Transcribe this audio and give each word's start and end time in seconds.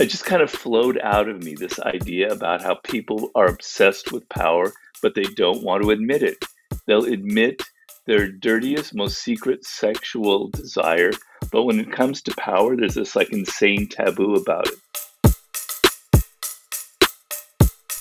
it 0.00 0.06
just 0.10 0.24
kind 0.24 0.42
of 0.42 0.50
flowed 0.50 1.00
out 1.02 1.28
of 1.28 1.42
me 1.42 1.54
this 1.54 1.80
idea 1.80 2.30
about 2.30 2.62
how 2.62 2.76
people 2.84 3.30
are 3.34 3.46
obsessed 3.46 4.12
with 4.12 4.28
power, 4.28 4.72
but 5.02 5.14
they 5.14 5.24
don't 5.24 5.64
want 5.64 5.82
to 5.82 5.90
admit 5.90 6.22
it. 6.22 6.38
They'll 6.86 7.04
admit 7.04 7.62
their 8.06 8.30
dirtiest, 8.30 8.94
most 8.94 9.18
secret 9.22 9.64
sexual 9.64 10.50
desire, 10.50 11.10
but 11.50 11.64
when 11.64 11.80
it 11.80 11.92
comes 11.92 12.22
to 12.22 12.34
power, 12.36 12.76
there's 12.76 12.94
this 12.94 13.16
like 13.16 13.32
insane 13.32 13.88
taboo 13.88 14.34
about 14.34 14.68
it. 14.68 14.78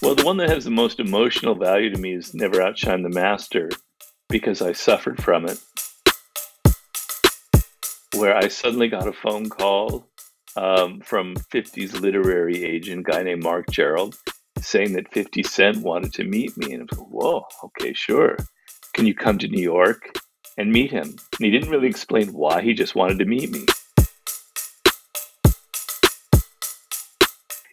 Well, 0.01 0.13
the 0.13 0.23
one 0.23 0.37
that 0.37 0.49
has 0.49 0.65
the 0.65 0.71
most 0.71 0.99
emotional 0.99 1.55
value 1.55 1.89
to 1.89 1.99
me 1.99 2.13
is 2.13 2.33
Never 2.33 2.61
Outshine 2.61 3.01
the 3.01 3.09
Master 3.09 3.69
because 4.29 4.61
I 4.61 4.73
suffered 4.73 5.21
from 5.21 5.45
it. 5.45 5.59
Where 8.15 8.37
I 8.37 8.47
suddenly 8.47 8.87
got 8.87 9.07
a 9.07 9.13
phone 9.13 9.49
call 9.49 10.07
um, 10.57 10.99
from 11.01 11.35
50's 11.53 11.99
literary 11.99 12.63
agent, 12.63 13.05
guy 13.05 13.21
named 13.21 13.43
Marc 13.43 13.69
Gerald, 13.69 14.17
saying 14.59 14.93
that 14.93 15.13
50 15.13 15.43
Cent 15.43 15.77
wanted 15.77 16.13
to 16.13 16.23
meet 16.23 16.57
me. 16.57 16.73
And 16.73 16.81
I 16.81 16.85
was 16.89 16.99
like, 16.99 17.07
whoa, 17.09 17.45
okay, 17.63 17.93
sure. 17.93 18.35
Can 18.93 19.05
you 19.05 19.13
come 19.13 19.37
to 19.37 19.47
New 19.47 19.61
York 19.61 20.17
and 20.57 20.71
meet 20.71 20.89
him? 20.89 21.03
And 21.03 21.45
he 21.45 21.51
didn't 21.51 21.69
really 21.69 21.87
explain 21.87 22.33
why, 22.33 22.61
he 22.63 22.73
just 22.73 22.95
wanted 22.95 23.19
to 23.19 23.25
meet 23.25 23.51
me. 23.51 23.65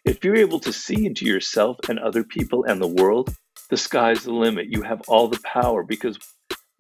If 0.04 0.22
you're 0.22 0.36
able 0.36 0.60
to 0.60 0.72
see 0.72 1.06
into 1.06 1.24
yourself 1.24 1.78
and 1.88 1.98
other 1.98 2.22
people 2.22 2.64
and 2.64 2.80
the 2.80 3.02
world, 3.02 3.34
the 3.70 3.78
sky's 3.78 4.24
the 4.24 4.32
limit. 4.32 4.66
You 4.68 4.82
have 4.82 5.00
all 5.08 5.28
the 5.28 5.40
power 5.42 5.82
because 5.82 6.18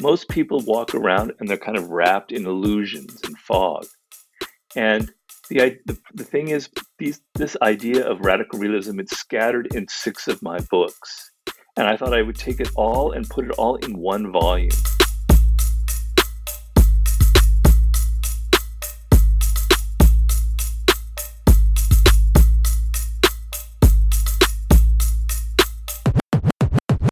most 0.02 0.28
people 0.28 0.60
walk 0.66 0.94
around 0.94 1.32
and 1.40 1.48
they're 1.48 1.56
kind 1.56 1.78
of 1.78 1.88
wrapped 1.88 2.30
in 2.30 2.44
illusions 2.44 3.22
and 3.24 3.38
fog. 3.38 3.86
And 4.76 5.10
the, 5.50 5.78
the, 5.84 5.98
the 6.14 6.24
thing 6.24 6.48
is, 6.48 6.70
these, 6.98 7.20
this 7.34 7.56
idea 7.60 8.06
of 8.06 8.20
radical 8.20 8.58
realism, 8.58 8.98
it's 8.98 9.18
scattered 9.18 9.74
in 9.74 9.86
six 9.88 10.26
of 10.28 10.42
my 10.42 10.58
books. 10.70 11.32
And 11.76 11.86
I 11.86 11.96
thought 11.96 12.14
I 12.14 12.22
would 12.22 12.36
take 12.36 12.60
it 12.60 12.70
all 12.76 13.12
and 13.12 13.28
put 13.28 13.46
it 13.46 13.50
all 13.52 13.76
in 13.76 13.98
one 13.98 14.32
volume. 14.32 14.70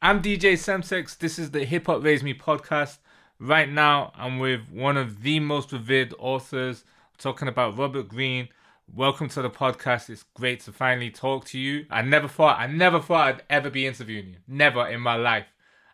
I'm 0.00 0.20
DJ 0.20 0.54
Semtex. 0.54 1.18
This 1.18 1.38
is 1.38 1.50
the 1.50 1.64
Hip 1.64 1.86
Hop 1.86 2.02
Raised 2.02 2.24
Me 2.24 2.34
podcast. 2.34 2.98
Right 3.38 3.68
now, 3.68 4.12
I'm 4.16 4.38
with 4.38 4.68
one 4.70 4.96
of 4.96 5.22
the 5.22 5.40
most 5.40 5.72
revered 5.72 6.14
authors 6.18 6.84
talking 7.22 7.46
about 7.46 7.78
Robert 7.78 8.08
Greene. 8.08 8.48
Welcome 8.92 9.28
to 9.28 9.42
the 9.42 9.50
podcast. 9.50 10.10
It's 10.10 10.24
great 10.34 10.58
to 10.62 10.72
finally 10.72 11.10
talk 11.10 11.44
to 11.46 11.58
you. 11.58 11.86
I 11.88 12.02
never 12.02 12.26
thought 12.26 12.58
I 12.58 12.66
never 12.66 13.00
thought 13.00 13.28
I'd 13.28 13.42
ever 13.48 13.70
be 13.70 13.86
interviewing 13.86 14.30
you. 14.30 14.36
Never 14.48 14.88
in 14.88 15.00
my 15.00 15.14
life. 15.14 15.46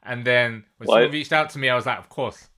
And 0.02 0.24
then 0.24 0.64
when 0.78 0.86
what? 0.86 0.94
someone 0.94 1.12
reached 1.12 1.34
out 1.34 1.50
to 1.50 1.58
me, 1.58 1.68
I 1.68 1.76
was 1.76 1.84
like, 1.84 1.98
of 1.98 2.08
course, 2.08 2.48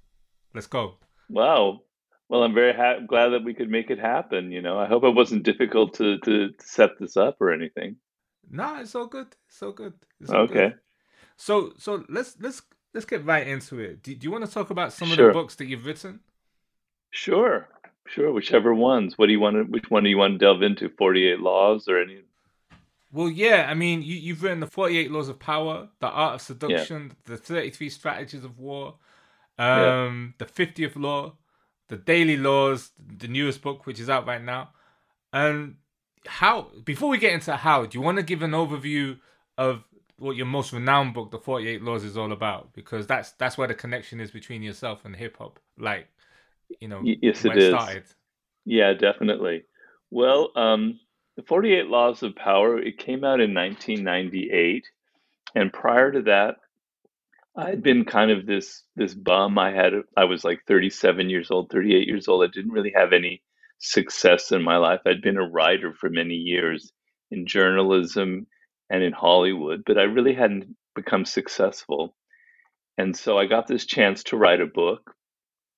let's 0.54 0.68
go. 0.68 0.94
Wow. 1.28 1.80
Well, 2.28 2.44
I'm 2.44 2.54
very 2.54 2.72
ha- 2.72 3.04
glad 3.04 3.30
that 3.30 3.42
we 3.42 3.54
could 3.54 3.68
make 3.68 3.90
it 3.90 3.98
happen. 3.98 4.52
You 4.52 4.62
know, 4.62 4.78
I 4.78 4.86
hope 4.86 5.02
it 5.02 5.10
wasn't 5.10 5.42
difficult 5.42 5.94
to 5.94 6.18
to 6.18 6.50
set 6.60 6.90
this 7.00 7.16
up 7.16 7.40
or 7.40 7.52
anything. 7.52 7.96
No, 8.48 8.76
it's 8.80 8.94
all 8.94 9.06
good. 9.06 9.34
It's 9.48 9.60
all 9.64 9.72
good. 9.72 9.94
It's 10.20 10.30
all 10.30 10.42
okay. 10.42 10.54
Good. 10.54 10.78
So 11.36 11.72
so 11.76 12.04
let's 12.08 12.36
let's 12.38 12.62
let's 12.94 13.06
get 13.06 13.24
right 13.24 13.48
into 13.48 13.80
it. 13.80 14.04
Do, 14.04 14.14
do 14.14 14.24
you 14.24 14.30
want 14.30 14.46
to 14.46 14.50
talk 14.50 14.70
about 14.70 14.92
some 14.92 15.08
sure. 15.08 15.30
of 15.30 15.34
the 15.34 15.40
books 15.40 15.56
that 15.56 15.66
you've 15.66 15.86
written? 15.86 16.20
Sure. 17.10 17.68
Sure, 18.06 18.32
whichever 18.32 18.74
ones. 18.74 19.16
What 19.16 19.26
do 19.26 19.32
you 19.32 19.40
want 19.40 19.56
to? 19.56 19.62
Which 19.64 19.90
one 19.90 20.02
do 20.02 20.10
you 20.10 20.18
want 20.18 20.34
to 20.34 20.38
delve 20.38 20.62
into? 20.62 20.88
Forty 20.88 21.28
Eight 21.28 21.40
Laws 21.40 21.86
or 21.86 22.00
any? 22.00 22.22
Well, 23.12 23.30
yeah. 23.30 23.66
I 23.68 23.74
mean, 23.74 24.02
you, 24.02 24.16
you've 24.16 24.42
written 24.42 24.60
the 24.60 24.66
Forty 24.66 24.98
Eight 24.98 25.10
Laws 25.10 25.28
of 25.28 25.38
Power, 25.38 25.88
the 26.00 26.08
Art 26.08 26.34
of 26.34 26.42
Seduction, 26.42 27.08
yeah. 27.08 27.34
the 27.34 27.36
Thirty 27.36 27.70
Three 27.70 27.90
Strategies 27.90 28.44
of 28.44 28.58
War, 28.58 28.94
um, 29.58 30.34
yeah. 30.40 30.44
the 30.44 30.52
Fiftieth 30.52 30.96
Law, 30.96 31.34
the 31.88 31.96
Daily 31.96 32.36
Laws, 32.36 32.90
the 32.98 33.28
newest 33.28 33.62
book 33.62 33.86
which 33.86 34.00
is 34.00 34.10
out 34.10 34.26
right 34.26 34.42
now. 34.42 34.70
And 35.32 35.76
how? 36.26 36.70
Before 36.84 37.08
we 37.08 37.18
get 37.18 37.32
into 37.32 37.54
how, 37.54 37.86
do 37.86 37.96
you 37.96 38.02
want 38.02 38.18
to 38.18 38.24
give 38.24 38.42
an 38.42 38.52
overview 38.52 39.18
of 39.56 39.84
what 40.18 40.36
your 40.36 40.46
most 40.46 40.72
renowned 40.72 41.14
book, 41.14 41.30
The 41.30 41.38
Forty 41.38 41.68
Eight 41.68 41.82
Laws, 41.82 42.04
is 42.04 42.16
all 42.16 42.32
about? 42.32 42.72
Because 42.72 43.06
that's 43.06 43.32
that's 43.32 43.56
where 43.56 43.68
the 43.68 43.74
connection 43.74 44.20
is 44.20 44.30
between 44.30 44.62
yourself 44.62 45.04
and 45.04 45.14
hip 45.14 45.36
hop. 45.38 45.60
Like 45.78 46.08
you 46.80 46.88
know, 46.88 47.00
yes, 47.02 47.44
it 47.44 47.56
is. 47.56 47.74
Started. 47.74 48.04
Yeah, 48.64 48.92
definitely. 48.94 49.64
Well, 50.10 50.50
um, 50.56 51.00
the 51.36 51.42
48 51.42 51.86
Laws 51.86 52.22
of 52.22 52.36
Power, 52.36 52.78
it 52.78 52.98
came 52.98 53.24
out 53.24 53.40
in 53.40 53.54
1998. 53.54 54.84
And 55.54 55.72
prior 55.72 56.12
to 56.12 56.22
that, 56.22 56.56
I 57.56 57.68
had 57.68 57.82
been 57.82 58.04
kind 58.04 58.30
of 58.30 58.46
this 58.46 58.84
this 58.94 59.14
bum. 59.14 59.58
I 59.58 59.72
had 59.72 59.92
I 60.16 60.24
was 60.24 60.44
like 60.44 60.60
37 60.68 61.28
years 61.28 61.50
old, 61.50 61.70
38 61.70 62.06
years 62.06 62.28
old. 62.28 62.44
I 62.44 62.52
didn't 62.52 62.72
really 62.72 62.92
have 62.94 63.12
any 63.12 63.42
success 63.78 64.52
in 64.52 64.62
my 64.62 64.76
life. 64.76 65.00
I'd 65.04 65.22
been 65.22 65.36
a 65.36 65.48
writer 65.48 65.92
for 65.92 66.08
many 66.08 66.34
years 66.34 66.92
in 67.30 67.46
journalism 67.46 68.46
and 68.88 69.02
in 69.02 69.12
Hollywood, 69.12 69.82
but 69.84 69.98
I 69.98 70.02
really 70.02 70.34
hadn't 70.34 70.76
become 70.94 71.24
successful. 71.24 72.14
And 72.98 73.16
so 73.16 73.38
I 73.38 73.46
got 73.46 73.66
this 73.66 73.86
chance 73.86 74.22
to 74.24 74.36
write 74.36 74.60
a 74.60 74.66
book 74.66 75.14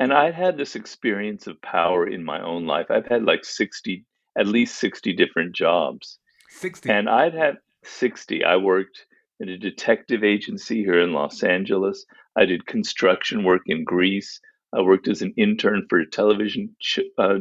and 0.03 0.13
I've 0.13 0.35
had 0.35 0.57
this 0.57 0.75
experience 0.75 1.47
of 1.47 1.63
power 1.63 2.09
in 2.09 2.25
my 2.25 2.43
own 2.43 2.67
life. 2.67 2.91
I've 2.91 3.07
had 3.07 3.23
like 3.23 3.45
60, 3.45 4.05
at 4.37 4.49
least 4.49 4.81
60 4.81 5.13
different 5.13 5.55
jobs. 5.55 6.19
60. 6.51 6.91
And 6.91 7.09
I'd 7.09 7.35
had 7.35 7.59
60. 7.85 8.43
I 8.43 8.57
worked 8.57 9.07
in 9.39 9.49
a 9.49 9.57
detective 9.57 10.25
agency 10.25 10.83
here 10.83 11.01
in 11.01 11.13
Los 11.13 11.45
Angeles. 11.45 12.05
I 12.35 12.47
did 12.47 12.67
construction 12.67 13.45
work 13.45 13.63
in 13.67 13.85
Greece. 13.85 14.41
I 14.73 14.81
worked 14.81 15.07
as 15.07 15.23
an 15.23 15.35
intern 15.37 15.87
for 15.89 16.01
a 16.01 16.11
television 16.11 16.75
uh, 17.17 17.39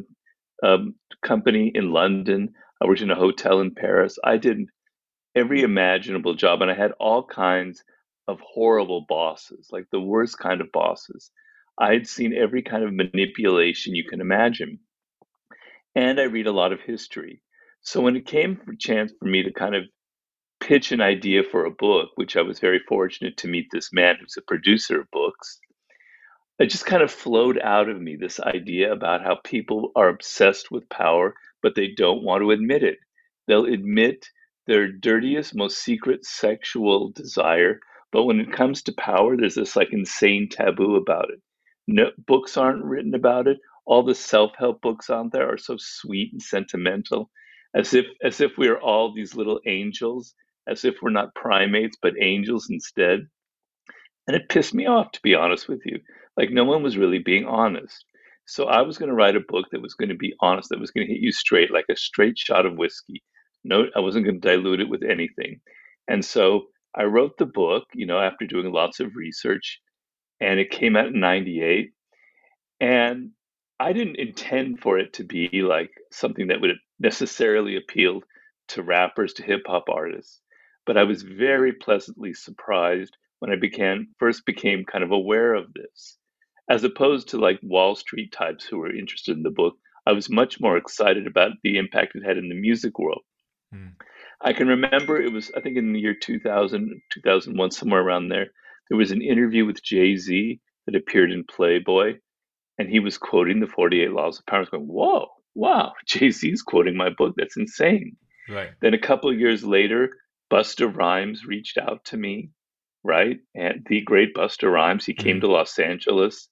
um, 0.62 0.94
company 1.24 1.72
in 1.74 1.92
London. 1.92 2.54
I 2.80 2.86
worked 2.86 3.02
in 3.02 3.10
a 3.10 3.16
hotel 3.16 3.60
in 3.62 3.74
Paris. 3.74 4.20
I 4.24 4.38
did 4.38 4.68
every 5.34 5.64
imaginable 5.64 6.36
job, 6.36 6.62
and 6.62 6.70
I 6.70 6.76
had 6.76 6.92
all 7.00 7.26
kinds 7.26 7.84
of 8.28 8.40
horrible 8.42 9.04
bosses, 9.10 9.70
like 9.72 9.88
the 9.92 10.00
worst 10.00 10.38
kind 10.38 10.62
of 10.62 10.72
bosses. 10.72 11.32
I 11.80 11.94
had 11.94 12.08
seen 12.08 12.34
every 12.34 12.62
kind 12.62 12.84
of 12.84 12.94
manipulation 12.94 13.96
you 13.96 14.04
can 14.04 14.22
imagine. 14.22 14.80
And 15.96 16.20
I 16.20 16.24
read 16.24 16.48
a 16.48 16.52
lot 16.52 16.74
of 16.74 16.82
history. 16.82 17.42
So 17.82 18.02
when 18.02 18.16
it 18.16 18.26
came 18.26 18.58
for 18.58 18.76
chance 18.76 19.12
for 19.18 19.26
me 19.26 19.44
to 19.44 19.52
kind 19.52 19.76
of 19.76 19.86
pitch 20.60 20.92
an 20.92 21.02
idea 21.02 21.42
for 21.44 21.66
a 21.66 21.72
book, 21.72 22.10
which 22.16 22.38
I 22.38 22.42
was 22.44 22.60
very 22.60 22.80
fortunate 22.88 23.38
to 23.38 23.48
meet 23.48 23.68
this 23.72 23.92
man 23.92 24.18
who's 24.20 24.38
a 24.38 24.42
producer 24.44 25.02
of 25.02 25.12
books, 25.12 25.60
it 26.60 26.68
just 26.68 26.86
kind 26.86 27.02
of 27.02 27.12
flowed 27.12 27.60
out 27.60 27.90
of 27.90 28.00
me 28.00 28.16
this 28.16 28.40
idea 28.40 28.92
about 28.92 29.24
how 29.24 29.40
people 29.44 29.92
are 29.96 30.10
obsessed 30.10 30.70
with 30.70 30.88
power, 30.90 31.34
but 31.64 31.74
they 31.76 31.88
don't 31.98 32.24
want 32.24 32.44
to 32.44 32.52
admit 32.52 32.84
it. 32.84 33.00
They'll 33.48 33.66
admit 33.66 34.28
their 34.68 34.92
dirtiest, 34.92 35.56
most 35.56 35.80
secret 35.80 36.26
sexual 36.26 37.10
desire, 37.10 37.80
but 38.12 38.26
when 38.26 38.40
it 38.40 38.54
comes 38.54 38.84
to 38.84 38.94
power, 38.94 39.36
there's 39.36 39.56
this 39.56 39.76
like 39.76 39.92
insane 39.92 40.48
taboo 40.50 40.96
about 40.96 41.32
it 41.32 41.42
no 41.92 42.12
books 42.28 42.58
aren't 42.58 42.84
written 42.84 43.14
about 43.14 43.48
it. 43.48 43.58
All 43.86 44.04
the 44.04 44.16
self-help 44.16 44.82
books 44.82 45.10
out 45.10 45.32
there 45.32 45.52
are 45.52 45.58
so 45.58 45.76
sweet 45.78 46.32
and 46.32 46.42
sentimental, 46.42 47.30
as 47.76 47.94
if 47.94 48.06
as 48.24 48.42
if 48.42 48.58
we're 48.58 48.80
all 48.80 49.14
these 49.14 49.36
little 49.36 49.60
angels, 49.66 50.34
as 50.68 50.86
if 50.86 50.96
we're 51.02 51.10
not 51.10 51.36
primates 51.36 51.98
but 52.02 52.14
angels 52.22 52.70
instead. 52.70 53.28
And 54.28 54.36
it 54.36 54.50
pissed 54.50 54.74
me 54.74 54.86
off, 54.86 55.12
to 55.14 55.20
be 55.24 55.36
honest 55.36 55.68
with 55.68 55.82
you. 55.86 56.00
Like 56.38 56.52
no 56.52 56.64
one 56.64 56.84
was 56.84 56.98
really 56.98 57.20
being 57.20 57.46
honest. 57.46 58.06
So 58.46 58.66
I 58.66 58.82
was 58.82 58.98
going 58.98 59.10
to 59.10 59.16
write 59.16 59.36
a 59.36 59.42
book 59.48 59.68
that 59.72 59.82
was 59.82 59.94
going 59.94 60.10
to 60.10 60.16
be 60.16 60.34
honest, 60.42 60.70
that 60.70 60.80
was 60.80 60.92
going 60.92 61.08
to 61.08 61.14
hit 61.14 61.22
you 61.22 61.32
straight, 61.32 61.72
like 61.72 61.86
a 61.90 61.96
straight 61.96 62.38
shot 62.38 62.66
of 62.66 62.78
whiskey. 62.78 63.24
No, 63.64 63.86
I 63.96 64.00
wasn't 64.00 64.26
going 64.26 64.42
to 64.42 64.48
dilute 64.48 64.82
it 64.82 64.90
with 64.90 65.04
anything. 65.04 65.62
And 66.08 66.24
so 66.24 66.68
I 66.96 67.04
wrote 67.04 67.38
the 67.38 67.46
book, 67.46 67.84
you 67.94 68.06
know, 68.06 68.20
after 68.20 68.46
doing 68.46 68.72
lots 68.72 69.00
of 69.00 69.16
research 69.16 69.80
and 70.42 70.60
it 70.60 70.72
came 70.72 70.98
out 70.98 71.08
in 71.08 71.20
98 71.20 71.94
and 72.82 73.30
i 73.80 73.94
didn't 73.94 74.18
intend 74.18 74.82
for 74.82 74.98
it 74.98 75.14
to 75.14 75.24
be 75.24 75.62
like 75.62 75.92
something 76.12 76.48
that 76.48 76.60
would 76.60 76.72
necessarily 77.00 77.78
appeal 77.78 78.22
to 78.68 78.82
rappers 78.82 79.34
to 79.34 79.44
hip 79.44 79.62
hop 79.68 79.86
artists 79.90 80.42
but 80.86 80.98
i 80.98 81.04
was 81.04 81.22
very 81.22 81.72
pleasantly 81.72 82.34
surprised 82.34 83.16
when 83.40 83.52
i 83.52 83.56
began 83.56 84.08
first 84.18 84.46
became 84.46 84.84
kind 84.84 85.04
of 85.04 85.12
aware 85.12 85.54
of 85.54 85.74
this. 85.74 86.18
As 86.70 86.84
opposed 86.84 87.30
to 87.30 87.38
like 87.38 87.60
wall 87.62 87.96
street 87.96 88.32
types 88.32 88.66
who 88.66 88.78
were 88.78 88.96
interested 88.96 89.36
in 89.36 89.44
the 89.44 89.50
book 89.50 89.76
i 90.06 90.12
was 90.12 90.30
much 90.30 90.60
more 90.60 90.78
excited 90.78 91.28
about 91.28 91.52
the 91.64 91.78
impact 91.78 92.16
it 92.16 92.26
had 92.26 92.38
in 92.38 92.50
the 92.50 92.56
music 92.56 92.98
world. 92.98 93.22
Mm. 93.74 93.94
i 94.42 94.54
can 94.54 94.68
remember 94.68 95.22
it 95.22 95.32
was 95.32 95.52
i 95.56 95.62
think 95.62 95.78
in 95.78 95.94
the 95.94 96.00
year 96.00 96.14
2000 96.14 97.02
2001 97.10 97.72
somewhere 97.72 98.02
around 98.02 98.30
there 98.30 98.48
there 98.92 98.98
was 99.00 99.12
an 99.12 99.24
interview 99.24 99.66
with 99.66 99.82
Jay 99.82 100.18
Z 100.18 100.60
that 100.86 100.98
appeared 100.98 101.32
in 101.32 101.46
Playboy, 101.46 102.16
and 102.78 102.90
he 102.90 103.00
was 103.00 103.18
quoting 103.18 103.62
the 103.62 103.68
48 103.68 104.12
Laws 104.12 104.40
of 104.40 104.46
Power. 104.48 104.58
I 104.58 104.60
was 104.62 104.70
going, 104.70 104.84
whoa, 104.88 105.30
wow, 105.56 105.94
Jay 106.08 106.30
Z's 106.30 106.62
quoting 106.62 106.98
my 106.98 107.10
book. 107.10 107.36
That's 107.38 107.58
insane. 107.58 108.18
Right. 108.50 108.72
Then 108.82 108.94
a 108.94 109.00
couple 109.00 109.32
of 109.32 109.40
years 109.40 109.64
later, 109.64 110.10
Busta 110.52 110.94
Rhymes 110.94 111.46
reached 111.46 111.78
out 111.78 112.04
to 112.08 112.18
me, 112.18 112.50
right? 113.06 113.40
And 113.56 113.88
the 113.90 114.02
great 114.02 114.36
Busta 114.36 114.70
Rhymes, 114.70 115.06
he 115.06 115.14
came 115.16 115.38
Mm. 115.38 115.42
to 115.42 115.48
Los 115.48 115.80
Angeles. 115.80 116.50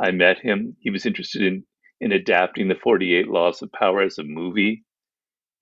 I 0.00 0.12
met 0.12 0.38
him. 0.40 0.76
He 0.80 0.90
was 0.90 1.06
interested 1.06 1.42
in 1.42 1.64
in 2.00 2.12
adapting 2.12 2.68
the 2.68 2.76
48 2.82 3.28
Laws 3.28 3.62
of 3.62 3.70
Power 3.72 4.02
as 4.02 4.18
a 4.18 4.24
movie. 4.24 4.84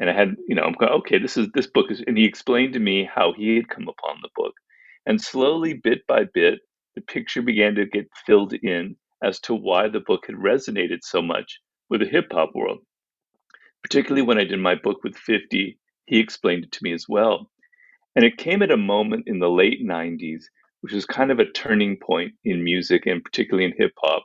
And 0.00 0.10
I 0.10 0.14
had, 0.14 0.36
you 0.48 0.54
know, 0.54 0.62
I'm 0.62 0.74
going, 0.74 0.92
okay, 1.00 1.18
this 1.18 1.36
is 1.36 1.48
this 1.54 1.66
book 1.66 1.90
is 1.90 2.02
and 2.06 2.16
he 2.16 2.24
explained 2.26 2.74
to 2.74 2.78
me 2.80 3.04
how 3.04 3.32
he 3.34 3.56
had 3.56 3.68
come 3.68 3.88
upon 3.88 4.18
the 4.22 4.30
book. 4.36 4.54
And 5.10 5.20
slowly, 5.20 5.72
bit 5.74 6.06
by 6.06 6.22
bit, 6.22 6.60
the 6.94 7.00
picture 7.00 7.42
began 7.42 7.74
to 7.74 7.84
get 7.84 8.06
filled 8.24 8.52
in 8.52 8.94
as 9.24 9.40
to 9.40 9.56
why 9.56 9.88
the 9.88 9.98
book 9.98 10.26
had 10.28 10.36
resonated 10.36 10.98
so 11.02 11.20
much 11.20 11.58
with 11.88 11.98
the 11.98 12.06
hip 12.06 12.26
hop 12.30 12.50
world. 12.54 12.78
Particularly 13.82 14.22
when 14.22 14.38
I 14.38 14.44
did 14.44 14.60
my 14.60 14.76
book 14.76 15.02
with 15.02 15.16
50, 15.16 15.76
he 16.06 16.20
explained 16.20 16.62
it 16.62 16.70
to 16.70 16.84
me 16.84 16.92
as 16.92 17.06
well. 17.08 17.50
And 18.14 18.24
it 18.24 18.36
came 18.36 18.62
at 18.62 18.70
a 18.70 18.76
moment 18.76 19.24
in 19.26 19.40
the 19.40 19.50
late 19.50 19.84
90s, 19.84 20.44
which 20.82 20.92
was 20.92 21.06
kind 21.06 21.32
of 21.32 21.40
a 21.40 21.50
turning 21.50 21.96
point 21.96 22.34
in 22.44 22.62
music 22.62 23.06
and 23.06 23.20
particularly 23.24 23.64
in 23.64 23.74
hip 23.76 23.94
hop, 23.98 24.22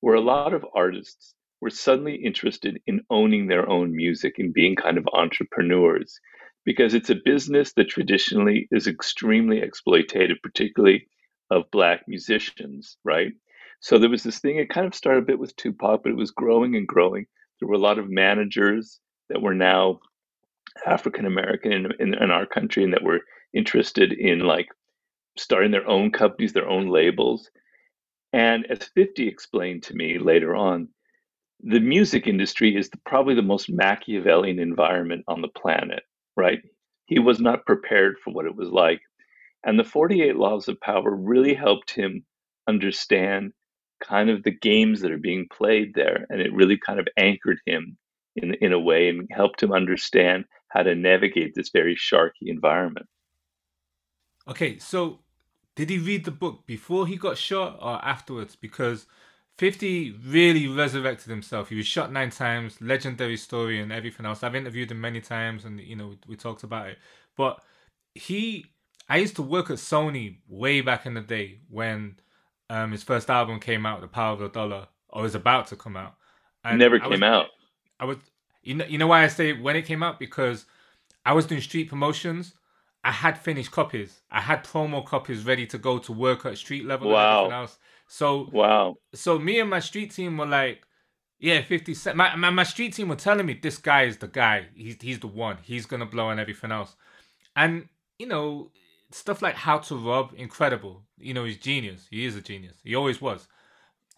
where 0.00 0.14
a 0.14 0.22
lot 0.22 0.54
of 0.54 0.64
artists 0.74 1.34
were 1.60 1.68
suddenly 1.68 2.14
interested 2.14 2.80
in 2.86 3.04
owning 3.10 3.46
their 3.46 3.68
own 3.68 3.94
music 3.94 4.36
and 4.38 4.54
being 4.54 4.74
kind 4.74 4.96
of 4.96 5.06
entrepreneurs 5.12 6.18
because 6.64 6.94
it's 6.94 7.10
a 7.10 7.16
business 7.24 7.72
that 7.74 7.88
traditionally 7.88 8.68
is 8.70 8.86
extremely 8.86 9.60
exploitative, 9.60 10.36
particularly 10.42 11.06
of 11.50 11.70
black 11.70 12.02
musicians, 12.08 12.96
right? 13.04 13.32
So 13.80 13.98
there 13.98 14.10
was 14.10 14.22
this 14.22 14.38
thing, 14.38 14.56
it 14.56 14.70
kind 14.70 14.86
of 14.86 14.94
started 14.94 15.24
a 15.24 15.26
bit 15.26 15.38
with 15.38 15.56
Tupac, 15.56 16.02
but 16.02 16.10
it 16.10 16.16
was 16.16 16.30
growing 16.30 16.74
and 16.74 16.86
growing. 16.86 17.26
There 17.60 17.68
were 17.68 17.74
a 17.74 17.78
lot 17.78 17.98
of 17.98 18.08
managers 18.08 18.98
that 19.28 19.42
were 19.42 19.54
now 19.54 20.00
African 20.86 21.26
American 21.26 21.72
in, 21.72 21.92
in, 21.98 22.14
in 22.14 22.30
our 22.30 22.46
country 22.46 22.84
and 22.84 22.92
that 22.92 23.02
were 23.02 23.20
interested 23.52 24.12
in 24.12 24.40
like 24.40 24.68
starting 25.36 25.70
their 25.70 25.88
own 25.88 26.10
companies, 26.10 26.52
their 26.52 26.68
own 26.68 26.88
labels. 26.88 27.50
And 28.32 28.66
as 28.70 28.88
50 28.94 29.28
explained 29.28 29.84
to 29.84 29.94
me 29.94 30.18
later 30.18 30.54
on, 30.56 30.88
the 31.60 31.80
music 31.80 32.26
industry 32.26 32.76
is 32.76 32.90
the, 32.90 32.98
probably 33.06 33.34
the 33.34 33.42
most 33.42 33.70
Machiavellian 33.70 34.58
environment 34.58 35.24
on 35.28 35.40
the 35.40 35.48
planet, 35.48 36.02
right? 36.36 36.60
He 37.06 37.18
was 37.18 37.40
not 37.40 37.66
prepared 37.66 38.16
for 38.22 38.32
what 38.32 38.46
it 38.46 38.56
was 38.56 38.70
like. 38.70 39.00
And 39.64 39.78
the 39.78 39.84
48 39.84 40.36
Laws 40.36 40.68
of 40.68 40.80
Power 40.80 41.14
really 41.14 41.54
helped 41.54 41.90
him 41.90 42.24
understand 42.68 43.52
kind 44.02 44.30
of 44.30 44.42
the 44.42 44.50
games 44.50 45.00
that 45.00 45.12
are 45.12 45.18
being 45.18 45.46
played 45.52 45.94
there. 45.94 46.26
And 46.28 46.40
it 46.40 46.52
really 46.52 46.78
kind 46.78 47.00
of 47.00 47.08
anchored 47.16 47.58
him 47.66 47.96
in, 48.36 48.54
in 48.54 48.72
a 48.72 48.78
way 48.78 49.08
and 49.08 49.28
helped 49.30 49.62
him 49.62 49.72
understand 49.72 50.44
how 50.68 50.82
to 50.82 50.94
navigate 50.94 51.54
this 51.54 51.70
very 51.70 51.96
sharky 51.96 52.48
environment. 52.48 53.06
Okay, 54.48 54.78
so 54.78 55.20
did 55.74 55.88
he 55.88 55.98
read 55.98 56.24
the 56.24 56.30
book 56.30 56.66
before 56.66 57.06
he 57.06 57.16
got 57.16 57.38
shot 57.38 57.78
or 57.80 58.04
afterwards? 58.04 58.56
Because 58.56 59.06
50 59.58 60.12
really 60.26 60.66
resurrected 60.66 61.30
himself. 61.30 61.68
He 61.68 61.76
was 61.76 61.86
shot 61.86 62.12
nine 62.12 62.30
times, 62.30 62.80
legendary 62.80 63.36
story 63.36 63.80
and 63.80 63.92
everything 63.92 64.26
else. 64.26 64.42
I've 64.42 64.56
interviewed 64.56 64.90
him 64.90 65.00
many 65.00 65.20
times 65.20 65.64
and, 65.64 65.80
you 65.80 65.96
know, 65.96 66.08
we, 66.08 66.18
we 66.28 66.36
talked 66.36 66.64
about 66.64 66.88
it. 66.88 66.98
But 67.36 67.62
he, 68.14 68.66
I 69.08 69.18
used 69.18 69.36
to 69.36 69.42
work 69.42 69.70
at 69.70 69.76
Sony 69.76 70.38
way 70.48 70.80
back 70.80 71.06
in 71.06 71.14
the 71.14 71.20
day 71.20 71.60
when 71.68 72.16
um, 72.68 72.90
his 72.92 73.04
first 73.04 73.30
album 73.30 73.60
came 73.60 73.86
out, 73.86 74.00
The 74.00 74.08
Power 74.08 74.32
of 74.32 74.40
the 74.40 74.48
Dollar, 74.48 74.88
or 75.08 75.22
was 75.22 75.34
about 75.34 75.68
to 75.68 75.76
come 75.76 75.96
out. 75.96 76.14
And 76.64 76.78
Never 76.78 76.98
came 76.98 77.10
was, 77.10 77.22
out. 77.22 77.46
I 78.00 78.06
was, 78.06 78.16
you 78.62 78.74
know, 78.74 78.86
you 78.86 78.98
know 78.98 79.06
why 79.06 79.22
I 79.22 79.28
say 79.28 79.52
when 79.52 79.76
it 79.76 79.82
came 79.82 80.02
out? 80.02 80.18
Because 80.18 80.64
I 81.24 81.32
was 81.32 81.46
doing 81.46 81.60
street 81.60 81.88
promotions. 81.88 82.54
I 83.04 83.12
had 83.12 83.36
finished 83.36 83.70
copies. 83.70 84.22
I 84.30 84.40
had 84.40 84.64
promo 84.64 85.04
copies 85.04 85.44
ready 85.44 85.66
to 85.66 85.78
go 85.78 85.98
to 85.98 86.12
work 86.12 86.46
at 86.46 86.56
street 86.56 86.86
level 86.86 87.10
wow. 87.10 87.44
and 87.44 87.52
everything 87.52 87.60
else. 87.60 87.78
So 88.08 88.48
wow. 88.50 88.96
So 89.14 89.38
me 89.38 89.60
and 89.60 89.68
my 89.68 89.80
street 89.80 90.10
team 90.10 90.38
were 90.38 90.46
like, 90.46 90.82
yeah, 91.38 91.60
fifty 91.60 91.92
cent. 91.92 92.16
My, 92.16 92.34
my 92.34 92.48
my 92.48 92.62
street 92.62 92.94
team 92.94 93.08
were 93.08 93.16
telling 93.16 93.44
me 93.44 93.58
this 93.62 93.76
guy 93.76 94.04
is 94.04 94.16
the 94.16 94.28
guy. 94.28 94.68
He's 94.74 94.96
he's 95.00 95.20
the 95.20 95.26
one. 95.26 95.58
He's 95.62 95.84
gonna 95.84 96.06
blow 96.06 96.30
and 96.30 96.40
everything 96.40 96.72
else. 96.72 96.96
And 97.54 97.88
you 98.18 98.26
know 98.26 98.70
stuff 99.10 99.42
like 99.42 99.54
How 99.54 99.78
to 99.78 99.96
Rob, 99.96 100.32
incredible. 100.36 101.02
You 101.18 101.34
know 101.34 101.44
he's 101.44 101.58
genius. 101.58 102.06
He 102.10 102.24
is 102.24 102.36
a 102.36 102.40
genius. 102.40 102.76
He 102.82 102.94
always 102.94 103.20
was. 103.20 103.46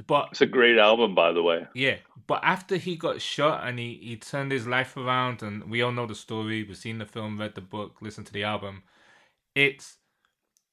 But 0.06 0.28
it's 0.32 0.40
a 0.40 0.46
great 0.46 0.78
album, 0.78 1.14
by 1.14 1.32
the 1.32 1.42
way. 1.42 1.66
Yeah, 1.74 1.96
but 2.26 2.40
after 2.42 2.76
he 2.76 2.96
got 2.96 3.20
shot 3.20 3.66
and 3.66 3.78
he, 3.78 3.98
he 4.02 4.16
turned 4.16 4.52
his 4.52 4.66
life 4.66 4.96
around, 4.96 5.42
and 5.42 5.70
we 5.70 5.82
all 5.82 5.92
know 5.92 6.06
the 6.06 6.14
story. 6.14 6.64
We've 6.64 6.76
seen 6.76 6.98
the 6.98 7.06
film, 7.06 7.38
read 7.38 7.54
the 7.54 7.60
book, 7.60 7.96
listened 8.00 8.26
to 8.26 8.32
the 8.32 8.44
album. 8.44 8.82
It's 9.54 9.96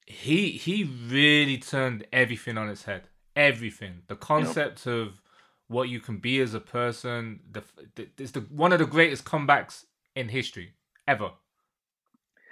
he 0.05 0.51
he 0.51 0.83
really 0.83 1.57
turned 1.57 2.05
everything 2.11 2.57
on 2.57 2.69
its 2.69 2.83
head. 2.83 3.03
Everything. 3.35 4.01
The 4.07 4.15
concept 4.15 4.85
yep. 4.85 4.95
of 4.95 5.21
what 5.67 5.89
you 5.89 5.99
can 5.99 6.17
be 6.17 6.39
as 6.39 6.53
a 6.53 6.59
person. 6.59 7.39
The, 7.49 7.63
the 7.95 8.07
it's 8.17 8.31
the 8.31 8.41
one 8.41 8.73
of 8.73 8.79
the 8.79 8.85
greatest 8.85 9.23
comebacks 9.23 9.85
in 10.15 10.29
history 10.29 10.73
ever. 11.07 11.31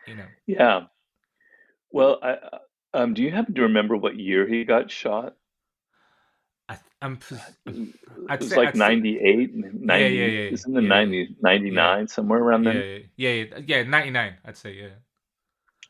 You 0.07 0.15
know. 0.15 0.27
Yeah. 0.47 0.81
Well, 1.91 2.19
I, 2.23 2.37
um, 2.93 3.13
do 3.13 3.21
you 3.21 3.31
happen 3.31 3.53
to 3.55 3.63
remember 3.63 3.97
what 3.97 4.17
year 4.17 4.47
he 4.47 4.63
got 4.63 4.89
shot? 4.89 5.35
I, 6.71 6.79
I'm. 7.01 7.19
Uh, 7.31 7.37
mm, 7.67 7.93
I'd 8.29 8.35
it 8.35 8.41
was 8.41 8.49
say, 8.49 8.55
like 8.57 8.75
98, 8.75 9.55
90, 9.55 9.85
yeah, 9.87 9.97
yeah, 9.97 10.25
yeah, 10.25 10.39
it's 10.49 10.65
in 10.65 10.73
the 10.73 10.81
yeah, 10.81 10.87
90, 10.87 11.35
99, 11.41 11.99
yeah. 11.99 12.05
somewhere 12.05 12.39
around 12.39 12.63
yeah, 12.63 12.73
there. 12.73 12.99
Yeah, 13.17 13.31
yeah, 13.31 13.59
yeah, 13.65 13.83
99, 13.83 14.33
I'd 14.45 14.57
say, 14.57 14.73
yeah. 14.73 14.89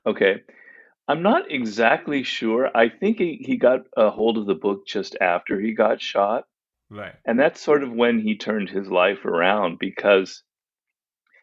Okay. 0.05 0.41
I'm 1.07 1.21
not 1.21 1.51
exactly 1.51 2.23
sure. 2.23 2.69
I 2.73 2.89
think 2.89 3.17
he, 3.17 3.43
he 3.45 3.57
got 3.57 3.81
a 3.97 4.09
hold 4.09 4.37
of 4.37 4.45
the 4.45 4.55
book 4.55 4.87
just 4.87 5.17
after 5.19 5.59
he 5.59 5.73
got 5.73 6.01
shot. 6.01 6.45
Right. 6.89 7.15
And 7.25 7.39
that's 7.39 7.61
sort 7.61 7.83
of 7.83 7.91
when 7.91 8.19
he 8.19 8.37
turned 8.37 8.69
his 8.69 8.89
life 8.89 9.25
around 9.25 9.77
because 9.79 10.43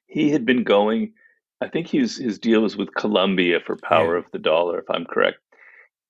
he 0.06 0.30
had 0.30 0.46
been 0.46 0.64
going, 0.64 1.12
I 1.60 1.68
think 1.68 1.88
his, 1.88 2.16
his 2.16 2.38
deal 2.38 2.62
was 2.62 2.76
with 2.76 2.94
Columbia 2.94 3.58
for 3.64 3.76
Power 3.76 4.16
of 4.16 4.24
the 4.32 4.38
Dollar, 4.38 4.78
if 4.78 4.90
I'm 4.90 5.04
correct. 5.04 5.38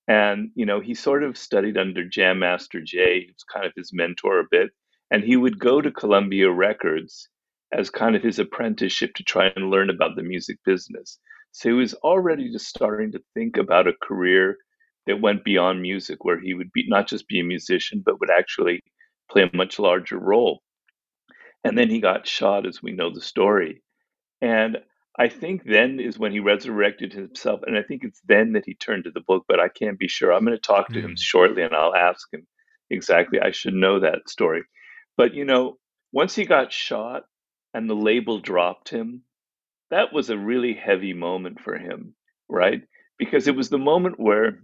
And, 0.09 0.49
you 0.55 0.65
know, 0.65 0.79
he 0.79 0.95
sort 0.95 1.23
of 1.23 1.37
studied 1.37 1.77
under 1.77 2.03
Jam 2.03 2.39
Master 2.39 2.81
Jay, 2.81 3.27
who's 3.27 3.43
kind 3.43 3.65
of 3.65 3.73
his 3.75 3.93
mentor 3.93 4.39
a 4.39 4.47
bit. 4.49 4.71
And 5.11 5.23
he 5.23 5.37
would 5.37 5.59
go 5.59 5.81
to 5.81 5.91
Columbia 5.91 6.51
Records 6.51 7.29
as 7.71 7.91
kind 7.91 8.15
of 8.15 8.23
his 8.23 8.39
apprenticeship 8.39 9.13
to 9.15 9.23
try 9.23 9.51
and 9.55 9.69
learn 9.69 9.91
about 9.91 10.15
the 10.15 10.23
music 10.23 10.57
business. 10.65 11.19
So 11.51 11.69
he 11.69 11.75
was 11.75 11.93
already 11.93 12.51
just 12.51 12.67
starting 12.67 13.11
to 13.11 13.21
think 13.35 13.57
about 13.57 13.87
a 13.87 13.93
career 14.01 14.57
that 15.05 15.21
went 15.21 15.43
beyond 15.43 15.81
music, 15.83 16.25
where 16.25 16.39
he 16.39 16.55
would 16.55 16.71
be 16.71 16.85
not 16.87 17.07
just 17.07 17.27
be 17.27 17.39
a 17.39 17.43
musician, 17.43 18.01
but 18.03 18.19
would 18.19 18.31
actually 18.31 18.81
play 19.31 19.43
a 19.43 19.55
much 19.55 19.77
larger 19.77 20.17
role. 20.17 20.61
And 21.63 21.77
then 21.77 21.89
he 21.89 21.99
got 21.99 22.27
shot, 22.27 22.65
as 22.65 22.81
we 22.81 22.93
know 22.93 23.13
the 23.13 23.21
story. 23.21 23.83
And 24.41 24.79
I 25.17 25.27
think 25.27 25.63
then 25.63 25.99
is 25.99 26.19
when 26.19 26.31
he 26.31 26.39
resurrected 26.39 27.13
himself, 27.13 27.61
and 27.65 27.77
I 27.77 27.83
think 27.83 28.03
it's 28.03 28.21
then 28.27 28.53
that 28.53 28.65
he 28.65 28.73
turned 28.73 29.05
to 29.05 29.11
the 29.11 29.21
book. 29.21 29.45
But 29.47 29.59
I 29.59 29.67
can't 29.67 29.99
be 29.99 30.07
sure. 30.07 30.31
I'm 30.31 30.45
going 30.45 30.55
to 30.55 30.61
talk 30.61 30.89
to 30.89 30.99
mm. 30.99 31.03
him 31.03 31.15
shortly, 31.15 31.63
and 31.63 31.75
I'll 31.75 31.95
ask 31.95 32.31
him 32.33 32.45
exactly. 32.89 33.39
I 33.39 33.51
should 33.51 33.73
know 33.73 33.99
that 33.99 34.29
story. 34.29 34.63
But 35.17 35.33
you 35.33 35.45
know, 35.45 35.77
once 36.11 36.35
he 36.35 36.45
got 36.45 36.71
shot 36.71 37.23
and 37.73 37.89
the 37.89 37.95
label 37.95 38.39
dropped 38.39 38.89
him, 38.89 39.23
that 39.91 40.13
was 40.13 40.29
a 40.29 40.37
really 40.37 40.73
heavy 40.73 41.13
moment 41.13 41.59
for 41.59 41.77
him, 41.77 42.15
right? 42.47 42.81
Because 43.17 43.47
it 43.47 43.55
was 43.55 43.69
the 43.69 43.77
moment 43.77 44.19
where 44.19 44.61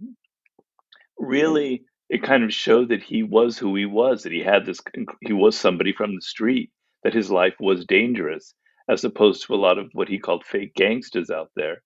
really 1.18 1.84
it 2.08 2.22
kind 2.22 2.44
of 2.44 2.54
showed 2.54 2.88
that 2.90 3.02
he 3.02 3.22
was 3.22 3.58
who 3.58 3.74
he 3.74 3.86
was, 3.86 4.22
that 4.22 4.32
he 4.32 4.40
had 4.40 4.64
this, 4.64 4.80
he 5.20 5.32
was 5.32 5.58
somebody 5.58 5.92
from 5.92 6.14
the 6.14 6.20
street, 6.20 6.70
that 7.02 7.14
his 7.14 7.30
life 7.30 7.54
was 7.58 7.84
dangerous 7.84 8.54
as 8.88 9.04
opposed 9.04 9.46
to 9.46 9.54
a 9.54 9.56
lot 9.56 9.78
of 9.78 9.90
what 9.92 10.08
he 10.08 10.18
called 10.18 10.44
fake 10.44 10.74
gangsters 10.74 11.30
out 11.30 11.50
there. 11.56 11.82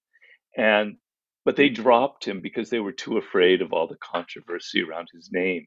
And 0.57 0.97
but 1.45 1.57
they 1.57 1.71
dropped 1.71 2.27
him 2.27 2.41
because 2.41 2.71
they 2.71 2.81
were 2.81 2.93
too 2.93 3.17
afraid 3.17 3.63
of 3.63 3.73
all 3.73 3.89
the 3.89 3.97
controversy 3.97 4.83
around 4.83 5.09
his 5.13 5.31
name. 5.33 5.67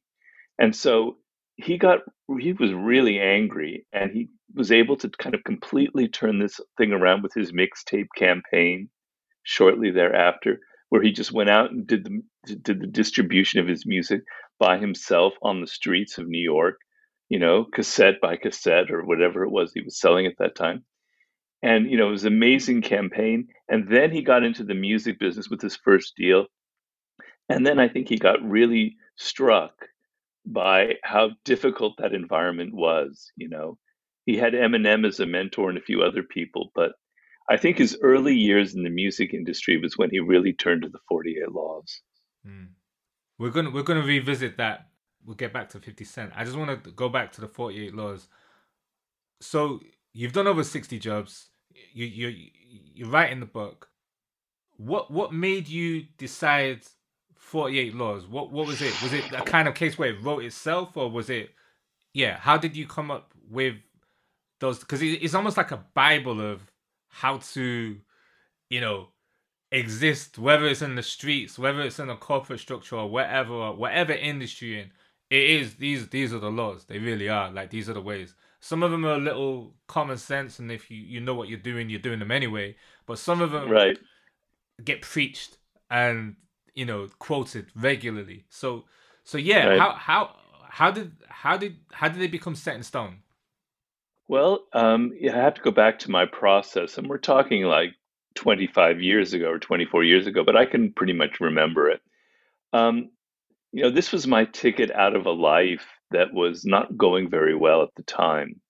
And 0.60 0.76
so 0.76 1.18
he 1.56 1.78
got 1.78 2.00
he 2.40 2.54
was 2.54 2.74
really 2.74 3.20
angry 3.20 3.86
and 3.94 4.12
he 4.12 4.30
was 4.56 4.72
able 4.72 4.96
to 4.98 5.10
kind 5.10 5.36
of 5.36 5.44
completely 5.44 6.08
turn 6.08 6.40
this 6.40 6.60
thing 6.78 6.92
around 6.94 7.24
with 7.24 7.34
his 7.34 7.52
mixtape 7.52 8.08
campaign 8.16 8.90
shortly 9.44 9.92
thereafter 9.92 10.60
where 10.90 11.02
he 11.02 11.12
just 11.12 11.32
went 11.32 11.50
out 11.50 11.72
and 11.72 11.88
did 11.88 12.04
the 12.06 12.56
did 12.62 12.80
the 12.80 12.88
distribution 12.88 13.60
of 13.60 13.68
his 13.68 13.86
music 13.86 14.22
by 14.60 14.78
himself 14.78 15.34
on 15.42 15.60
the 15.60 15.68
streets 15.68 16.18
of 16.18 16.28
New 16.28 16.42
York, 16.42 16.78
you 17.30 17.40
know, 17.40 17.66
cassette 17.74 18.22
by 18.22 18.36
cassette 18.38 18.92
or 18.92 19.04
whatever 19.04 19.44
it 19.44 19.52
was 19.52 19.72
he 19.74 19.82
was 19.82 20.00
selling 20.00 20.28
at 20.28 20.38
that 20.40 20.56
time 20.56 20.84
and 21.64 21.90
you 21.90 21.98
know 21.98 22.10
it 22.10 22.12
was 22.12 22.26
an 22.26 22.34
amazing 22.34 22.82
campaign 22.82 23.48
and 23.70 23.88
then 23.88 24.12
he 24.12 24.22
got 24.22 24.44
into 24.44 24.64
the 24.64 24.76
music 24.76 25.20
business 25.20 25.50
with 25.50 25.62
his 25.62 25.76
first 25.76 26.16
deal 26.16 26.46
and 27.50 27.66
then 27.66 27.80
i 27.80 27.88
think 27.88 28.08
he 28.08 28.18
got 28.18 28.42
really 28.44 28.96
struck 29.16 29.74
by 30.46 30.94
how 31.04 31.32
difficult 31.46 31.96
that 31.98 32.14
environment 32.14 32.74
was 32.74 33.32
you 33.36 33.50
know 33.50 33.78
he 34.26 34.38
had 34.38 34.54
eminem 34.54 35.08
as 35.08 35.20
a 35.20 35.26
mentor 35.26 35.70
and 35.70 35.78
a 35.78 35.82
few 35.82 36.04
other 36.04 36.22
people 36.24 36.72
but 36.76 36.92
I 37.50 37.58
think 37.58 37.78
his 37.78 37.98
early 38.02 38.36
years 38.36 38.74
in 38.74 38.84
the 38.84 38.90
music 38.90 39.34
industry 39.34 39.78
was 39.78 39.98
when 39.98 40.10
he 40.10 40.20
really 40.20 40.54
turned 40.54 40.84
to 40.84 40.90
the 40.90 41.00
48 41.10 41.52
laws. 41.52 42.02
Mm. 42.48 42.70
We're 43.38 43.50
gonna 43.50 43.72
we're 43.72 43.84
gonna 43.84 44.04
revisit 44.04 44.58
that. 44.58 44.88
We'll 45.26 45.36
get 45.36 45.54
back 45.54 45.70
to 45.70 45.80
50 45.80 46.04
Cent. 46.06 46.32
I 46.36 46.44
just 46.44 46.58
want 46.58 46.84
to 46.84 46.92
go 46.92 47.10
back 47.10 47.32
to 47.34 47.42
the 47.42 47.48
48 47.48 47.94
laws. 47.94 48.28
So 49.42 49.82
you've 50.14 50.34
done 50.34 50.48
over 50.48 50.64
60 50.64 51.00
jobs. 51.00 51.50
You 51.94 52.06
you 52.06 52.50
you're 52.94 53.10
writing 53.10 53.40
the 53.40 53.46
book. 53.46 53.90
What 54.78 55.12
what 55.12 55.34
made 55.34 55.68
you 55.68 56.06
decide 56.18 56.82
48 57.36 57.96
laws? 57.96 58.28
What 58.28 58.52
what 58.52 58.68
was 58.68 58.82
it? 58.82 59.00
Was 59.02 59.14
it 59.14 59.32
a 59.32 59.42
kind 59.42 59.68
of 59.68 59.76
case 59.76 59.98
where 59.98 60.10
it 60.10 60.24
wrote 60.24 60.44
itself, 60.44 60.96
or 60.98 61.10
was 61.10 61.30
it? 61.30 61.52
Yeah. 62.14 62.38
How 62.38 62.58
did 62.58 62.76
you 62.76 62.88
come 62.88 63.12
up 63.12 63.34
with 63.50 63.76
those? 64.60 64.80
Because 64.80 65.02
it's 65.02 65.34
almost 65.34 65.58
like 65.58 65.72
a 65.72 65.84
bible 65.94 66.42
of 66.42 66.62
how 67.10 67.38
to, 67.38 67.98
you 68.70 68.82
know, 68.82 69.10
exist, 69.72 70.38
whether 70.38 70.66
it's 70.68 70.82
in 70.82 70.96
the 70.96 71.04
streets, 71.04 71.60
whether 71.60 71.82
it's 71.82 72.00
in 72.00 72.10
a 72.10 72.16
corporate 72.16 72.60
structure 72.60 72.96
or 72.96 73.10
whatever, 73.10 73.72
whatever 73.72 74.14
industry 74.14 74.80
in. 74.80 74.92
It 75.30 75.50
is 75.50 75.76
these 75.76 76.10
these 76.10 76.34
are 76.34 76.40
the 76.40 76.52
laws. 76.52 76.86
They 76.86 77.00
really 77.00 77.30
are. 77.30 77.52
Like 77.52 77.72
these 77.72 77.90
are 77.90 77.94
the 77.94 78.02
ways. 78.02 78.36
Some 78.64 78.82
of 78.82 78.92
them 78.92 79.06
are 79.06 79.16
a 79.16 79.18
little 79.18 79.74
common 79.88 80.18
sense, 80.18 80.58
and 80.58 80.72
if 80.72 80.90
you, 80.90 80.96
you 80.96 81.20
know 81.20 81.36
what 81.36 81.50
you're 81.50 81.60
doing, 81.60 81.90
you're 81.90 82.00
doing 82.00 82.20
them 82.20 82.32
anyway. 82.32 82.78
But 83.06 83.20
some 83.20 83.42
of 83.42 83.52
them 83.52 83.70
right. 83.70 83.98
get 84.82 85.02
preached 85.02 85.58
and 85.92 86.38
you 86.74 86.86
know 86.86 87.10
quoted 87.20 87.66
regularly. 87.76 88.46
So 88.48 88.86
so 89.26 89.38
yeah, 89.38 89.66
right. 89.66 89.80
how 89.82 89.92
how 89.96 90.36
how 90.70 90.92
did 90.92 91.12
how 91.28 91.58
did 91.58 91.76
how 91.92 92.08
did 92.08 92.22
they 92.22 92.28
become 92.28 92.56
set 92.56 92.78
in 92.78 92.84
stone? 92.84 93.18
Well, 94.30 94.64
um, 94.72 95.12
yeah, 95.20 95.38
I 95.38 95.44
have 95.44 95.56
to 95.56 95.62
go 95.62 95.72
back 95.72 96.00
to 96.00 96.12
my 96.12 96.26
process, 96.26 96.98
and 96.98 97.10
we're 97.10 97.18
talking 97.18 97.64
like 97.64 97.96
25 98.36 99.02
years 99.02 99.34
ago 99.34 99.50
or 99.50 99.60
24 99.60 100.06
years 100.06 100.26
ago, 100.26 100.42
but 100.46 100.56
I 100.56 100.66
can 100.66 100.94
pretty 100.94 101.12
much 101.12 101.42
remember 101.42 101.90
it. 101.90 102.02
Um, 102.72 103.10
you 103.74 103.84
know, 103.84 103.90
this 103.90 104.14
was 104.14 104.26
my 104.26 104.46
ticket 104.46 104.90
out 104.90 105.18
of 105.18 105.26
a 105.26 105.32
life 105.32 105.86
that 106.14 106.34
was 106.34 106.66
not 106.66 106.98
going 106.98 107.30
very 107.30 107.56
well 107.56 107.84
at 107.84 107.94
the 107.96 108.04
time. 108.04 108.62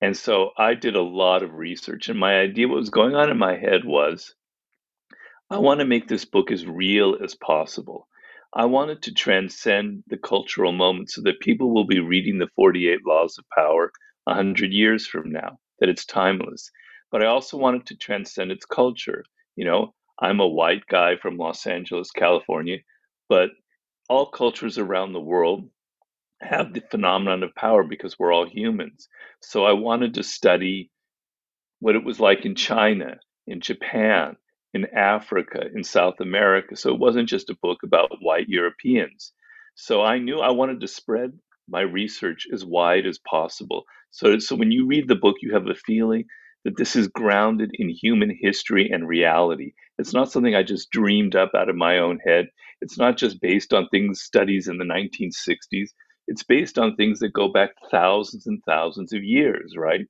And 0.00 0.16
so 0.16 0.50
I 0.56 0.74
did 0.74 0.96
a 0.96 1.02
lot 1.02 1.42
of 1.42 1.52
research, 1.54 2.08
and 2.08 2.18
my 2.18 2.40
idea, 2.40 2.68
what 2.68 2.78
was 2.78 2.90
going 2.90 3.14
on 3.14 3.30
in 3.30 3.38
my 3.38 3.56
head 3.56 3.84
was 3.84 4.34
I 5.50 5.58
want 5.58 5.80
to 5.80 5.86
make 5.86 6.08
this 6.08 6.24
book 6.24 6.50
as 6.50 6.66
real 6.66 7.18
as 7.22 7.34
possible. 7.34 8.08
I 8.54 8.64
wanted 8.64 9.02
to 9.02 9.14
transcend 9.14 10.04
the 10.06 10.16
cultural 10.16 10.72
moment 10.72 11.10
so 11.10 11.22
that 11.22 11.40
people 11.40 11.74
will 11.74 11.86
be 11.86 12.00
reading 12.00 12.38
the 12.38 12.48
48 12.56 13.00
Laws 13.06 13.36
of 13.38 13.44
Power 13.56 13.92
100 14.24 14.72
years 14.72 15.06
from 15.06 15.30
now, 15.30 15.58
that 15.78 15.88
it's 15.88 16.04
timeless. 16.04 16.70
But 17.10 17.22
I 17.22 17.26
also 17.26 17.56
wanted 17.56 17.86
to 17.86 17.96
transcend 17.96 18.50
its 18.50 18.64
culture. 18.64 19.24
You 19.56 19.64
know, 19.64 19.94
I'm 20.20 20.40
a 20.40 20.48
white 20.48 20.86
guy 20.86 21.16
from 21.16 21.36
Los 21.36 21.66
Angeles, 21.66 22.10
California, 22.10 22.78
but 23.28 23.50
all 24.08 24.26
cultures 24.26 24.78
around 24.78 25.12
the 25.12 25.20
world 25.20 25.68
have 26.42 26.74
the 26.74 26.82
phenomenon 26.90 27.42
of 27.42 27.54
power 27.54 27.84
because 27.84 28.18
we're 28.18 28.32
all 28.32 28.48
humans. 28.48 29.08
So 29.42 29.64
I 29.64 29.72
wanted 29.72 30.14
to 30.14 30.22
study 30.24 30.90
what 31.80 31.96
it 31.96 32.04
was 32.04 32.20
like 32.20 32.44
in 32.44 32.54
China, 32.54 33.18
in 33.46 33.60
Japan, 33.60 34.36
in 34.74 34.86
Africa, 34.96 35.62
in 35.74 35.84
South 35.84 36.20
America. 36.20 36.76
So 36.76 36.92
it 36.92 37.00
wasn't 37.00 37.28
just 37.28 37.50
a 37.50 37.56
book 37.62 37.78
about 37.84 38.10
white 38.20 38.48
Europeans. 38.48 39.32
So 39.74 40.02
I 40.02 40.18
knew 40.18 40.40
I 40.40 40.50
wanted 40.50 40.80
to 40.80 40.88
spread 40.88 41.32
my 41.68 41.82
research 41.82 42.46
as 42.52 42.64
wide 42.64 43.06
as 43.06 43.18
possible. 43.18 43.84
So, 44.10 44.38
so 44.38 44.56
when 44.56 44.70
you 44.70 44.86
read 44.86 45.08
the 45.08 45.16
book, 45.16 45.36
you 45.42 45.52
have 45.54 45.64
the 45.64 45.74
feeling 45.74 46.24
that 46.64 46.76
this 46.76 46.96
is 46.96 47.08
grounded 47.08 47.70
in 47.74 47.88
human 47.90 48.36
history 48.40 48.88
and 48.90 49.06
reality. 49.08 49.72
It's 49.98 50.14
not 50.14 50.32
something 50.32 50.54
I 50.54 50.62
just 50.62 50.90
dreamed 50.90 51.36
up 51.36 51.52
out 51.56 51.68
of 51.68 51.76
my 51.76 51.98
own 51.98 52.18
head. 52.26 52.46
It's 52.80 52.98
not 52.98 53.16
just 53.16 53.40
based 53.40 53.72
on 53.72 53.88
things 53.88 54.22
studies 54.22 54.68
in 54.68 54.78
the 54.78 54.84
1960s. 54.84 55.90
It's 56.28 56.44
based 56.44 56.78
on 56.78 56.96
things 56.96 57.20
that 57.20 57.32
go 57.32 57.48
back 57.52 57.70
thousands 57.90 58.46
and 58.46 58.62
thousands 58.66 59.12
of 59.12 59.24
years, 59.24 59.74
right? 59.76 60.00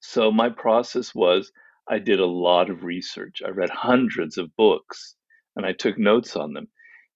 So 0.00 0.30
my 0.30 0.50
process 0.50 1.14
was 1.14 1.52
I 1.88 1.98
did 1.98 2.20
a 2.20 2.26
lot 2.26 2.70
of 2.70 2.84
research. 2.84 3.42
I 3.44 3.50
read 3.50 3.70
hundreds 3.70 4.38
of 4.38 4.54
books 4.56 5.16
and 5.56 5.64
I 5.66 5.72
took 5.72 5.98
notes 5.98 6.36
on 6.36 6.52
them. 6.52 6.68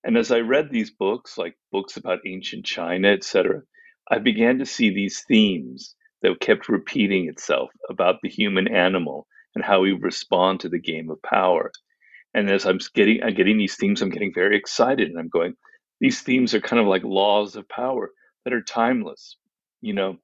And 0.05 0.17
as 0.17 0.33
I 0.33 0.41
read 0.41 0.71
these 0.71 0.91
books, 0.91 1.39
like 1.39 1.57
books 1.73 1.97
about 1.97 2.21
ancient 2.27 2.65
China, 2.65 3.09
etc., 3.09 3.62
I 4.11 4.19
began 4.19 4.59
to 4.59 4.67
see 4.67 4.91
these 4.91 5.23
themes 5.29 5.95
that 6.23 6.41
kept 6.41 6.69
repeating 6.69 7.29
itself 7.29 7.71
about 7.91 8.17
the 8.23 8.29
human 8.31 8.69
animal 8.69 9.27
and 9.55 9.65
how 9.65 9.81
we 9.81 9.93
respond 9.93 10.61
to 10.61 10.69
the 10.69 10.81
game 10.81 11.11
of 11.11 11.23
power. 11.23 11.71
And 12.35 12.51
as 12.51 12.67
I'm 12.67 12.79
getting 12.95 13.23
I'm 13.23 13.35
getting 13.35 13.59
these 13.59 13.77
themes, 13.77 14.03
I'm 14.03 14.11
getting 14.11 14.33
very 14.35 14.57
excited 14.57 15.09
and 15.11 15.19
I'm 15.19 15.29
going, 15.29 15.55
these 16.03 16.21
themes 16.23 16.55
are 16.55 16.61
kind 16.61 16.83
of 16.83 16.89
like 16.89 17.05
laws 17.05 17.57
of 17.57 17.69
power 17.71 18.11
that 18.45 18.53
are 18.53 18.63
timeless. 18.63 19.37
You 19.83 19.95
know, 19.95 20.19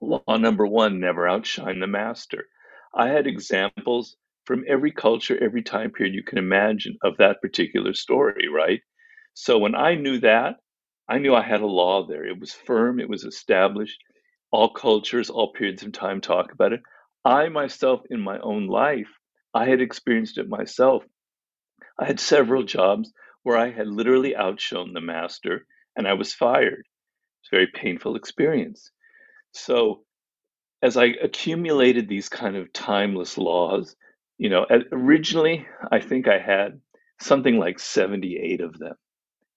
law 0.00 0.36
number 0.36 0.66
one, 0.66 1.00
never 1.00 1.28
outshine 1.28 1.80
the 1.80 1.86
master. 1.86 2.46
I 2.94 3.08
had 3.08 3.28
examples 3.28 4.16
from 4.46 4.64
every 4.68 4.90
culture, 4.90 5.38
every 5.42 5.62
time 5.62 5.92
period 5.92 6.14
you 6.16 6.24
can 6.24 6.38
imagine 6.38 6.98
of 7.04 7.16
that 7.18 7.40
particular 7.40 7.94
story, 7.94 8.48
right? 8.48 8.80
So 9.34 9.58
when 9.58 9.76
I 9.76 9.94
knew 9.94 10.18
that, 10.20 10.56
I 11.08 11.18
knew 11.18 11.36
I 11.36 11.42
had 11.42 11.60
a 11.60 11.66
law 11.66 12.06
there. 12.06 12.26
It 12.26 12.40
was 12.40 12.52
firm, 12.52 12.98
it 12.98 13.08
was 13.08 13.24
established. 13.24 14.02
All 14.50 14.74
cultures, 14.74 15.30
all 15.30 15.52
periods 15.52 15.84
of 15.84 15.92
time 15.92 16.20
talk 16.20 16.52
about 16.52 16.72
it. 16.72 16.80
I 17.24 17.48
myself, 17.48 18.00
in 18.10 18.20
my 18.20 18.40
own 18.40 18.66
life, 18.66 19.08
I 19.54 19.66
had 19.66 19.80
experienced 19.80 20.38
it 20.38 20.48
myself. 20.48 21.04
I 21.98 22.06
had 22.06 22.18
several 22.18 22.64
jobs 22.64 23.12
where 23.42 23.56
I 23.56 23.70
had 23.70 23.88
literally 23.88 24.36
outshone 24.36 24.92
the 24.92 25.00
master 25.00 25.66
and 25.96 26.06
I 26.06 26.14
was 26.14 26.34
fired. 26.34 26.84
It's 27.42 27.52
a 27.52 27.56
very 27.56 27.66
painful 27.68 28.16
experience. 28.16 28.90
So 29.52 30.04
as 30.82 30.96
I 30.96 31.06
accumulated 31.22 32.08
these 32.08 32.28
kind 32.28 32.56
of 32.56 32.72
timeless 32.72 33.38
laws, 33.38 33.96
you 34.38 34.48
know, 34.48 34.66
originally 34.92 35.66
I 35.90 36.00
think 36.00 36.28
I 36.28 36.38
had 36.38 36.80
something 37.20 37.58
like 37.58 37.78
78 37.78 38.60
of 38.60 38.78
them, 38.78 38.94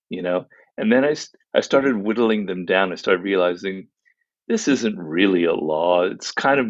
you 0.10 0.22
know, 0.22 0.46
and 0.78 0.92
then 0.92 1.06
I, 1.06 1.16
I 1.56 1.62
started 1.62 1.96
whittling 1.96 2.46
them 2.46 2.66
down. 2.66 2.92
I 2.92 2.96
started 2.96 3.24
realizing 3.24 3.88
this 4.48 4.68
isn't 4.68 4.98
really 4.98 5.46
a 5.46 5.54
law. 5.54 6.04
It's 6.04 6.32
kind 6.32 6.60
of, 6.60 6.68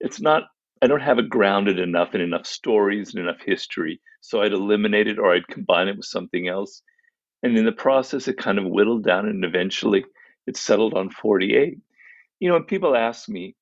it's 0.00 0.20
not, 0.20 0.44
I 0.82 0.88
don't 0.88 1.00
have 1.00 1.18
it 1.18 1.30
grounded 1.30 1.78
enough 1.78 2.14
in 2.14 2.20
enough 2.20 2.46
stories 2.46 3.14
and 3.14 3.24
enough 3.24 3.40
history. 3.46 4.00
So 4.20 4.42
I'd 4.42 4.52
eliminate 4.52 5.08
it 5.08 5.18
or 5.18 5.34
I'd 5.34 5.48
combine 5.48 5.88
it 5.88 5.96
with 5.96 6.06
something 6.06 6.48
else. 6.48 6.82
And 7.42 7.56
in 7.56 7.64
the 7.64 7.72
process, 7.72 8.28
it 8.28 8.36
kind 8.38 8.58
of 8.58 8.66
whittled 8.66 9.04
down 9.04 9.28
and 9.28 9.44
eventually 9.44 10.04
it 10.46 10.56
settled 10.56 10.94
on 10.94 11.10
48. 11.10 11.78
You 12.40 12.48
know, 12.48 12.54
when 12.54 12.64
people 12.64 12.96
ask 12.96 13.28
me, 13.28 13.56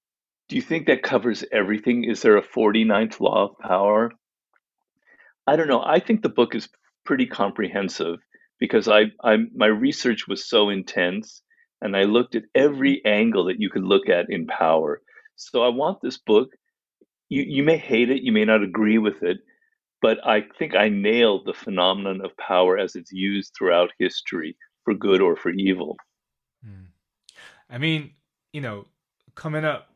do 0.49 0.57
you 0.57 0.63
think 0.63 0.87
that 0.87 1.03
covers 1.03 1.45
everything? 1.53 2.05
Is 2.05 2.23
there 2.23 2.37
a 2.39 2.43
49th 2.43 3.21
law 3.21 3.51
of 3.51 3.59
power? 3.59 4.13
I 5.47 5.57
don't 5.57 5.69
know. 5.69 5.83
I 5.83 6.01
think 6.01 6.23
the 6.23 6.29
book 6.29 6.55
is 6.55 6.69
pretty 7.05 7.27
comprehensive 7.27 8.19
because 8.59 8.89
I, 8.89 9.07
I 9.25 9.39
my 9.55 9.67
research 9.67 10.29
was 10.29 10.49
so 10.49 10.71
intense 10.71 11.43
and 11.83 11.97
I 11.97 12.05
looked 12.05 12.35
at 12.35 12.45
every 12.55 13.03
angle 13.05 13.45
that 13.47 13.61
you 13.61 13.71
could 13.71 13.85
look 13.85 14.09
at 14.09 14.31
in 14.31 14.47
power. 14.47 15.03
So 15.37 15.63
I 15.63 15.69
want 15.69 16.01
this 16.03 16.19
book. 16.19 16.51
You 17.31 17.43
you 17.43 17.63
may 17.63 17.79
hate 17.79 18.11
it, 18.11 18.23
you 18.23 18.33
may 18.33 18.45
not 18.45 18.63
agree 18.63 18.99
with 18.99 19.23
it, 19.23 19.39
but 20.03 20.19
I 20.27 20.43
think 20.59 20.75
I 20.75 20.89
nailed 20.89 21.47
the 21.47 21.55
phenomenon 21.55 22.21
of 22.23 22.37
power 22.37 22.77
as 22.77 22.95
it's 22.97 23.13
used 23.13 23.53
throughout 23.57 23.91
history 23.99 24.57
for 24.85 24.95
good 24.95 25.23
or 25.23 25.37
for 25.37 25.51
evil. 25.51 25.97
Hmm. 26.63 26.85
I 27.71 27.79
mean, 27.79 28.11
you 28.53 28.61
know, 28.61 28.87
coming 29.35 29.65
up 29.65 29.89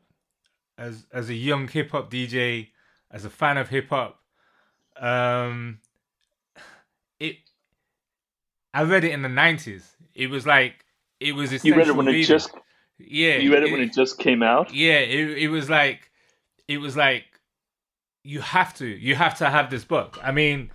as 0.77 1.05
as 1.11 1.29
a 1.29 1.35
young 1.35 1.67
hip 1.67 1.91
hop 1.91 2.09
DJ, 2.09 2.69
as 3.11 3.25
a 3.25 3.29
fan 3.29 3.57
of 3.57 3.69
hip 3.69 3.89
hop, 3.89 4.19
um, 4.99 5.79
it 7.19 7.35
I 8.73 8.83
read 8.83 9.03
it 9.03 9.11
in 9.11 9.21
the 9.21 9.29
nineties. 9.29 9.95
It 10.13 10.29
was 10.29 10.45
like 10.45 10.85
it 11.19 11.35
was. 11.35 11.63
You 11.63 11.75
read 11.75 11.87
it 11.87 11.95
when 11.95 12.05
reading. 12.05 12.21
it 12.21 12.27
just. 12.27 12.51
Yeah, 12.97 13.37
you 13.37 13.51
read 13.51 13.63
it, 13.63 13.69
it 13.69 13.71
when 13.73 13.81
it 13.81 13.93
just 13.93 14.19
came 14.19 14.41
out. 14.41 14.73
Yeah, 14.73 14.99
it 14.99 15.37
it 15.37 15.47
was 15.49 15.69
like 15.69 16.09
it 16.67 16.79
was 16.79 16.95
like 16.97 17.25
you 18.23 18.41
have 18.41 18.73
to 18.75 18.87
you 18.87 19.15
have 19.15 19.37
to 19.37 19.49
have 19.49 19.69
this 19.69 19.85
book. 19.85 20.17
I 20.23 20.31
mean, 20.31 20.71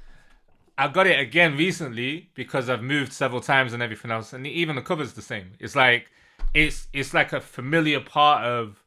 I 0.79 0.89
got 0.89 1.07
it 1.07 1.19
again 1.19 1.57
recently 1.57 2.31
because 2.35 2.69
I've 2.71 2.83
moved 2.83 3.13
several 3.13 3.41
times 3.41 3.73
and 3.73 3.83
everything 3.83 4.11
else, 4.11 4.33
and 4.33 4.47
even 4.47 4.77
the 4.77 4.83
cover's 4.83 5.15
the 5.15 5.23
same. 5.23 5.53
It's 5.59 5.77
like 5.77 6.11
it's 6.55 6.89
it's 6.93 7.13
like 7.13 7.33
a 7.33 7.41
familiar 7.41 8.01
part 8.01 8.45
of 8.45 8.83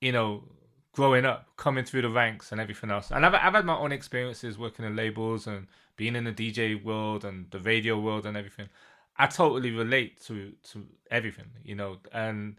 you 0.00 0.12
know 0.12 0.44
growing 0.92 1.24
up, 1.24 1.48
coming 1.56 1.84
through 1.84 2.02
the 2.02 2.08
ranks 2.10 2.52
and 2.52 2.60
everything 2.60 2.90
else. 2.90 3.10
And 3.10 3.24
I've, 3.24 3.34
I've 3.34 3.54
had 3.54 3.64
my 3.64 3.76
own 3.76 3.92
experiences 3.92 4.58
working 4.58 4.84
in 4.84 4.94
labels 4.94 5.46
and 5.46 5.66
being 5.96 6.16
in 6.16 6.24
the 6.24 6.32
DJ 6.32 6.82
world 6.82 7.24
and 7.24 7.50
the 7.50 7.60
radio 7.60 7.98
world 7.98 8.26
and 8.26 8.36
everything. 8.36 8.68
I 9.16 9.26
totally 9.26 9.70
relate 9.70 10.20
to 10.26 10.52
to 10.72 10.86
everything, 11.10 11.46
you 11.64 11.74
know. 11.74 11.98
And 12.12 12.56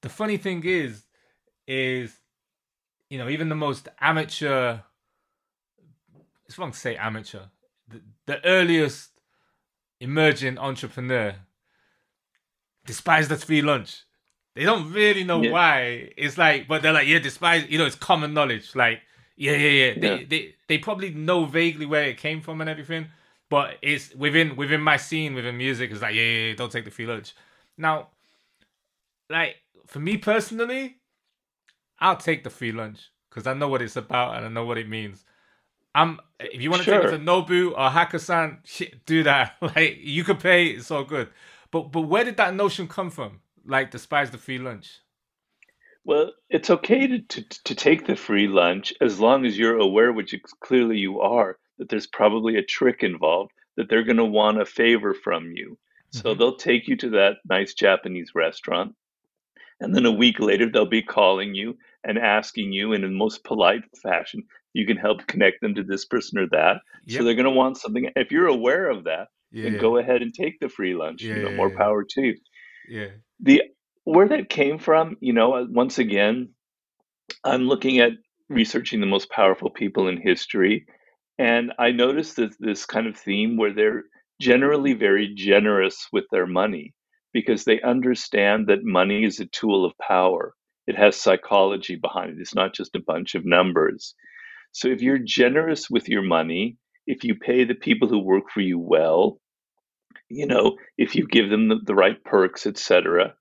the 0.00 0.08
funny 0.08 0.36
thing 0.36 0.64
is, 0.64 1.04
is 1.66 2.18
you 3.12 3.18
know, 3.18 3.28
even 3.28 3.50
the 3.50 3.54
most 3.54 3.90
amateur. 4.00 4.78
It's 6.46 6.56
wrong 6.56 6.72
to 6.72 6.78
say 6.78 6.96
amateur. 6.96 7.40
The, 7.86 8.00
the 8.24 8.42
earliest 8.42 9.10
emerging 10.00 10.56
entrepreneur 10.56 11.34
despise 12.86 13.28
the 13.28 13.36
free 13.36 13.60
lunch. 13.60 14.04
They 14.54 14.64
don't 14.64 14.90
really 14.90 15.24
know 15.24 15.42
yeah. 15.42 15.50
why. 15.50 16.12
It's 16.16 16.38
like, 16.38 16.66
but 16.66 16.80
they're 16.80 16.94
like, 16.94 17.06
yeah, 17.06 17.18
despise. 17.18 17.66
You 17.68 17.76
know, 17.76 17.84
it's 17.84 17.96
common 17.96 18.32
knowledge. 18.32 18.74
Like, 18.74 19.02
yeah, 19.36 19.56
yeah, 19.56 19.68
yeah. 19.68 19.94
They, 20.00 20.16
yeah. 20.16 20.26
they, 20.26 20.54
they 20.68 20.78
probably 20.78 21.10
know 21.10 21.44
vaguely 21.44 21.84
where 21.84 22.04
it 22.04 22.16
came 22.16 22.40
from 22.40 22.62
and 22.62 22.70
everything. 22.70 23.08
But 23.50 23.76
it's 23.82 24.14
within 24.14 24.56
within 24.56 24.80
my 24.80 24.96
scene 24.96 25.34
within 25.34 25.58
music. 25.58 25.90
It's 25.90 26.00
like, 26.00 26.14
yeah, 26.14 26.22
yeah, 26.22 26.48
yeah 26.48 26.54
don't 26.54 26.72
take 26.72 26.86
the 26.86 26.90
free 26.90 27.04
lunch. 27.06 27.34
Now, 27.76 28.08
like 29.28 29.56
for 29.86 30.00
me 30.00 30.16
personally, 30.16 31.01
I'll 32.02 32.16
take 32.16 32.42
the 32.42 32.50
free 32.50 32.72
lunch 32.72 33.10
because 33.30 33.46
I 33.46 33.54
know 33.54 33.68
what 33.68 33.80
it's 33.80 33.96
about 33.96 34.36
and 34.36 34.44
I 34.44 34.48
know 34.48 34.66
what 34.66 34.76
it 34.76 34.88
means. 34.88 35.24
I'm 35.94 36.18
if 36.40 36.60
you 36.60 36.68
want 36.68 36.82
to 36.82 36.84
sure. 36.84 37.00
take 37.00 37.12
it 37.12 37.16
to 37.16 37.22
Nobu 37.22 37.70
or 37.72 37.90
Hakkasan, 37.90 38.58
do 39.06 39.22
that. 39.22 39.56
Like 39.62 39.98
you 40.00 40.24
could 40.24 40.40
pay, 40.40 40.66
it's 40.66 40.90
all 40.90 41.04
good. 41.04 41.28
But 41.70 41.92
but 41.92 42.02
where 42.02 42.24
did 42.24 42.36
that 42.38 42.54
notion 42.54 42.88
come 42.88 43.10
from? 43.10 43.40
Like 43.64 43.90
despise 43.92 44.30
the 44.30 44.38
free 44.38 44.58
lunch. 44.58 45.00
Well, 46.04 46.32
it's 46.50 46.68
okay 46.68 47.06
to, 47.06 47.18
to, 47.20 47.42
to 47.62 47.74
take 47.76 48.06
the 48.06 48.16
free 48.16 48.48
lunch 48.48 48.92
as 49.00 49.20
long 49.20 49.46
as 49.46 49.56
you're 49.56 49.78
aware, 49.78 50.12
which 50.12 50.34
clearly 50.58 50.98
you 50.98 51.20
are, 51.20 51.58
that 51.78 51.88
there's 51.90 52.08
probably 52.08 52.56
a 52.56 52.64
trick 52.64 53.04
involved, 53.04 53.52
that 53.76 53.88
they're 53.88 54.02
going 54.02 54.16
to 54.16 54.24
want 54.24 54.60
a 54.60 54.66
favor 54.66 55.14
from 55.14 55.52
you. 55.54 55.78
So 56.10 56.30
mm-hmm. 56.30 56.38
they'll 56.38 56.56
take 56.56 56.88
you 56.88 56.96
to 56.96 57.10
that 57.10 57.36
nice 57.48 57.74
Japanese 57.74 58.32
restaurant. 58.34 58.96
And 59.82 59.94
then 59.94 60.06
a 60.06 60.12
week 60.12 60.38
later, 60.38 60.70
they'll 60.70 60.86
be 60.86 61.02
calling 61.02 61.56
you 61.56 61.76
and 62.04 62.16
asking 62.16 62.72
you 62.72 62.92
in 62.92 63.02
the 63.02 63.08
most 63.08 63.42
polite 63.42 63.82
fashion, 64.00 64.44
you 64.74 64.86
can 64.86 64.96
help 64.96 65.26
connect 65.26 65.60
them 65.60 65.74
to 65.74 65.82
this 65.82 66.04
person 66.04 66.38
or 66.38 66.46
that. 66.50 66.76
Yep. 67.06 67.18
So 67.18 67.24
they're 67.24 67.34
going 67.34 67.44
to 67.44 67.50
want 67.50 67.78
something. 67.78 68.08
If 68.14 68.30
you're 68.30 68.46
aware 68.46 68.88
of 68.88 69.04
that, 69.04 69.28
yeah, 69.50 69.64
then 69.64 69.80
go 69.80 69.98
ahead 69.98 70.22
and 70.22 70.32
take 70.32 70.60
the 70.60 70.68
free 70.68 70.94
lunch. 70.94 71.22
Yeah, 71.22 71.34
you 71.34 71.42
know, 71.42 71.50
yeah, 71.50 71.56
more 71.56 71.70
power 71.70 72.04
to 72.04 72.22
you. 72.22 72.36
Yeah. 72.88 73.08
The 73.40 73.62
where 74.04 74.28
that 74.28 74.48
came 74.48 74.78
from, 74.78 75.16
you 75.20 75.32
know, 75.32 75.54
uh, 75.54 75.66
once 75.68 75.98
again, 75.98 76.50
I'm 77.44 77.62
looking 77.62 77.98
at 77.98 78.12
researching 78.48 79.00
the 79.00 79.06
most 79.06 79.30
powerful 79.30 79.70
people 79.70 80.08
in 80.08 80.20
history, 80.20 80.86
and 81.38 81.72
I 81.78 81.90
noticed 81.90 82.36
that 82.36 82.54
this 82.60 82.86
kind 82.86 83.06
of 83.06 83.16
theme 83.16 83.56
where 83.56 83.72
they're 83.72 84.04
generally 84.40 84.94
very 84.94 85.34
generous 85.34 86.06
with 86.12 86.24
their 86.30 86.46
money 86.46 86.94
because 87.32 87.64
they 87.64 87.80
understand 87.82 88.68
that 88.68 88.84
money 88.84 89.24
is 89.24 89.40
a 89.40 89.46
tool 89.46 89.84
of 89.84 89.92
power. 89.98 90.54
It 90.86 90.96
has 90.96 91.16
psychology 91.16 91.96
behind 91.96 92.32
it. 92.32 92.40
It's 92.40 92.54
not 92.54 92.74
just 92.74 92.96
a 92.96 93.00
bunch 93.06 93.34
of 93.34 93.46
numbers. 93.46 94.14
So 94.72 94.88
if 94.88 95.02
you're 95.02 95.18
generous 95.18 95.90
with 95.90 96.08
your 96.08 96.22
money, 96.22 96.78
if 97.06 97.24
you 97.24 97.34
pay 97.36 97.64
the 97.64 97.74
people 97.74 98.08
who 98.08 98.18
work 98.20 98.44
for 98.52 98.60
you 98.60 98.78
well, 98.78 99.40
you 100.30 100.46
know, 100.46 100.76
if 100.98 101.14
you 101.16 101.26
give 101.28 101.50
them 101.50 101.68
the, 101.68 101.76
the 101.84 101.94
right 101.94 102.22
perks, 102.24 102.66
etc., 102.66 103.34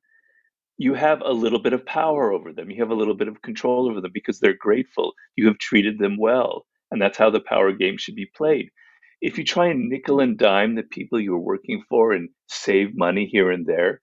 you 0.78 0.96
have 0.96 1.22
a 1.26 1.34
little 1.34 1.62
bit 1.62 1.74
of 1.74 1.86
power 1.86 2.34
over 2.34 2.54
them. 2.54 2.72
You 2.72 2.82
have 2.82 2.92
a 2.92 2.96
little 2.96 3.16
bit 3.16 3.30
of 3.30 3.42
control 3.44 3.90
over 3.90 4.02
them 4.02 4.12
because 4.14 4.40
they're 4.40 4.58
grateful. 4.60 5.14
You 5.38 5.48
have 5.48 5.60
treated 5.60 6.00
them 6.00 6.18
well. 6.20 6.66
And 6.92 7.02
that's 7.02 7.18
how 7.18 7.32
the 7.32 7.42
power 7.42 7.72
game 7.74 7.98
should 7.98 8.16
be 8.16 8.30
played. 8.36 8.72
If 9.22 9.38
you 9.38 9.46
try 9.46 9.68
and 9.68 9.90
nickel 9.90 10.22
and 10.22 10.38
dime 10.38 10.76
the 10.76 10.84
people 10.84 11.20
you're 11.20 11.40
working 11.40 11.84
for 11.90 12.14
and 12.14 12.30
save 12.50 12.98
money 12.98 13.28
here 13.32 13.52
and 13.52 13.66
there, 13.68 14.02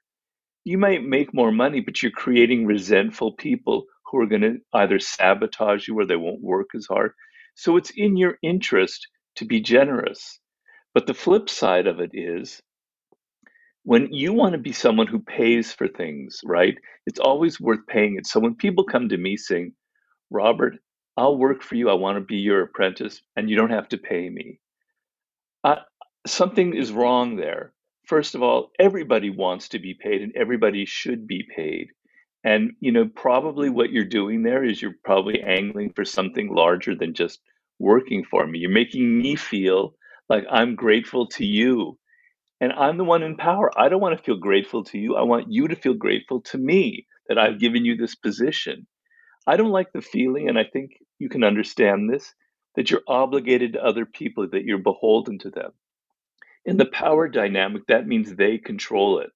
you 0.65 0.79
might 0.79 1.05
make 1.05 1.35
more 1.35 1.53
money, 1.53 1.81
but 1.81 2.03
you're 2.03 2.13
creating 2.13 2.67
resentful 2.67 3.35
people 3.35 3.87
who 4.07 4.21
are 4.21 4.27
going 4.27 4.43
to 4.43 4.57
either 4.75 5.01
sabotage 5.01 5.89
you 5.89 5.99
or 5.99 6.07
they 6.07 6.17
won't 6.17 6.43
work 6.43 6.69
as 6.77 6.87
hard. 6.87 7.13
So 7.57 7.77
it's 7.79 7.93
in 7.97 8.17
your 8.17 8.39
interest 8.43 9.09
to 9.37 9.47
be 9.47 9.61
generous. 9.61 10.41
But 10.95 11.07
the 11.07 11.15
flip 11.15 11.51
side 11.51 11.87
of 11.87 12.01
it 12.01 12.11
is 12.15 12.61
when 13.85 14.13
you 14.13 14.33
want 14.35 14.53
to 14.55 14.59
be 14.59 14.73
someone 14.73 15.09
who 15.09 15.21
pays 15.21 15.73
for 15.73 15.89
things, 15.89 16.41
right? 16.45 16.77
It's 17.07 17.21
always 17.21 17.61
worth 17.61 17.87
paying 17.89 18.17
it. 18.19 18.27
So 18.27 18.41
when 18.41 18.57
people 18.57 18.85
come 18.85 19.09
to 19.11 19.19
me 19.19 19.37
saying, 19.39 19.73
Robert, 20.31 20.77
I'll 21.17 21.39
work 21.39 21.63
for 21.63 21.77
you, 21.77 21.91
I 21.91 21.95
want 21.95 22.19
to 22.19 22.25
be 22.25 22.37
your 22.37 22.63
apprentice, 22.63 23.21
and 23.37 23.51
you 23.51 23.57
don't 23.57 23.71
have 23.71 23.89
to 23.91 23.99
pay 23.99 24.29
me. 24.31 24.61
Uh, 25.65 25.77
something 26.27 26.75
is 26.75 26.93
wrong 26.93 27.37
there. 27.37 27.73
First 28.07 28.35
of 28.35 28.43
all, 28.43 28.73
everybody 28.79 29.31
wants 29.31 29.71
to 29.71 29.79
be 29.81 29.95
paid 29.95 30.23
and 30.23 30.35
everybody 30.37 30.87
should 30.87 31.27
be 31.27 31.45
paid. 31.57 31.89
And 32.45 32.73
you 32.81 32.93
know, 32.93 33.09
probably 33.15 33.71
what 33.71 33.91
you're 33.93 34.05
doing 34.05 34.43
there 34.43 34.65
is 34.65 34.83
you're 34.83 34.97
probably 35.05 35.43
angling 35.43 35.93
for 35.95 36.05
something 36.05 36.55
larger 36.55 36.95
than 36.95 37.15
just 37.15 37.41
working 37.79 38.25
for 38.25 38.47
me. 38.47 38.61
You're 38.61 38.71
making 38.71 39.19
me 39.19 39.37
feel 39.37 39.95
like 40.29 40.45
I'm 40.51 40.77
grateful 40.77 41.29
to 41.31 41.47
you 41.47 41.99
and 42.61 42.73
I'm 42.75 42.99
the 42.99 43.05
one 43.05 43.25
in 43.25 43.39
power. 43.39 43.73
I 43.81 43.91
don't 43.91 44.03
want 44.03 44.19
to 44.19 44.25
feel 44.25 44.39
grateful 44.39 44.85
to 44.87 44.99
you. 44.99 45.17
I 45.17 45.23
want 45.25 45.53
you 45.53 45.69
to 45.69 45.77
feel 45.77 45.95
grateful 45.95 46.43
to 46.43 46.59
me 46.59 47.07
that 47.29 47.39
I've 47.39 47.61
given 47.61 47.87
you 47.87 47.97
this 47.97 48.17
position. 48.17 48.89
I 49.47 49.59
don't 49.59 49.73
like 49.73 49.93
the 49.93 50.03
feeling, 50.03 50.49
and 50.51 50.59
I 50.59 50.65
think 50.65 50.93
you 51.21 51.31
can 51.31 51.45
understand 51.45 52.11
this, 52.11 52.35
that 52.79 52.93
you're 52.93 53.03
obligated 53.09 53.73
to 53.73 53.85
other 53.85 54.07
people, 54.07 54.47
that 54.49 54.63
you're 54.63 54.79
beholden 54.79 55.37
to 55.37 55.51
them. 55.51 55.73
In 56.65 56.77
the 56.77 56.87
power 56.87 57.27
dynamic, 57.27 57.83
that 57.89 58.07
means 58.07 58.33
they 58.33 58.57
control 58.57 59.19
it, 59.19 59.31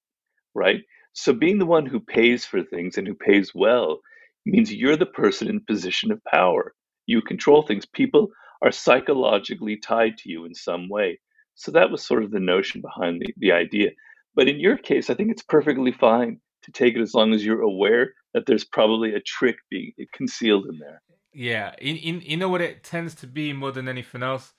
right? 0.55 0.79
So 1.11 1.33
being 1.33 1.57
the 1.57 1.65
one 1.65 1.85
who 1.85 1.99
pays 1.99 2.45
for 2.45 2.63
things 2.63 2.97
and 2.97 3.05
who 3.05 3.13
pays 3.13 3.51
well 3.53 3.99
means 4.45 4.73
you're 4.73 4.95
the 4.95 5.05
person 5.05 5.49
in 5.49 5.59
position 5.59 6.09
of 6.09 6.23
power. 6.23 6.73
You 7.05 7.21
control 7.21 7.63
things. 7.63 7.85
People 7.85 8.29
are 8.61 8.71
psychologically 8.71 9.75
tied 9.75 10.17
to 10.19 10.29
you 10.29 10.45
in 10.45 10.55
some 10.55 10.87
way. 10.87 11.19
So 11.55 11.69
that 11.73 11.91
was 11.91 12.01
sort 12.01 12.23
of 12.23 12.31
the 12.31 12.39
notion 12.39 12.79
behind 12.79 13.19
the, 13.19 13.33
the 13.35 13.51
idea. 13.51 13.89
But 14.35 14.47
in 14.47 14.61
your 14.61 14.77
case, 14.77 15.09
I 15.09 15.15
think 15.15 15.31
it's 15.31 15.43
perfectly 15.43 15.91
fine 15.91 16.39
to 16.61 16.71
take 16.71 16.95
it 16.95 17.01
as 17.01 17.13
long 17.13 17.33
as 17.33 17.43
you're 17.43 17.61
aware 17.61 18.13
that 18.33 18.45
there's 18.45 18.63
probably 18.63 19.13
a 19.15 19.19
trick 19.19 19.57
being 19.69 19.91
eh, 19.99 20.05
concealed 20.13 20.67
in 20.67 20.79
there. 20.79 21.01
Yeah, 21.33 21.73
in, 21.79 21.97
in 21.97 22.21
you 22.21 22.37
know 22.37 22.49
what 22.49 22.61
it 22.61 22.83
tends 22.83 23.15
to 23.15 23.27
be 23.27 23.53
more 23.53 23.71
than 23.71 23.87
anything 23.87 24.23
else, 24.23 24.53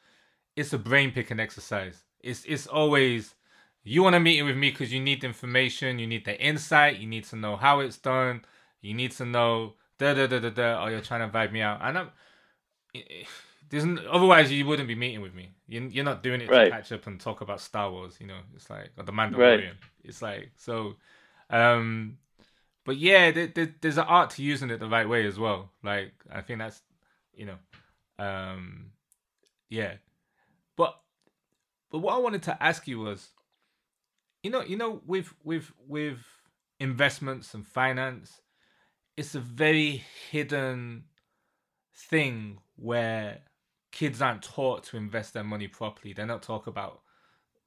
it's 0.56 0.72
a 0.72 0.78
brain 0.78 1.12
picking 1.12 1.40
exercise. 1.40 2.04
It's 2.20 2.44
it's 2.46 2.66
always 2.66 3.34
you 3.84 4.02
want 4.02 4.14
to 4.14 4.20
meet 4.20 4.42
with 4.42 4.56
me 4.56 4.70
because 4.70 4.92
you 4.92 5.00
need 5.00 5.24
information, 5.24 5.98
you 5.98 6.06
need 6.06 6.24
the 6.24 6.40
insight, 6.40 6.98
you 6.98 7.06
need 7.06 7.24
to 7.24 7.36
know 7.36 7.56
how 7.56 7.80
it's 7.80 7.98
done, 7.98 8.44
you 8.80 8.94
need 8.94 9.12
to 9.12 9.24
know 9.24 9.74
da 9.98 10.14
da 10.14 10.26
da 10.26 10.38
da 10.38 10.50
da, 10.50 10.84
or 10.84 10.90
you're 10.90 11.00
trying 11.00 11.30
to 11.30 11.36
vibe 11.36 11.52
me 11.52 11.60
out. 11.60 11.80
And 11.82 11.98
I'm 11.98 12.10
there's 13.70 13.84
otherwise 14.10 14.52
you 14.52 14.66
wouldn't 14.66 14.88
be 14.88 14.94
meeting 14.94 15.20
with 15.20 15.34
me. 15.34 15.50
You, 15.66 15.88
you're 15.90 16.04
not 16.04 16.22
doing 16.22 16.40
it 16.40 16.50
right. 16.50 16.66
to 16.66 16.70
catch 16.70 16.92
up 16.92 17.06
and 17.06 17.18
talk 17.18 17.40
about 17.40 17.60
Star 17.60 17.90
Wars. 17.90 18.16
You 18.20 18.26
know, 18.26 18.38
it's 18.54 18.70
like 18.70 18.90
or 18.96 19.04
the 19.04 19.12
Mandalorian. 19.12 19.38
Right. 19.38 19.72
It's 20.02 20.22
like 20.22 20.50
so. 20.56 20.94
Um, 21.50 22.18
but 22.84 22.96
yeah, 22.96 23.30
there, 23.30 23.46
there, 23.46 23.74
there's 23.80 23.98
an 23.98 24.04
art 24.04 24.30
to 24.30 24.42
using 24.42 24.70
it 24.70 24.78
the 24.78 24.88
right 24.88 25.08
way 25.08 25.26
as 25.26 25.38
well. 25.38 25.70
Like 25.82 26.12
I 26.30 26.40
think 26.40 26.58
that's 26.58 26.80
you 27.34 27.46
know, 27.46 28.24
um, 28.24 28.90
yeah. 29.68 29.94
But 30.76 30.98
but 31.90 31.98
what 31.98 32.14
I 32.14 32.18
wanted 32.18 32.42
to 32.44 32.62
ask 32.62 32.86
you 32.86 33.00
was, 33.00 33.30
you 34.42 34.50
know, 34.50 34.62
you 34.62 34.76
know, 34.76 35.00
with 35.06 35.32
with 35.42 35.72
with 35.86 36.18
investments 36.80 37.54
and 37.54 37.66
finance, 37.66 38.40
it's 39.16 39.34
a 39.34 39.40
very 39.40 40.04
hidden 40.30 41.04
thing 41.94 42.58
where 42.76 43.38
kids 43.92 44.20
aren't 44.20 44.42
taught 44.42 44.84
to 44.84 44.96
invest 44.96 45.34
their 45.34 45.44
money 45.44 45.68
properly. 45.68 46.12
They're 46.12 46.26
not 46.26 46.42
taught 46.42 46.66
about 46.66 47.00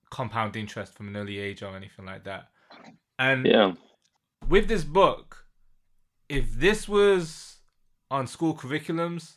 compound 0.09 0.55
interest 0.55 0.93
from 0.93 1.07
an 1.07 1.17
early 1.17 1.39
age 1.39 1.63
or 1.63 1.75
anything 1.75 2.05
like 2.05 2.25
that. 2.25 2.49
And 3.17 3.45
yeah. 3.45 3.73
With 4.49 4.67
this 4.67 4.83
book, 4.83 5.45
if 6.29 6.53
this 6.53 6.87
was 6.87 7.57
on 8.09 8.27
school 8.27 8.53
curriculums, 8.55 9.33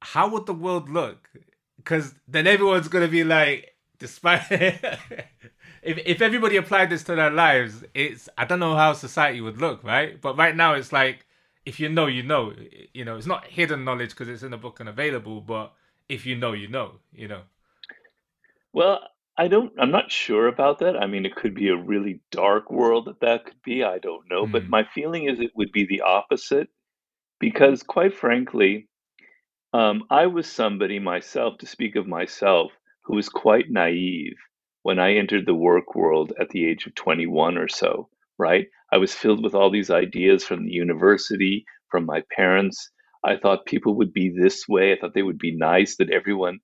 how 0.00 0.28
would 0.28 0.46
the 0.46 0.54
world 0.54 0.88
look? 0.88 1.30
Because 1.76 2.14
then 2.26 2.46
everyone's 2.46 2.88
gonna 2.88 3.08
be 3.08 3.24
like, 3.24 3.74
despite 3.98 4.42
if 4.50 4.98
if 5.82 6.20
everybody 6.20 6.56
applied 6.56 6.90
this 6.90 7.04
to 7.04 7.14
their 7.14 7.30
lives, 7.30 7.84
it's 7.94 8.28
I 8.36 8.44
don't 8.44 8.60
know 8.60 8.76
how 8.76 8.92
society 8.92 9.40
would 9.40 9.60
look, 9.60 9.82
right? 9.84 10.20
But 10.20 10.36
right 10.36 10.54
now 10.54 10.74
it's 10.74 10.92
like 10.92 11.26
if 11.68 11.78
you 11.78 11.88
know, 11.88 12.06
you 12.06 12.22
know. 12.22 12.52
You 12.94 13.04
know, 13.04 13.16
it's 13.16 13.26
not 13.26 13.46
hidden 13.46 13.84
knowledge 13.84 14.10
because 14.10 14.28
it's 14.28 14.42
in 14.42 14.50
the 14.52 14.56
book 14.56 14.80
and 14.80 14.88
available, 14.88 15.40
but 15.40 15.74
if 16.08 16.24
you 16.24 16.34
know, 16.34 16.52
you 16.52 16.66
know, 16.66 16.92
you 17.12 17.28
know. 17.28 17.42
Well, 18.72 19.00
I 19.38 19.46
don't. 19.46 19.72
I'm 19.78 19.92
not 19.92 20.10
sure 20.10 20.48
about 20.48 20.80
that. 20.80 20.96
I 20.96 21.06
mean, 21.06 21.24
it 21.24 21.36
could 21.36 21.54
be 21.54 21.68
a 21.68 21.76
really 21.76 22.20
dark 22.32 22.72
world 22.72 23.04
that 23.06 23.20
that 23.20 23.44
could 23.44 23.62
be. 23.64 23.84
I 23.84 23.98
don't 23.98 24.28
know, 24.28 24.48
but 24.48 24.64
hmm. 24.64 24.70
my 24.70 24.84
feeling 24.92 25.28
is 25.28 25.38
it 25.38 25.52
would 25.54 25.70
be 25.70 25.86
the 25.86 26.00
opposite, 26.00 26.68
because 27.38 27.84
quite 27.84 28.16
frankly, 28.16 28.88
um, 29.72 30.02
I 30.10 30.26
was 30.26 30.50
somebody 30.50 30.98
myself 30.98 31.58
to 31.58 31.66
speak 31.66 31.94
of 31.94 32.08
myself 32.08 32.72
who 33.04 33.14
was 33.14 33.28
quite 33.28 33.70
naive 33.70 34.34
when 34.82 34.98
I 34.98 35.14
entered 35.14 35.46
the 35.46 35.54
work 35.54 35.94
world 35.94 36.32
at 36.40 36.48
the 36.48 36.66
age 36.66 36.86
of 36.86 36.96
21 36.96 37.56
or 37.58 37.68
so. 37.68 38.08
Right, 38.38 38.66
I 38.92 38.98
was 38.98 39.14
filled 39.14 39.44
with 39.44 39.54
all 39.54 39.70
these 39.70 39.90
ideas 39.90 40.44
from 40.44 40.64
the 40.64 40.72
university, 40.72 41.64
from 41.92 42.06
my 42.06 42.22
parents. 42.34 42.90
I 43.24 43.36
thought 43.36 43.66
people 43.66 43.94
would 43.98 44.12
be 44.12 44.30
this 44.30 44.66
way. 44.68 44.92
I 44.92 44.96
thought 44.96 45.14
they 45.14 45.22
would 45.22 45.38
be 45.38 45.56
nice, 45.56 45.96
that 45.96 46.10
everyone 46.10 46.58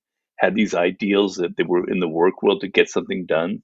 had 0.45 0.55
these 0.55 0.75
ideals 0.75 1.37
that 1.37 1.57
they 1.57 1.63
were 1.63 1.89
in 1.89 1.99
the 1.99 2.07
work 2.07 2.43
world 2.43 2.61
to 2.61 2.67
get 2.67 2.87
something 2.89 3.25
done. 3.25 3.63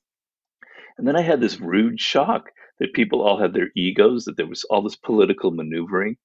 And 0.97 1.07
then 1.07 1.15
I 1.15 1.21
had 1.21 1.39
this 1.39 1.59
rude 1.59 1.99
shock 1.99 2.49
that 2.79 2.93
people 2.93 3.21
all 3.21 3.39
had 3.39 3.53
their 3.53 3.69
egos, 3.75 4.25
that 4.25 4.35
there 4.35 4.47
was 4.47 4.63
all 4.65 4.81
this 4.81 4.95
political 4.95 5.51
maneuvering. 5.51 6.17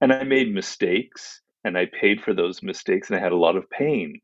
And 0.00 0.12
I 0.12 0.24
made 0.24 0.52
mistakes 0.52 1.42
and 1.64 1.76
I 1.76 1.86
paid 2.00 2.22
for 2.22 2.32
those 2.32 2.62
mistakes 2.62 3.10
and 3.10 3.18
I 3.18 3.22
had 3.22 3.32
a 3.32 3.36
lot 3.36 3.56
of 3.56 3.68
pain. 3.68 4.20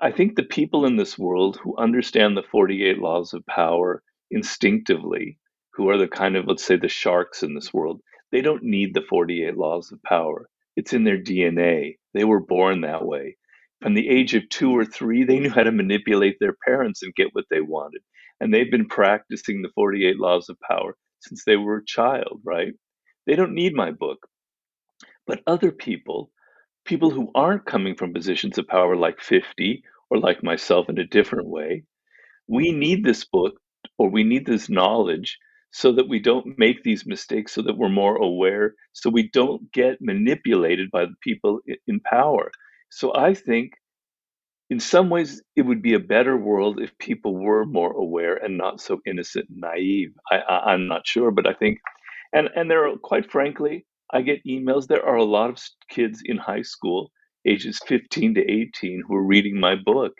I 0.00 0.12
think 0.12 0.36
the 0.36 0.44
people 0.44 0.86
in 0.86 0.96
this 0.96 1.18
world 1.18 1.58
who 1.60 1.76
understand 1.76 2.36
the 2.36 2.44
48 2.44 2.98
laws 2.98 3.34
of 3.34 3.44
power 3.46 4.04
instinctively, 4.30 5.38
who 5.72 5.88
are 5.90 5.98
the 5.98 6.06
kind 6.06 6.36
of, 6.36 6.46
let's 6.46 6.64
say, 6.64 6.76
the 6.76 6.88
sharks 6.88 7.42
in 7.42 7.54
this 7.54 7.74
world, 7.74 8.00
they 8.30 8.42
don't 8.42 8.62
need 8.62 8.94
the 8.94 9.02
48 9.10 9.56
laws 9.56 9.90
of 9.90 10.00
power. 10.04 10.48
It's 10.76 10.92
in 10.92 11.02
their 11.02 11.18
DNA. 11.18 11.96
They 12.14 12.22
were 12.22 12.40
born 12.40 12.82
that 12.82 13.04
way. 13.04 13.36
From 13.82 13.94
the 13.94 14.08
age 14.08 14.34
of 14.34 14.48
two 14.48 14.72
or 14.72 14.84
three, 14.84 15.24
they 15.24 15.38
knew 15.38 15.50
how 15.50 15.62
to 15.62 15.72
manipulate 15.72 16.38
their 16.40 16.56
parents 16.66 17.02
and 17.02 17.14
get 17.14 17.28
what 17.34 17.46
they 17.50 17.60
wanted. 17.60 18.02
And 18.40 18.52
they've 18.52 18.70
been 18.70 18.88
practicing 18.88 19.62
the 19.62 19.70
48 19.74 20.18
laws 20.18 20.48
of 20.48 20.58
power 20.68 20.96
since 21.20 21.44
they 21.44 21.56
were 21.56 21.78
a 21.78 21.84
child, 21.86 22.40
right? 22.44 22.74
They 23.26 23.36
don't 23.36 23.54
need 23.54 23.74
my 23.74 23.92
book. 23.92 24.18
But 25.26 25.42
other 25.46 25.72
people, 25.72 26.30
people 26.84 27.10
who 27.10 27.30
aren't 27.34 27.66
coming 27.66 27.94
from 27.96 28.14
positions 28.14 28.58
of 28.58 28.68
power 28.68 28.96
like 28.96 29.20
50 29.20 29.82
or 30.10 30.18
like 30.18 30.42
myself 30.42 30.88
in 30.88 30.98
a 30.98 31.06
different 31.06 31.48
way, 31.48 31.84
we 32.48 32.72
need 32.72 33.04
this 33.04 33.24
book 33.24 33.54
or 33.98 34.10
we 34.10 34.24
need 34.24 34.46
this 34.46 34.68
knowledge 34.68 35.38
so 35.72 35.92
that 35.92 36.08
we 36.08 36.20
don't 36.20 36.58
make 36.58 36.82
these 36.82 37.06
mistakes, 37.06 37.52
so 37.52 37.62
that 37.62 37.76
we're 37.78 37.88
more 37.90 38.16
aware, 38.16 38.74
so 38.92 39.10
we 39.10 39.28
don't 39.32 39.72
get 39.72 39.98
manipulated 40.00 40.90
by 40.90 41.04
the 41.06 41.16
people 41.22 41.60
in 41.86 42.00
power. 42.00 42.50
So 42.90 43.14
I 43.14 43.34
think 43.34 43.72
in 44.70 44.80
some 44.80 45.08
ways 45.10 45.42
it 45.56 45.62
would 45.62 45.82
be 45.82 45.94
a 45.94 46.00
better 46.00 46.36
world 46.36 46.80
if 46.80 46.96
people 46.98 47.34
were 47.34 47.64
more 47.64 47.92
aware 47.92 48.36
and 48.36 48.58
not 48.58 48.80
so 48.80 49.00
innocent 49.06 49.46
and 49.48 49.60
naive. 49.60 50.10
I, 50.30 50.36
I, 50.38 50.72
I'm 50.72 50.88
not 50.88 51.06
sure, 51.06 51.30
but 51.30 51.46
I 51.46 51.54
think, 51.54 51.78
and, 52.32 52.48
and 52.54 52.70
there 52.70 52.86
are, 52.86 52.96
quite 52.96 53.30
frankly, 53.30 53.86
I 54.12 54.22
get 54.22 54.44
emails. 54.44 54.86
There 54.86 55.04
are 55.04 55.16
a 55.16 55.24
lot 55.24 55.50
of 55.50 55.58
kids 55.90 56.22
in 56.24 56.36
high 56.36 56.62
school, 56.62 57.10
ages 57.46 57.80
15 57.86 58.34
to 58.34 58.50
18, 58.50 59.02
who 59.06 59.14
are 59.14 59.22
reading 59.22 59.58
my 59.58 59.74
book, 59.74 60.12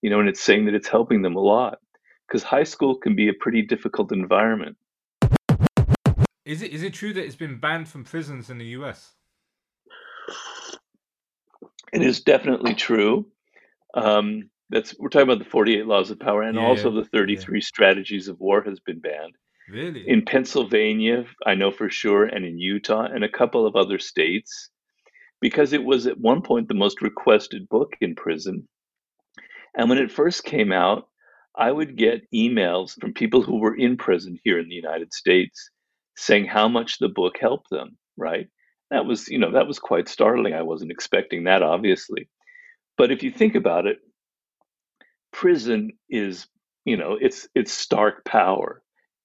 you 0.00 0.10
know, 0.10 0.20
and 0.20 0.28
it's 0.28 0.42
saying 0.42 0.66
that 0.66 0.74
it's 0.74 0.88
helping 0.88 1.22
them 1.22 1.36
a 1.36 1.40
lot 1.40 1.78
because 2.26 2.42
high 2.42 2.64
school 2.64 2.96
can 2.96 3.14
be 3.14 3.28
a 3.28 3.34
pretty 3.34 3.62
difficult 3.62 4.12
environment. 4.12 4.76
Is 6.44 6.60
it 6.60 6.72
is 6.72 6.82
it 6.82 6.92
true 6.92 7.12
that 7.12 7.24
it's 7.24 7.36
been 7.36 7.58
banned 7.58 7.88
from 7.88 8.04
prisons 8.04 8.50
in 8.50 8.58
the 8.58 8.64
US? 8.78 9.12
It 11.92 12.02
is 12.02 12.20
definitely 12.20 12.74
true. 12.74 13.26
Um, 13.94 14.50
that's 14.70 14.98
we're 14.98 15.10
talking 15.10 15.28
about 15.28 15.38
the 15.38 15.50
48 15.50 15.86
laws 15.86 16.10
of 16.10 16.18
power 16.18 16.42
and 16.42 16.56
yeah, 16.56 16.64
also 16.64 16.90
the 16.90 17.04
33 17.04 17.58
yeah. 17.58 17.64
strategies 17.64 18.28
of 18.28 18.40
war 18.40 18.62
has 18.62 18.80
been 18.80 19.00
banned. 19.00 19.36
Really? 19.68 20.08
In 20.08 20.24
Pennsylvania, 20.24 21.24
I 21.46 21.54
know 21.54 21.70
for 21.70 21.88
sure, 21.88 22.24
and 22.24 22.44
in 22.44 22.58
Utah 22.58 23.04
and 23.04 23.22
a 23.22 23.28
couple 23.28 23.66
of 23.66 23.76
other 23.76 23.98
states, 23.98 24.70
because 25.40 25.72
it 25.72 25.84
was 25.84 26.06
at 26.06 26.18
one 26.18 26.42
point 26.42 26.68
the 26.68 26.74
most 26.74 27.02
requested 27.02 27.68
book 27.68 27.94
in 28.00 28.14
prison. 28.14 28.66
And 29.76 29.88
when 29.88 29.98
it 29.98 30.10
first 30.10 30.44
came 30.44 30.72
out, 30.72 31.08
I 31.56 31.70
would 31.70 31.96
get 31.96 32.30
emails 32.34 32.98
from 32.98 33.12
people 33.12 33.42
who 33.42 33.58
were 33.58 33.76
in 33.76 33.96
prison 33.96 34.38
here 34.42 34.58
in 34.58 34.68
the 34.68 34.74
United 34.74 35.12
States 35.12 35.70
saying 36.16 36.46
how 36.46 36.68
much 36.68 36.98
the 36.98 37.08
book 37.08 37.36
helped 37.38 37.70
them, 37.70 37.96
right? 38.16 38.48
That 38.92 39.06
was, 39.06 39.28
you 39.28 39.38
know, 39.38 39.52
that 39.52 39.66
was 39.66 39.78
quite 39.78 40.08
startling. 40.08 40.52
I 40.52 40.62
wasn't 40.62 40.90
expecting 40.90 41.44
that, 41.44 41.62
obviously. 41.62 42.28
But 42.98 43.10
if 43.10 43.22
you 43.22 43.30
think 43.30 43.54
about 43.54 43.86
it, 43.86 43.98
prison 45.32 45.92
is, 46.10 46.46
you 46.84 46.98
know, 46.98 47.16
it's 47.18 47.48
it's 47.54 47.72
stark 47.72 48.24
power 48.26 48.82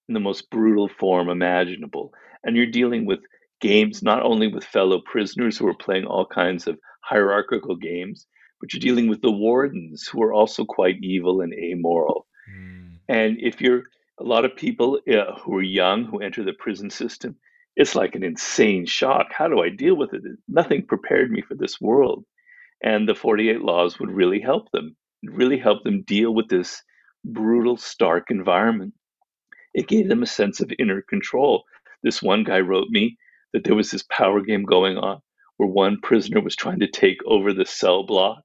in 0.07 0.13
the 0.13 0.21
most 0.21 0.49
brutal 0.49 0.87
form 0.87 1.27
imaginable. 1.29 2.13
And 2.45 2.55
you're 2.55 2.65
dealing 2.65 3.05
with 3.05 3.19
games 3.59 4.01
not 4.01 4.23
only 4.23 4.47
with 4.47 4.63
fellow 4.63 5.01
prisoners 5.01 5.57
who 5.57 5.67
are 5.67 5.73
playing 5.73 6.05
all 6.05 6.25
kinds 6.25 6.65
of 6.65 6.79
hierarchical 7.01 7.75
games, 7.75 8.25
but 8.61 8.71
you're 8.71 8.79
dealing 8.79 9.09
with 9.09 9.21
the 9.21 9.31
wardens 9.31 10.07
who 10.07 10.23
are 10.23 10.33
also 10.33 10.63
quite 10.63 11.03
evil 11.03 11.41
and 11.41 11.53
amoral. 11.53 12.25
Mm. 12.49 12.99
And 13.09 13.37
if 13.41 13.59
you're 13.59 13.83
a 14.17 14.23
lot 14.23 14.45
of 14.45 14.55
people 14.55 15.01
uh, 15.11 15.35
who 15.41 15.57
are 15.57 15.61
young 15.61 16.05
who 16.05 16.19
enter 16.19 16.43
the 16.43 16.53
prison 16.53 16.89
system, 16.89 17.35
it's 17.77 17.95
like 17.95 18.15
an 18.15 18.25
insane 18.25 18.87
shock. 18.87 19.27
How 19.31 19.47
do 19.49 19.61
I 19.61 19.69
deal 19.69 19.95
with 19.97 20.13
it? 20.13 20.23
Nothing 20.49 20.85
prepared 20.87 21.31
me 21.31 21.43
for 21.43 21.55
this 21.55 21.81
world. 21.81 22.25
And 22.83 23.09
the 23.09 23.15
48 23.15 23.61
laws 23.61 23.99
would 23.99 24.11
really 24.11 24.41
help 24.41 24.71
them, 24.73 24.97
really 25.23 25.59
help 25.59 25.83
them 25.85 26.03
deal 26.03 26.35
with 26.35 26.49
this 26.49 26.83
brutal, 27.25 27.77
stark 27.77 28.31
environment. 28.31 28.95
It 29.75 29.87
gave 29.87 30.09
them 30.09 30.23
a 30.23 30.27
sense 30.27 30.61
of 30.61 30.71
inner 30.79 31.03
control. 31.03 31.65
This 32.03 32.23
one 32.23 32.45
guy 32.45 32.61
wrote 32.61 32.89
me 32.89 33.17
that 33.53 33.65
there 33.65 33.75
was 33.75 33.91
this 33.91 34.05
power 34.11 34.41
game 34.41 34.65
going 34.65 34.97
on 34.97 35.21
where 35.57 35.69
one 35.69 36.01
prisoner 36.01 36.41
was 36.41 36.57
trying 36.57 36.81
to 36.81 36.87
take 36.91 37.19
over 37.27 37.53
the 37.53 37.65
cell 37.65 38.05
block 38.05 38.43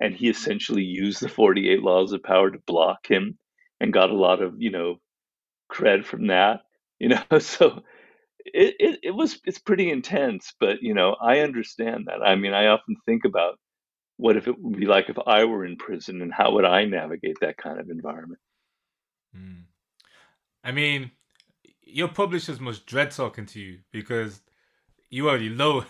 and 0.00 0.14
he 0.14 0.28
essentially 0.28 0.84
used 0.84 1.22
the 1.22 1.28
48 1.28 1.82
laws 1.82 2.12
of 2.12 2.22
power 2.22 2.50
to 2.50 2.58
block 2.66 3.06
him 3.08 3.38
and 3.80 3.94
got 3.94 4.10
a 4.10 4.16
lot 4.16 4.42
of 4.42 4.54
you 4.58 4.70
know 4.70 4.96
cred 5.72 6.04
from 6.04 6.28
that 6.28 6.62
you 7.00 7.10
know 7.10 7.22
so 7.40 7.82
it, 8.54 8.74
it, 8.78 9.00
it 9.02 9.10
was 9.10 9.40
it's 9.44 9.58
pretty 9.58 9.90
intense 9.90 10.54
but 10.60 10.82
you 10.82 10.94
know 10.94 11.16
i 11.20 11.40
understand 11.40 12.06
that 12.06 12.22
i 12.22 12.34
mean 12.34 12.54
i 12.54 12.66
often 12.66 12.96
think 13.04 13.24
about 13.24 13.58
what 14.16 14.36
if 14.36 14.48
it 14.48 14.56
would 14.58 14.78
be 14.78 14.86
like 14.86 15.08
if 15.08 15.16
i 15.26 15.44
were 15.44 15.64
in 15.64 15.76
prison 15.76 16.22
and 16.22 16.32
how 16.32 16.52
would 16.52 16.64
i 16.64 16.84
navigate 16.84 17.36
that 17.40 17.56
kind 17.56 17.78
of 17.80 17.90
environment 17.90 18.40
mm. 19.36 19.62
i 20.64 20.72
mean 20.72 21.10
your 21.82 22.08
publishers 22.08 22.60
must 22.60 22.86
dread 22.86 23.10
talking 23.10 23.46
to 23.46 23.60
you 23.60 23.78
because 23.92 24.42
you 25.10 25.28
already 25.28 25.48
know 25.48 25.84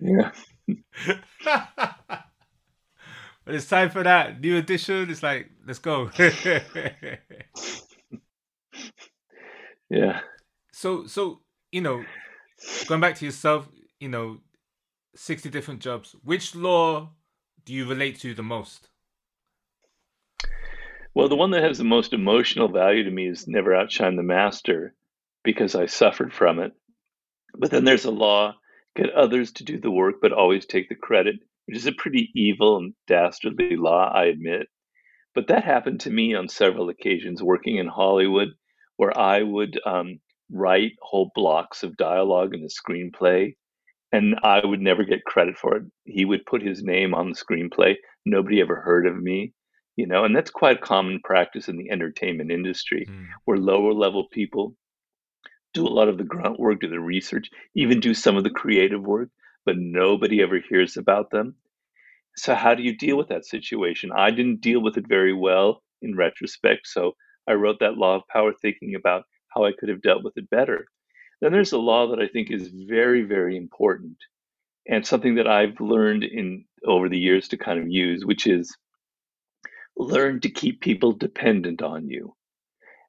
yeah 0.00 0.30
But 3.46 3.54
it's 3.54 3.68
time 3.68 3.90
for 3.90 4.02
that 4.02 4.40
new 4.40 4.56
edition. 4.56 5.08
It's 5.08 5.22
like, 5.22 5.48
let's 5.64 5.78
go. 5.78 6.10
yeah. 9.90 10.20
So, 10.72 11.06
so 11.06 11.40
you 11.72 11.80
know, 11.80 12.04
going 12.86 13.00
back 13.00 13.16
to 13.16 13.24
yourself, 13.24 13.68
you 14.00 14.08
know, 14.08 14.38
sixty 15.14 15.50
different 15.50 15.80
jobs. 15.80 16.14
Which 16.22 16.54
law 16.54 17.10
do 17.64 17.72
you 17.72 17.88
relate 17.88 18.20
to 18.20 18.34
the 18.34 18.42
most? 18.42 18.88
Well, 21.14 21.28
the 21.28 21.36
one 21.36 21.50
that 21.52 21.62
has 21.62 21.78
the 21.78 21.84
most 21.84 22.12
emotional 22.12 22.68
value 22.68 23.04
to 23.04 23.10
me 23.10 23.28
is 23.28 23.48
never 23.48 23.74
outshine 23.74 24.16
the 24.16 24.22
master 24.22 24.94
because 25.44 25.74
I 25.74 25.86
suffered 25.86 26.32
from 26.32 26.58
it. 26.58 26.72
But 27.56 27.70
then 27.70 27.84
there's 27.84 28.04
a 28.04 28.10
law 28.10 28.54
get 28.94 29.10
others 29.10 29.52
to 29.52 29.64
do 29.64 29.80
the 29.80 29.90
work, 29.90 30.16
but 30.20 30.32
always 30.32 30.66
take 30.66 30.88
the 30.88 30.94
credit 30.94 31.36
which 31.66 31.76
is 31.76 31.86
a 31.86 31.92
pretty 31.92 32.30
evil 32.34 32.78
and 32.78 32.94
dastardly 33.06 33.76
law, 33.76 34.10
I 34.12 34.26
admit. 34.26 34.68
But 35.34 35.48
that 35.48 35.64
happened 35.64 36.00
to 36.00 36.10
me 36.10 36.34
on 36.34 36.48
several 36.48 36.88
occasions 36.88 37.42
working 37.42 37.76
in 37.76 37.88
Hollywood, 37.88 38.48
where 38.96 39.16
I 39.16 39.42
would 39.42 39.80
um, 39.86 40.20
write 40.50 40.92
whole 41.02 41.30
blocks 41.34 41.82
of 41.82 41.96
dialogue 41.96 42.54
in 42.54 42.62
the 42.62 42.70
screenplay, 42.70 43.54
and 44.12 44.38
I 44.42 44.64
would 44.64 44.80
never 44.80 45.04
get 45.04 45.24
credit 45.24 45.56
for 45.56 45.76
it. 45.76 45.82
He 46.04 46.24
would 46.24 46.46
put 46.46 46.62
his 46.62 46.82
name 46.82 47.14
on 47.14 47.30
the 47.30 47.36
screenplay. 47.36 47.96
Nobody 48.24 48.60
ever 48.60 48.76
heard 48.76 49.06
of 49.06 49.16
me, 49.16 49.52
you 49.96 50.06
know, 50.06 50.24
and 50.24 50.34
that's 50.34 50.50
quite 50.50 50.80
common 50.80 51.20
practice 51.24 51.68
in 51.68 51.76
the 51.76 51.90
entertainment 51.90 52.50
industry, 52.50 53.06
mm. 53.08 53.26
where 53.44 53.58
lower 53.58 53.92
level 53.92 54.28
people 54.30 54.74
do 55.74 55.86
a 55.86 55.88
lot 55.88 56.08
of 56.08 56.16
the 56.16 56.24
grunt 56.24 56.58
work, 56.58 56.80
do 56.80 56.88
the 56.88 56.98
research, 56.98 57.50
even 57.74 58.00
do 58.00 58.14
some 58.14 58.36
of 58.36 58.44
the 58.44 58.50
creative 58.50 59.02
work, 59.02 59.28
but 59.66 59.76
nobody 59.76 60.42
ever 60.42 60.60
hears 60.68 60.96
about 60.96 61.30
them. 61.30 61.54
So, 62.36 62.54
how 62.54 62.74
do 62.74 62.82
you 62.82 62.96
deal 62.96 63.16
with 63.16 63.28
that 63.28 63.44
situation? 63.44 64.10
I 64.14 64.30
didn't 64.30 64.60
deal 64.60 64.80
with 64.80 64.96
it 64.96 65.08
very 65.08 65.34
well 65.34 65.82
in 66.02 66.16
retrospect. 66.16 66.86
So, 66.86 67.12
I 67.48 67.52
wrote 67.54 67.80
that 67.80 67.96
law 67.96 68.16
of 68.16 68.28
power 68.28 68.52
thinking 68.52 68.94
about 68.94 69.24
how 69.48 69.64
I 69.64 69.72
could 69.72 69.88
have 69.88 70.02
dealt 70.02 70.24
with 70.24 70.36
it 70.36 70.50
better. 70.50 70.86
Then 71.40 71.52
there's 71.52 71.72
a 71.72 71.78
law 71.78 72.08
that 72.10 72.20
I 72.20 72.28
think 72.28 72.50
is 72.50 72.68
very, 72.68 73.22
very 73.22 73.56
important 73.56 74.16
and 74.88 75.06
something 75.06 75.34
that 75.36 75.48
I've 75.48 75.80
learned 75.80 76.24
in 76.24 76.64
over 76.86 77.08
the 77.08 77.18
years 77.18 77.48
to 77.48 77.56
kind 77.56 77.78
of 77.80 77.88
use, 77.88 78.24
which 78.24 78.46
is 78.46 78.76
learn 79.96 80.40
to 80.40 80.50
keep 80.50 80.80
people 80.80 81.12
dependent 81.12 81.82
on 81.82 82.08
you. 82.08 82.34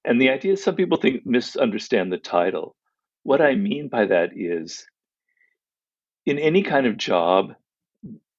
And 0.06 0.21
the 0.21 0.30
idea 0.30 0.54
is 0.54 0.63
some 0.63 0.76
people 0.76 0.97
think 0.97 1.26
misunderstand 1.26 2.12
the 2.12 2.17
title. 2.17 2.76
What 3.23 3.41
I 3.41 3.56
mean 3.56 3.89
by 3.89 4.06
that 4.06 4.32
is 4.36 4.86
in 6.26 6.39
any 6.39 6.63
kind 6.63 6.86
of 6.86 6.97
job, 6.97 7.54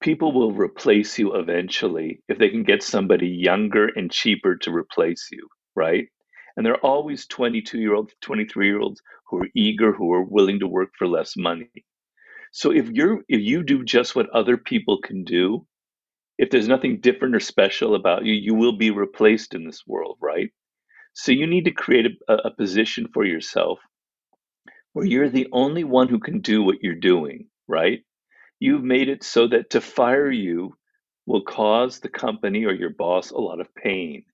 people 0.01 0.33
will 0.33 0.53
replace 0.53 1.19
you 1.19 1.35
eventually 1.35 2.23
if 2.29 2.39
they 2.39 2.49
can 2.49 2.63
get 2.65 2.83
somebody 2.83 3.29
younger 3.29 3.87
and 3.87 4.11
cheaper 4.11 4.57
to 4.57 4.75
replace 4.75 5.29
you, 5.31 5.49
right? 5.79 6.09
And 6.57 6.67
there 6.67 6.75
are 6.75 6.87
always 6.87 7.27
22 7.29 7.79
year 7.81 7.95
olds, 7.95 8.15
23 8.23 8.69
year 8.69 8.81
olds 8.81 9.03
who 9.31 9.45
are 9.45 9.49
eager, 9.57 9.95
who 9.95 10.13
are 10.15 10.25
willing 10.25 10.61
to 10.61 10.69
work 10.69 10.91
for 10.99 11.09
less 11.09 11.37
money. 11.39 11.71
So 12.53 12.73
if 12.73 12.91
you're 12.91 13.21
if 13.29 13.41
you 13.43 13.65
do 13.65 13.85
just 13.85 14.17
what 14.17 14.31
other 14.31 14.59
people 14.59 15.01
can 15.03 15.25
do, 15.25 15.67
if 16.39 16.51
there's 16.51 16.69
nothing 16.69 17.01
different 17.01 17.37
or 17.37 17.41
special 17.41 17.95
about 17.97 18.27
you, 18.27 18.35
you 18.35 18.55
will 18.55 18.79
be 18.79 18.91
replaced 18.91 19.55
in 19.55 19.67
this 19.67 19.83
world, 19.87 20.19
right? 20.23 20.51
So 21.15 21.33
you 21.33 21.47
need 21.49 21.67
to 21.67 21.73
create 21.73 22.07
a, 22.29 22.35
a 22.35 22.51
position 22.53 23.09
for 23.15 23.25
yourself 23.27 23.81
where 24.95 25.07
you're 25.07 25.31
the 25.31 25.49
only 25.53 25.85
one 25.85 26.09
who 26.09 26.21
can 26.21 26.41
do 26.41 26.63
what 26.63 26.79
you're 26.83 26.95
doing, 26.97 27.49
right? 27.69 28.01
You've 28.61 28.85
made 28.85 29.09
it 29.09 29.25
so 29.25 29.49
that 29.49 29.71
to 29.71 29.81
fire 29.81 30.31
you 30.31 30.75
will 31.27 31.45
cause 31.45 32.01
the 32.01 32.09
company 32.11 32.65
or 32.67 32.73
your 32.75 32.91
boss 32.91 33.31
a 33.31 33.39
lot 33.39 33.61
of 33.61 33.75
pain. 33.75 34.25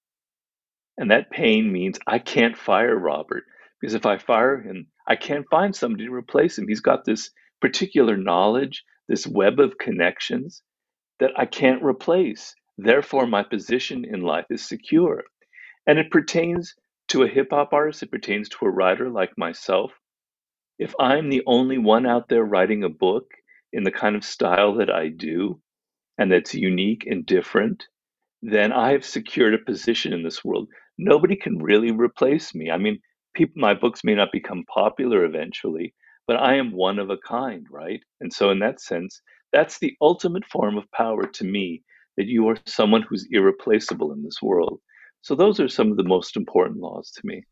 And 0.98 1.10
that 1.10 1.30
pain 1.30 1.72
means 1.72 1.98
I 2.06 2.18
can't 2.18 2.56
fire 2.56 2.96
Robert 2.96 3.44
because 3.80 3.94
if 3.94 4.06
I 4.06 4.18
fire 4.18 4.60
him, 4.60 4.86
I 5.08 5.16
can't 5.16 5.46
find 5.50 5.74
somebody 5.74 6.06
to 6.06 6.14
replace 6.14 6.58
him. 6.58 6.68
He's 6.68 6.80
got 6.80 7.04
this 7.04 7.30
particular 7.60 8.16
knowledge, 8.16 8.84
this 9.08 9.26
web 9.26 9.60
of 9.60 9.78
connections 9.78 10.62
that 11.20 11.32
I 11.36 11.46
can't 11.46 11.82
replace. 11.82 12.54
Therefore, 12.78 13.26
my 13.26 13.42
position 13.42 14.04
in 14.04 14.22
life 14.22 14.46
is 14.50 14.66
secure. 14.66 15.24
And 15.86 15.98
it 15.98 16.10
pertains 16.10 16.74
to 17.08 17.22
a 17.22 17.28
hip 17.28 17.48
hop 17.50 17.72
artist, 17.72 18.02
it 18.02 18.10
pertains 18.10 18.48
to 18.50 18.66
a 18.66 18.70
writer 18.70 19.10
like 19.10 19.32
myself. 19.36 19.92
If 20.78 20.94
I'm 20.98 21.28
the 21.30 21.42
only 21.46 21.78
one 21.78 22.06
out 22.06 22.28
there 22.28 22.44
writing 22.44 22.84
a 22.84 22.88
book 22.88 23.26
in 23.72 23.84
the 23.84 23.92
kind 23.92 24.16
of 24.16 24.24
style 24.24 24.74
that 24.76 24.90
I 24.90 25.08
do, 25.08 25.60
and 26.18 26.32
that's 26.32 26.54
unique 26.54 27.04
and 27.06 27.26
different, 27.26 27.84
then 28.42 28.72
I 28.72 28.92
have 28.92 29.04
secured 29.04 29.54
a 29.54 29.58
position 29.58 30.12
in 30.12 30.22
this 30.22 30.44
world. 30.44 30.68
Nobody 30.98 31.36
can 31.36 31.58
really 31.58 31.90
replace 31.90 32.54
me. 32.54 32.70
I 32.70 32.78
mean, 32.78 32.98
people, 33.34 33.54
my 33.56 33.74
books 33.74 34.04
may 34.04 34.14
not 34.14 34.32
become 34.32 34.64
popular 34.72 35.24
eventually, 35.24 35.94
but 36.26 36.36
I 36.36 36.54
am 36.54 36.72
one 36.72 36.98
of 36.98 37.10
a 37.10 37.18
kind, 37.18 37.66
right? 37.70 38.00
And 38.20 38.32
so, 38.32 38.50
in 38.50 38.58
that 38.60 38.80
sense, 38.80 39.20
that's 39.52 39.78
the 39.78 39.94
ultimate 40.00 40.44
form 40.46 40.78
of 40.78 40.90
power 40.92 41.26
to 41.26 41.44
me 41.44 41.82
that 42.16 42.26
you 42.26 42.48
are 42.48 42.56
someone 42.66 43.02
who's 43.02 43.26
irreplaceable 43.30 44.12
in 44.12 44.22
this 44.22 44.40
world. 44.40 44.80
So, 45.22 45.34
those 45.34 45.60
are 45.60 45.68
some 45.68 45.90
of 45.90 45.96
the 45.96 46.04
most 46.04 46.36
important 46.36 46.80
laws 46.80 47.10
to 47.12 47.20
me. 47.24 47.42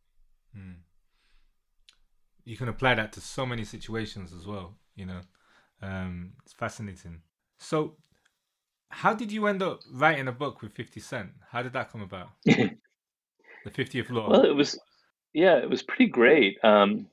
Mm. 0.57 0.77
You 2.45 2.57
can 2.57 2.69
apply 2.69 2.95
that 2.95 3.13
to 3.13 3.21
so 3.21 3.45
many 3.47 3.65
situations 3.65 4.33
as 4.33 4.47
well, 4.47 4.77
you 4.97 5.07
know. 5.07 5.21
Um, 5.81 6.33
it's 6.45 6.53
fascinating. 6.53 7.23
So, 7.59 7.97
how 8.91 9.15
did 9.15 9.33
you 9.33 9.47
end 9.47 9.63
up 9.63 9.81
writing 9.91 10.29
a 10.29 10.33
book 10.33 10.63
with 10.63 10.73
50 10.73 11.01
Cent? 11.01 11.31
How 11.51 11.63
did 11.63 11.73
that 11.73 11.91
come 11.91 12.03
about? 12.03 12.31
the 13.65 13.71
50th 13.71 14.11
Law. 14.11 14.31
Well, 14.31 14.45
it 14.45 14.55
was, 14.55 14.79
yeah, 15.33 15.57
it 15.59 15.71
was 15.71 15.83
pretty 15.83 16.09
great. 16.09 16.59
Um, 16.63 17.07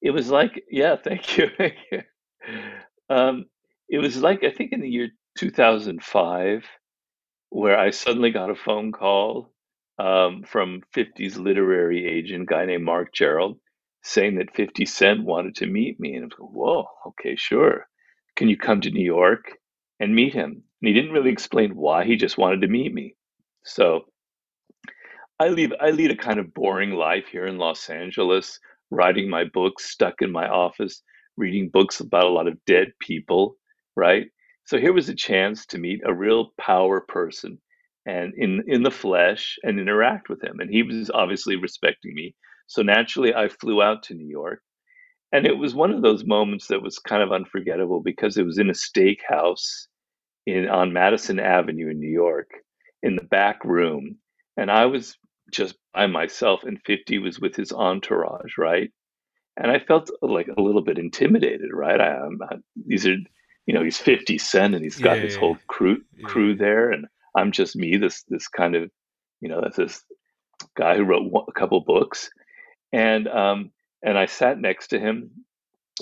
it 0.00 0.10
was 0.10 0.30
like, 0.30 0.62
yeah, 0.70 0.96
thank 1.04 1.36
you. 1.36 1.48
Um, 3.08 3.46
it 3.88 3.98
was 3.98 4.16
like, 4.16 4.44
I 4.44 4.50
think 4.50 4.72
in 4.72 4.80
the 4.80 4.88
year 4.88 5.08
2005, 5.38 6.64
where 7.50 7.78
I 7.78 7.90
suddenly 7.90 8.30
got 8.30 8.50
a 8.50 8.54
phone 8.54 8.92
call 8.92 9.52
um, 9.98 10.42
from 10.46 10.82
50's 10.96 11.38
literary 11.38 12.06
agent, 12.06 12.48
guy 12.48 12.64
named 12.64 12.84
Marc 12.84 13.12
Gerald, 13.12 13.58
saying 14.02 14.36
that 14.36 14.54
50 14.54 14.86
Cent 14.86 15.24
wanted 15.24 15.56
to 15.56 15.66
meet 15.66 16.00
me. 16.00 16.14
And 16.14 16.24
I 16.24 16.26
was 16.26 16.32
like, 16.38 16.50
whoa, 16.50 16.86
okay, 17.08 17.36
sure. 17.36 17.86
Can 18.36 18.48
you 18.48 18.56
come 18.56 18.80
to 18.80 18.90
New 18.90 19.04
York 19.04 19.44
and 20.00 20.14
meet 20.14 20.32
him? 20.32 20.62
And 20.80 20.88
he 20.88 20.92
didn't 20.94 21.12
really 21.12 21.30
explain 21.30 21.76
why, 21.76 22.04
he 22.04 22.16
just 22.16 22.38
wanted 22.38 22.62
to 22.62 22.68
meet 22.68 22.92
me. 22.92 23.14
So 23.64 24.06
I 25.42 25.48
lead, 25.48 25.74
I 25.80 25.90
lead 25.90 26.12
a 26.12 26.16
kind 26.16 26.38
of 26.38 26.54
boring 26.54 26.92
life 26.92 27.26
here 27.26 27.46
in 27.46 27.58
Los 27.58 27.90
Angeles 27.90 28.60
writing 28.92 29.28
my 29.28 29.42
books, 29.42 29.90
stuck 29.90 30.22
in 30.22 30.30
my 30.30 30.46
office, 30.46 31.02
reading 31.36 31.68
books 31.68 31.98
about 31.98 32.26
a 32.26 32.30
lot 32.30 32.46
of 32.46 32.64
dead 32.64 32.92
people, 33.00 33.56
right? 33.96 34.26
So 34.66 34.78
here 34.78 34.92
was 34.92 35.08
a 35.08 35.16
chance 35.16 35.66
to 35.66 35.78
meet 35.78 36.00
a 36.06 36.14
real 36.14 36.52
power 36.60 37.00
person 37.00 37.58
and 38.06 38.32
in 38.36 38.62
in 38.68 38.84
the 38.84 38.90
flesh 38.92 39.58
and 39.64 39.80
interact 39.80 40.28
with 40.28 40.40
him. 40.44 40.60
And 40.60 40.70
he 40.70 40.84
was 40.84 41.10
obviously 41.12 41.56
respecting 41.56 42.14
me. 42.14 42.36
So 42.68 42.82
naturally 42.82 43.34
I 43.34 43.48
flew 43.48 43.82
out 43.82 44.04
to 44.04 44.14
New 44.14 44.28
York. 44.28 44.60
And 45.32 45.44
it 45.44 45.58
was 45.58 45.74
one 45.74 45.90
of 45.90 46.02
those 46.02 46.24
moments 46.24 46.68
that 46.68 46.82
was 46.82 47.00
kind 47.00 47.22
of 47.22 47.32
unforgettable 47.32 48.00
because 48.00 48.36
it 48.36 48.46
was 48.46 48.58
in 48.58 48.70
a 48.70 48.74
steakhouse 48.74 49.88
in 50.46 50.68
on 50.68 50.92
Madison 50.92 51.40
Avenue 51.40 51.90
in 51.90 51.98
New 51.98 52.10
York 52.10 52.50
in 53.02 53.16
the 53.16 53.24
back 53.24 53.64
room. 53.64 54.18
And 54.56 54.70
I 54.70 54.86
was 54.86 55.16
just 55.50 55.74
by 55.92 56.06
myself 56.06 56.64
and 56.64 56.80
50 56.84 57.18
was 57.18 57.40
with 57.40 57.56
his 57.56 57.72
entourage, 57.72 58.56
right? 58.58 58.90
And 59.56 59.70
I 59.70 59.78
felt 59.78 60.10
like 60.22 60.48
a 60.48 60.60
little 60.60 60.82
bit 60.82 60.98
intimidated, 60.98 61.70
right? 61.72 62.00
I, 62.00 62.16
am 62.16 62.38
these 62.86 63.06
are, 63.06 63.16
you 63.66 63.74
know, 63.74 63.82
he's 63.82 63.98
50 63.98 64.38
Cent 64.38 64.74
and 64.74 64.82
he's 64.82 64.98
got 64.98 65.18
yeah, 65.18 65.24
his 65.24 65.36
whole 65.36 65.58
crew 65.66 66.02
crew 66.22 66.56
there, 66.56 66.90
and 66.90 67.06
I'm 67.36 67.52
just 67.52 67.76
me, 67.76 67.96
this 67.98 68.22
this 68.28 68.48
kind 68.48 68.74
of, 68.74 68.90
you 69.40 69.48
know, 69.48 69.62
this 69.76 70.02
guy 70.74 70.96
who 70.96 71.04
wrote 71.04 71.30
a 71.48 71.52
couple 71.52 71.80
books, 71.80 72.30
and 72.92 73.28
um, 73.28 73.72
and 74.02 74.18
I 74.18 74.26
sat 74.26 74.58
next 74.58 74.88
to 74.88 74.98
him. 74.98 75.30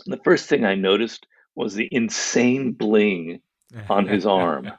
the 0.07 0.21
first 0.25 0.49
thing 0.49 0.65
I 0.65 0.77
noticed 0.77 1.27
was 1.57 1.75
the 1.75 1.89
insane 1.91 2.73
bling 2.73 3.41
on 3.89 4.07
his 4.07 4.27
arm. 4.27 4.71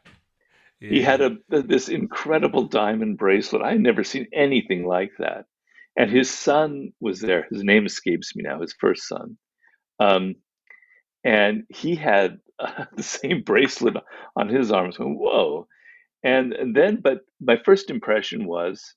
Yeah. 0.81 0.89
He 0.89 1.01
had 1.01 1.21
a 1.21 1.37
this 1.49 1.89
incredible 1.89 2.63
diamond 2.63 3.17
bracelet. 3.17 3.61
I 3.61 3.73
had 3.73 3.81
never 3.81 4.03
seen 4.03 4.27
anything 4.33 4.85
like 4.85 5.11
that. 5.19 5.45
And 5.95 6.09
his 6.09 6.29
son 6.29 6.93
was 6.99 7.19
there. 7.19 7.47
His 7.51 7.63
name 7.63 7.85
escapes 7.85 8.35
me 8.35 8.43
now. 8.43 8.61
His 8.61 8.73
first 8.79 9.07
son, 9.07 9.37
um, 9.99 10.35
and 11.23 11.63
he 11.69 11.95
had 11.95 12.39
uh, 12.59 12.85
the 12.95 13.03
same 13.03 13.43
bracelet 13.43 13.95
on 14.35 14.49
his 14.49 14.71
arm. 14.71 14.91
Whoa! 14.97 15.67
And, 16.23 16.53
and 16.53 16.75
then, 16.75 16.97
but 16.97 17.21
my 17.39 17.57
first 17.57 17.89
impression 17.89 18.45
was, 18.45 18.93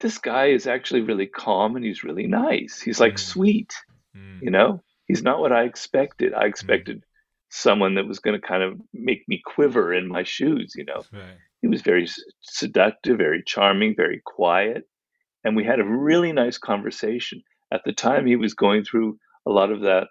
this 0.00 0.18
guy 0.18 0.46
is 0.46 0.66
actually 0.66 1.02
really 1.02 1.26
calm 1.26 1.76
and 1.76 1.84
he's 1.84 2.04
really 2.04 2.26
nice. 2.26 2.80
He's 2.80 2.98
like 2.98 3.14
mm. 3.14 3.20
sweet, 3.20 3.72
mm. 4.16 4.42
you 4.42 4.50
know. 4.50 4.82
He's 5.06 5.22
not 5.22 5.40
what 5.40 5.52
I 5.52 5.64
expected. 5.64 6.34
I 6.34 6.44
mm. 6.44 6.48
expected 6.48 7.04
someone 7.54 7.96
that 7.96 8.08
was 8.08 8.18
going 8.18 8.40
to 8.40 8.46
kind 8.46 8.62
of 8.62 8.80
make 8.94 9.22
me 9.28 9.40
quiver 9.44 9.92
in 9.92 10.08
my 10.08 10.22
shoes, 10.22 10.72
you 10.74 10.86
know. 10.86 11.02
Right. 11.12 11.36
He 11.60 11.68
was 11.68 11.82
very 11.82 12.08
seductive, 12.40 13.18
very 13.18 13.42
charming, 13.46 13.94
very 13.94 14.22
quiet. 14.24 14.88
And 15.44 15.54
we 15.54 15.62
had 15.62 15.78
a 15.78 15.84
really 15.84 16.32
nice 16.32 16.56
conversation. 16.56 17.42
At 17.70 17.82
the 17.84 17.92
time, 17.92 18.26
he 18.26 18.36
was 18.36 18.54
going 18.54 18.84
through 18.84 19.18
a 19.46 19.50
lot 19.50 19.70
of 19.70 19.82
that, 19.82 20.08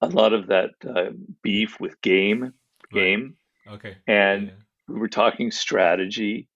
a 0.00 0.08
lot 0.08 0.32
of 0.32 0.46
that 0.46 0.70
uh, 0.88 1.10
beef 1.42 1.78
with 1.78 2.00
Game, 2.00 2.54
Game. 2.90 3.36
Right. 3.66 3.74
Okay. 3.74 3.96
And 4.06 4.46
yeah. 4.46 4.52
we 4.88 5.00
were 5.00 5.08
talking 5.08 5.50
strategy, 5.50 6.48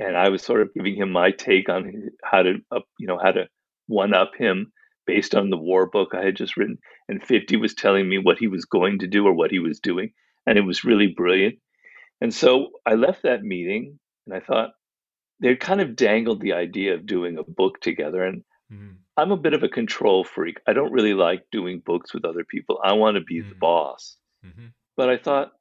and 0.00 0.16
I 0.16 0.30
was 0.30 0.42
sort 0.42 0.62
of 0.62 0.74
giving 0.74 0.96
him 0.96 1.12
my 1.12 1.30
take 1.30 1.68
on 1.68 2.10
how 2.24 2.42
to, 2.42 2.54
you 2.98 3.06
know, 3.06 3.20
how 3.22 3.30
to 3.30 3.46
one 3.86 4.14
up 4.14 4.32
him 4.36 4.72
based 5.06 5.34
on 5.34 5.50
the 5.50 5.56
war 5.56 5.86
book 5.86 6.10
I 6.12 6.24
had 6.24 6.36
just 6.36 6.56
written. 6.56 6.78
And 7.12 7.22
50 7.22 7.58
was 7.58 7.74
telling 7.74 8.08
me 8.08 8.16
what 8.16 8.38
he 8.38 8.46
was 8.46 8.64
going 8.64 9.00
to 9.00 9.06
do 9.06 9.26
or 9.26 9.34
what 9.34 9.50
he 9.50 9.58
was 9.58 9.80
doing. 9.80 10.14
And 10.46 10.56
it 10.56 10.62
was 10.62 10.82
really 10.82 11.08
brilliant. 11.08 11.56
And 12.22 12.32
so 12.32 12.70
I 12.86 12.94
left 12.94 13.24
that 13.24 13.42
meeting 13.42 13.98
and 14.26 14.34
I 14.34 14.40
thought 14.40 14.70
they 15.38 15.54
kind 15.54 15.82
of 15.82 15.94
dangled 15.94 16.40
the 16.40 16.54
idea 16.54 16.94
of 16.94 17.04
doing 17.04 17.36
a 17.36 17.42
book 17.42 17.82
together. 17.82 18.24
And 18.24 18.44
mm-hmm. 18.72 18.92
I'm 19.18 19.30
a 19.30 19.36
bit 19.36 19.52
of 19.52 19.62
a 19.62 19.68
control 19.68 20.24
freak. 20.24 20.56
I 20.66 20.72
don't 20.72 20.90
really 20.90 21.12
like 21.12 21.42
doing 21.52 21.82
books 21.84 22.14
with 22.14 22.24
other 22.24 22.44
people. 22.44 22.80
I 22.82 22.94
want 22.94 23.18
to 23.18 23.22
be 23.22 23.40
mm-hmm. 23.40 23.50
the 23.50 23.56
boss. 23.56 24.16
Mm-hmm. 24.42 24.68
But 24.96 25.10
I 25.10 25.18
thought, 25.18 25.52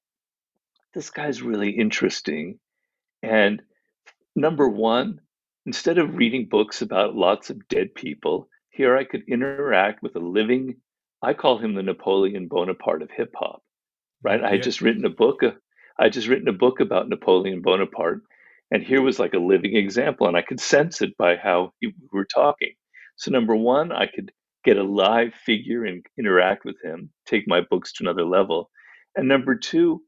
this 0.94 1.10
guy's 1.10 1.42
really 1.42 1.72
interesting. 1.72 2.60
And 3.22 3.62
number 4.38 4.70
one, 4.70 5.20
instead 5.66 5.98
of 5.98 6.16
reading 6.16 6.48
books 6.50 6.82
about 6.82 7.14
lots 7.14 7.50
of 7.50 7.68
dead 7.68 7.94
people, 7.94 8.48
here 8.70 8.96
I 8.96 9.04
could 9.04 9.24
interact 9.28 10.02
with 10.02 10.16
a 10.16 10.20
living, 10.20 10.78
I 11.24 11.34
call 11.34 11.58
him 11.60 11.76
the 11.76 11.84
Napoleon 11.84 12.48
Bonaparte 12.48 13.04
of 13.04 13.12
hip 13.12 13.34
hop, 13.36 13.62
right? 14.24 14.44
I 14.44 14.52
had 14.52 14.64
just 14.64 14.82
written 14.82 15.06
a 15.06 15.10
book, 15.10 15.44
uh, 15.44 15.52
I 16.00 16.06
had 16.06 16.14
just 16.14 16.28
written 16.28 16.48
a 16.50 16.54
book 16.54 16.80
about 16.82 17.10
Napoleon 17.10 17.62
Bonaparte, 17.62 18.22
and 18.72 18.84
here 18.84 19.02
was 19.02 19.20
like 19.20 19.34
a 19.34 19.40
living 19.40 19.76
example, 19.78 20.28
and 20.28 20.38
I 20.38 20.44
could 20.44 20.60
sense 20.62 21.02
it 21.02 21.18
by 21.18 21.38
how 21.38 21.74
we 21.82 21.94
were 22.14 22.26
talking. 22.26 22.74
So 23.18 23.32
number 23.32 23.56
one, 23.56 23.92
I 23.92 24.08
could 24.08 24.32
get 24.66 24.78
a 24.78 24.84
live 24.84 25.34
figure 25.36 25.86
and 25.86 26.06
interact 26.20 26.66
with 26.66 26.78
him, 26.84 27.12
take 27.28 27.48
my 27.48 27.62
books 27.62 27.94
to 27.94 28.04
another 28.04 28.26
level. 28.26 28.70
And 29.16 29.28
number 29.28 29.56
two, 29.56 30.04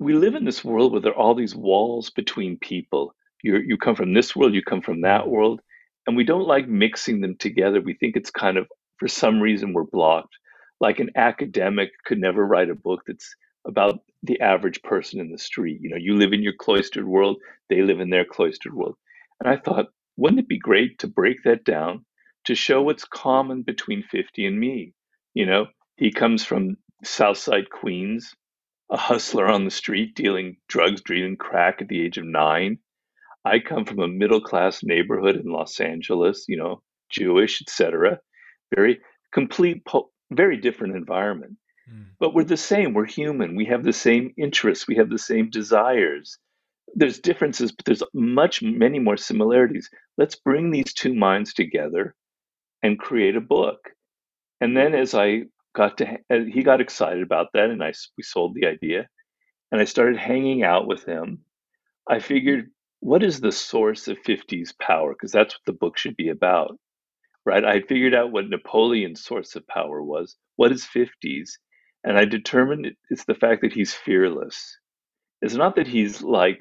we 0.00 0.14
live 0.14 0.36
in 0.36 0.44
this 0.46 0.64
world 0.64 0.92
where 0.92 1.02
there 1.02 1.12
are 1.12 1.16
all 1.18 1.36
these 1.36 1.56
walls 1.56 2.10
between 2.10 2.58
people. 2.58 3.14
You 3.44 3.58
you 3.58 3.78
come 3.78 3.96
from 3.96 4.14
this 4.14 4.36
world, 4.36 4.54
you 4.54 4.62
come 4.62 4.82
from 4.82 5.02
that 5.02 5.28
world, 5.28 5.62
and 6.06 6.16
we 6.16 6.24
don't 6.24 6.48
like 6.48 6.68
mixing 6.68 7.22
them 7.22 7.36
together. 7.38 7.80
We 7.82 7.94
think 7.94 8.16
it's 8.16 8.30
kind 8.32 8.58
of, 8.58 8.68
for 8.98 9.08
some 9.08 9.40
reason, 9.40 9.72
we're 9.72 9.84
blocked. 9.84 10.36
Like 10.80 11.00
an 11.00 11.10
academic 11.16 11.90
could 12.04 12.18
never 12.18 12.46
write 12.46 12.70
a 12.70 12.74
book 12.74 13.02
that's 13.06 13.34
about 13.66 14.00
the 14.22 14.40
average 14.40 14.82
person 14.82 15.20
in 15.20 15.30
the 15.30 15.38
street. 15.38 15.80
You 15.80 15.90
know, 15.90 15.96
you 15.96 16.14
live 16.14 16.32
in 16.32 16.42
your 16.42 16.54
cloistered 16.58 17.06
world, 17.06 17.38
they 17.68 17.82
live 17.82 18.00
in 18.00 18.10
their 18.10 18.24
cloistered 18.24 18.74
world. 18.74 18.96
And 19.40 19.48
I 19.48 19.56
thought, 19.56 19.86
wouldn't 20.16 20.40
it 20.40 20.48
be 20.48 20.58
great 20.58 20.98
to 21.00 21.06
break 21.06 21.42
that 21.44 21.64
down 21.64 22.04
to 22.48 22.54
show 22.54 22.80
what's 22.82 23.04
common 23.04 23.62
between 23.62 24.02
50 24.02 24.46
and 24.46 24.58
me. 24.58 24.94
You 25.34 25.44
know, 25.44 25.66
he 25.96 26.10
comes 26.10 26.44
from 26.46 26.78
Southside 27.04 27.68
Queens, 27.68 28.34
a 28.90 28.96
hustler 28.96 29.46
on 29.48 29.66
the 29.66 29.70
street 29.70 30.14
dealing 30.14 30.56
drugs, 30.66 31.02
dealing 31.02 31.36
crack 31.36 31.82
at 31.82 31.88
the 31.88 32.00
age 32.00 32.16
of 32.16 32.24
nine. 32.24 32.78
I 33.44 33.58
come 33.58 33.84
from 33.84 34.00
a 34.00 34.08
middle 34.08 34.40
class 34.40 34.82
neighborhood 34.82 35.36
in 35.36 35.52
Los 35.52 35.78
Angeles, 35.78 36.46
you 36.48 36.56
know, 36.56 36.82
Jewish, 37.10 37.60
etc. 37.60 38.18
Very 38.74 39.00
complete, 39.32 39.82
very 40.30 40.56
different 40.56 40.96
environment. 40.96 41.56
Mm. 41.90 42.06
But 42.18 42.34
we're 42.34 42.44
the 42.44 42.56
same. 42.56 42.94
We're 42.94 43.06
human. 43.06 43.56
We 43.56 43.64
have 43.66 43.84
the 43.84 43.92
same 43.92 44.34
interests. 44.36 44.86
We 44.86 44.96
have 44.96 45.10
the 45.10 45.18
same 45.18 45.50
desires. 45.50 46.38
There's 46.94 47.18
differences, 47.18 47.72
but 47.72 47.84
there's 47.84 48.02
much, 48.14 48.62
many 48.62 48.98
more 48.98 49.16
similarities. 49.16 49.90
Let's 50.16 50.36
bring 50.36 50.70
these 50.70 50.92
two 50.94 51.14
minds 51.14 51.52
together 51.52 52.14
and 52.82 52.98
create 52.98 53.36
a 53.36 53.40
book. 53.40 53.78
And 54.60 54.76
then 54.76 54.94
as 54.94 55.14
I 55.14 55.44
got 55.74 55.98
to, 55.98 56.18
he 56.30 56.62
got 56.62 56.80
excited 56.80 57.22
about 57.22 57.48
that, 57.54 57.70
and 57.70 57.82
I 57.82 57.92
we 58.16 58.22
sold 58.22 58.54
the 58.54 58.66
idea, 58.66 59.08
and 59.70 59.80
I 59.80 59.84
started 59.84 60.16
hanging 60.16 60.64
out 60.64 60.86
with 60.86 61.04
him. 61.04 61.40
I 62.08 62.18
figured, 62.20 62.70
what 63.00 63.22
is 63.22 63.40
the 63.40 63.52
source 63.52 64.08
of 64.08 64.16
50s 64.22 64.76
power? 64.78 65.12
Because 65.12 65.30
that's 65.30 65.54
what 65.54 65.64
the 65.66 65.78
book 65.78 65.98
should 65.98 66.16
be 66.16 66.30
about, 66.30 66.78
right? 67.44 67.64
I 67.64 67.80
figured 67.80 68.14
out 68.14 68.32
what 68.32 68.48
Napoleon's 68.48 69.24
source 69.24 69.56
of 69.56 69.66
power 69.66 70.02
was. 70.02 70.36
What 70.56 70.72
is 70.72 70.84
50s? 70.84 71.50
And 72.04 72.18
I 72.18 72.24
determined 72.24 72.86
it's 73.10 73.24
the 73.24 73.34
fact 73.34 73.62
that 73.62 73.72
he's 73.72 73.92
fearless. 73.92 74.78
It's 75.42 75.54
not 75.54 75.76
that 75.76 75.86
he's 75.86 76.22
like 76.22 76.60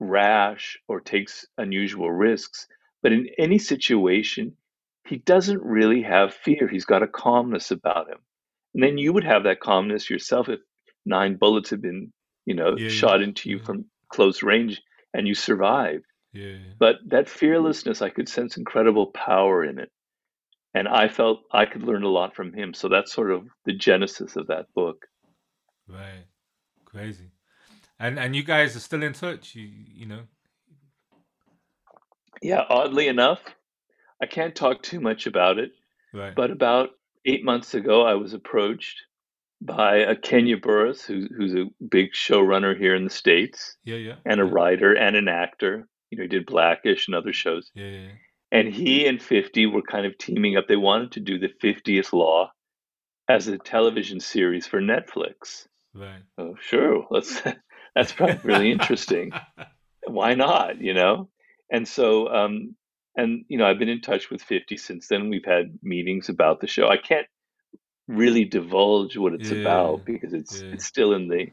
rash 0.00 0.78
or 0.88 1.00
takes 1.00 1.46
unusual 1.58 2.10
risks, 2.10 2.66
but 3.02 3.12
in 3.12 3.28
any 3.38 3.58
situation, 3.58 4.56
he 5.06 5.18
doesn't 5.18 5.62
really 5.62 6.02
have 6.02 6.34
fear. 6.34 6.68
He's 6.68 6.86
got 6.86 7.02
a 7.02 7.08
calmness 7.08 7.70
about 7.70 8.08
him. 8.08 8.18
And 8.74 8.82
then 8.82 8.98
you 8.98 9.12
would 9.12 9.24
have 9.24 9.44
that 9.44 9.60
calmness 9.60 10.10
yourself 10.10 10.48
if 10.48 10.60
nine 11.04 11.36
bullets 11.36 11.70
had 11.70 11.82
been, 11.82 12.12
you 12.46 12.54
know, 12.54 12.76
yeah, 12.76 12.88
shot 12.88 13.22
into 13.22 13.48
you 13.48 13.58
yeah. 13.58 13.64
from 13.64 13.84
close 14.08 14.42
range 14.42 14.82
and 15.12 15.28
you 15.28 15.34
survived. 15.34 16.04
Yeah. 16.34 16.56
But 16.78 16.96
that 17.06 17.28
fearlessness, 17.28 18.02
I 18.02 18.10
could 18.10 18.28
sense 18.28 18.56
incredible 18.56 19.06
power 19.06 19.64
in 19.64 19.78
it. 19.78 19.90
And 20.74 20.88
I 20.88 21.08
felt 21.08 21.42
I 21.52 21.64
could 21.66 21.84
learn 21.84 22.02
a 22.02 22.08
lot 22.08 22.34
from 22.34 22.52
him. 22.52 22.74
So 22.74 22.88
that's 22.88 23.12
sort 23.12 23.30
of 23.30 23.46
the 23.64 23.72
genesis 23.72 24.36
of 24.36 24.48
that 24.48 24.66
book. 24.74 25.06
Right. 25.88 26.24
Crazy. 26.84 27.30
And 28.00 28.18
and 28.18 28.34
you 28.34 28.42
guys 28.42 28.74
are 28.74 28.80
still 28.80 29.02
in 29.02 29.12
touch, 29.12 29.54
you 29.54 29.70
you 29.70 30.06
know. 30.06 30.22
Yeah, 32.42 32.64
oddly 32.68 33.06
enough, 33.06 33.40
I 34.20 34.26
can't 34.26 34.54
talk 34.54 34.82
too 34.82 35.00
much 35.00 35.26
about 35.26 35.58
it. 35.58 35.70
Right. 36.12 36.34
But 36.34 36.50
about 36.50 36.90
eight 37.24 37.44
months 37.44 37.74
ago, 37.74 38.04
I 38.04 38.14
was 38.14 38.34
approached 38.34 39.00
by 39.60 39.96
a 39.96 40.14
Kenya 40.14 40.58
Barris, 40.58 41.04
who, 41.04 41.26
who's 41.36 41.54
a 41.54 41.70
big 41.90 42.12
showrunner 42.12 42.76
here 42.76 42.94
in 42.94 43.04
the 43.04 43.10
states. 43.10 43.76
Yeah, 43.84 43.96
yeah. 43.96 44.14
And 44.26 44.40
a 44.40 44.44
yeah. 44.44 44.50
writer 44.52 44.94
and 44.94 45.16
an 45.16 45.28
actor. 45.28 45.88
You 46.10 46.18
know, 46.18 46.24
he 46.24 46.28
did 46.28 46.46
Blackish 46.46 47.08
and 47.08 47.14
other 47.14 47.32
shows. 47.32 47.70
Yeah, 47.74 47.88
yeah. 47.88 48.08
And 48.52 48.68
he 48.68 49.06
and 49.06 49.20
50 49.20 49.66
were 49.66 49.82
kind 49.82 50.06
of 50.06 50.16
teaming 50.16 50.56
up. 50.56 50.68
They 50.68 50.76
wanted 50.76 51.12
to 51.12 51.20
do 51.20 51.38
the 51.38 51.50
50th 51.62 52.12
Law 52.12 52.52
as 53.28 53.48
a 53.48 53.58
television 53.58 54.20
series 54.20 54.66
for 54.66 54.80
Netflix. 54.80 55.66
Right. 55.94 56.22
Oh, 56.38 56.54
sure. 56.60 57.06
Let's. 57.10 57.42
That's 57.94 58.12
probably 58.12 58.40
really 58.42 58.72
interesting. 58.72 59.32
Why 60.06 60.34
not? 60.34 60.80
You 60.80 60.94
know. 60.94 61.28
And 61.70 61.86
so 61.86 62.28
um, 62.28 62.76
and 63.16 63.44
you 63.48 63.58
know 63.58 63.66
i've 63.66 63.78
been 63.78 63.88
in 63.88 64.00
touch 64.00 64.30
with 64.30 64.42
50 64.42 64.76
since 64.76 65.08
then 65.08 65.28
we've 65.28 65.44
had 65.44 65.78
meetings 65.82 66.28
about 66.28 66.60
the 66.60 66.66
show 66.66 66.88
i 66.88 66.96
can't 66.96 67.26
really 68.08 68.44
divulge 68.44 69.16
what 69.16 69.34
it's 69.34 69.50
yeah. 69.50 69.60
about 69.60 70.04
because 70.04 70.32
it's 70.32 70.60
yeah. 70.60 70.70
it's 70.72 70.84
still 70.84 71.14
in 71.14 71.28
the 71.28 71.46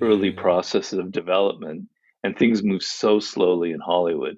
early 0.00 0.30
yeah. 0.30 0.40
processes 0.40 0.98
of 0.98 1.12
development 1.12 1.88
and 2.24 2.38
things 2.38 2.64
move 2.64 2.82
so 2.82 3.20
slowly 3.20 3.72
in 3.72 3.80
hollywood 3.80 4.36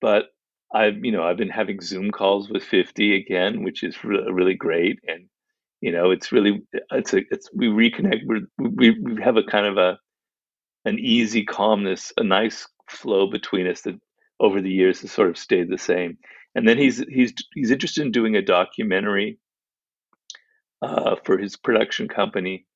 but 0.00 0.26
i've 0.74 1.04
you 1.04 1.12
know 1.12 1.24
i've 1.24 1.38
been 1.38 1.50
having 1.50 1.80
zoom 1.80 2.10
calls 2.10 2.50
with 2.50 2.64
50 2.64 3.16
again 3.16 3.64
which 3.64 3.84
is 3.84 4.02
re- 4.04 4.26
really 4.32 4.56
great 4.56 4.98
and 5.08 5.26
you 5.80 5.92
know 5.92 6.10
it's 6.10 6.32
really 6.32 6.62
it's 6.92 7.14
a 7.14 7.22
it's 7.30 7.50
we 7.54 7.68
reconnect 7.68 8.22
we 8.26 8.42
we 8.58 8.90
we 9.00 9.22
have 9.22 9.36
a 9.36 9.44
kind 9.44 9.66
of 9.66 9.78
a 9.78 9.98
an 10.84 10.98
easy 10.98 11.44
calmness 11.44 12.12
a 12.18 12.24
nice 12.24 12.66
flow 12.88 13.28
between 13.30 13.68
us 13.68 13.82
that 13.82 13.98
over 14.42 14.60
the 14.60 14.70
years 14.70 15.00
has 15.00 15.12
sort 15.12 15.30
of 15.30 15.38
stayed 15.38 15.70
the 15.70 15.78
same. 15.78 16.18
And 16.54 16.68
then 16.68 16.76
he's 16.76 16.98
he's 17.08 17.32
he's 17.54 17.70
interested 17.70 18.04
in 18.04 18.12
doing 18.12 18.36
a 18.36 18.42
documentary 18.42 19.38
uh, 20.82 21.16
for 21.24 21.38
his 21.38 21.56
production 21.56 22.08
company. 22.08 22.66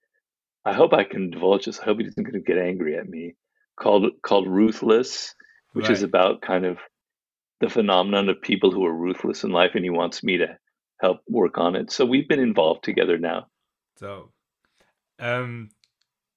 I 0.64 0.72
hope 0.72 0.94
I 0.94 1.04
can 1.04 1.30
divulge 1.30 1.66
this. 1.66 1.80
I 1.80 1.84
hope 1.84 1.98
he 2.00 2.06
to 2.06 2.40
get 2.40 2.58
angry 2.58 2.96
at 2.96 3.08
me. 3.08 3.34
Called 3.78 4.10
called 4.22 4.48
Ruthless, 4.48 5.34
which 5.72 5.88
right. 5.88 5.92
is 5.92 6.02
about 6.02 6.40
kind 6.40 6.64
of 6.64 6.78
the 7.60 7.68
phenomenon 7.68 8.28
of 8.28 8.40
people 8.40 8.70
who 8.70 8.84
are 8.84 8.94
ruthless 8.94 9.44
in 9.44 9.50
life, 9.50 9.72
and 9.74 9.84
he 9.84 9.90
wants 9.90 10.22
me 10.22 10.38
to 10.38 10.58
help 11.00 11.20
work 11.28 11.58
on 11.58 11.76
it. 11.76 11.90
So 11.90 12.04
we've 12.04 12.28
been 12.28 12.40
involved 12.40 12.84
together 12.84 13.18
now. 13.18 13.46
So, 13.98 14.30
um, 15.18 15.70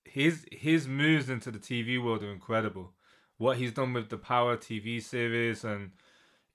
his 0.04 0.46
his 0.52 0.88
moves 0.88 1.30
into 1.30 1.52
the 1.52 1.60
TV 1.60 2.02
world 2.02 2.24
are 2.24 2.32
incredible 2.32 2.94
what 3.40 3.58
he's 3.58 3.72
done 3.72 3.94
with 3.94 4.10
the 4.10 4.18
Power 4.18 4.56
TV 4.56 5.02
series, 5.02 5.64
and 5.64 5.92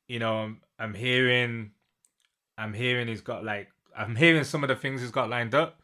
you 0.06 0.20
know, 0.20 0.36
I'm, 0.36 0.60
I'm 0.78 0.94
hearing, 0.94 1.72
I'm 2.56 2.74
hearing 2.74 3.08
he's 3.08 3.22
got 3.22 3.42
like, 3.42 3.70
I'm 3.96 4.14
hearing 4.14 4.44
some 4.44 4.62
of 4.62 4.68
the 4.68 4.76
things 4.76 5.00
he's 5.00 5.10
got 5.10 5.30
lined 5.30 5.54
up. 5.54 5.80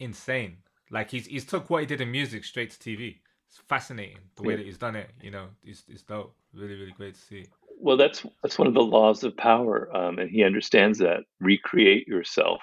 Insane. 0.00 0.58
Like 0.90 1.10
he's 1.10 1.26
he's 1.26 1.44
took 1.44 1.70
what 1.70 1.80
he 1.80 1.86
did 1.86 2.00
in 2.00 2.10
music 2.10 2.44
straight 2.44 2.70
to 2.70 2.78
TV. 2.78 3.18
It's 3.56 3.68
fascinating 3.68 4.18
the 4.36 4.42
way 4.42 4.54
yeah. 4.54 4.58
that 4.58 4.66
he's 4.66 4.78
done 4.78 4.96
it. 4.96 5.10
You 5.22 5.30
know, 5.30 5.46
it's 5.64 5.84
it's 5.88 6.02
dope. 6.02 6.34
Really, 6.54 6.74
really 6.74 6.92
great 6.92 7.14
to 7.14 7.20
see. 7.20 7.46
Well, 7.78 7.96
that's 7.96 8.24
that's 8.42 8.58
one 8.58 8.68
of 8.68 8.74
the 8.74 8.82
laws 8.82 9.24
of 9.24 9.36
power, 9.36 9.94
um, 9.96 10.18
and 10.18 10.30
he 10.30 10.44
understands 10.44 10.98
that. 10.98 11.20
Recreate 11.40 12.08
yourself. 12.08 12.60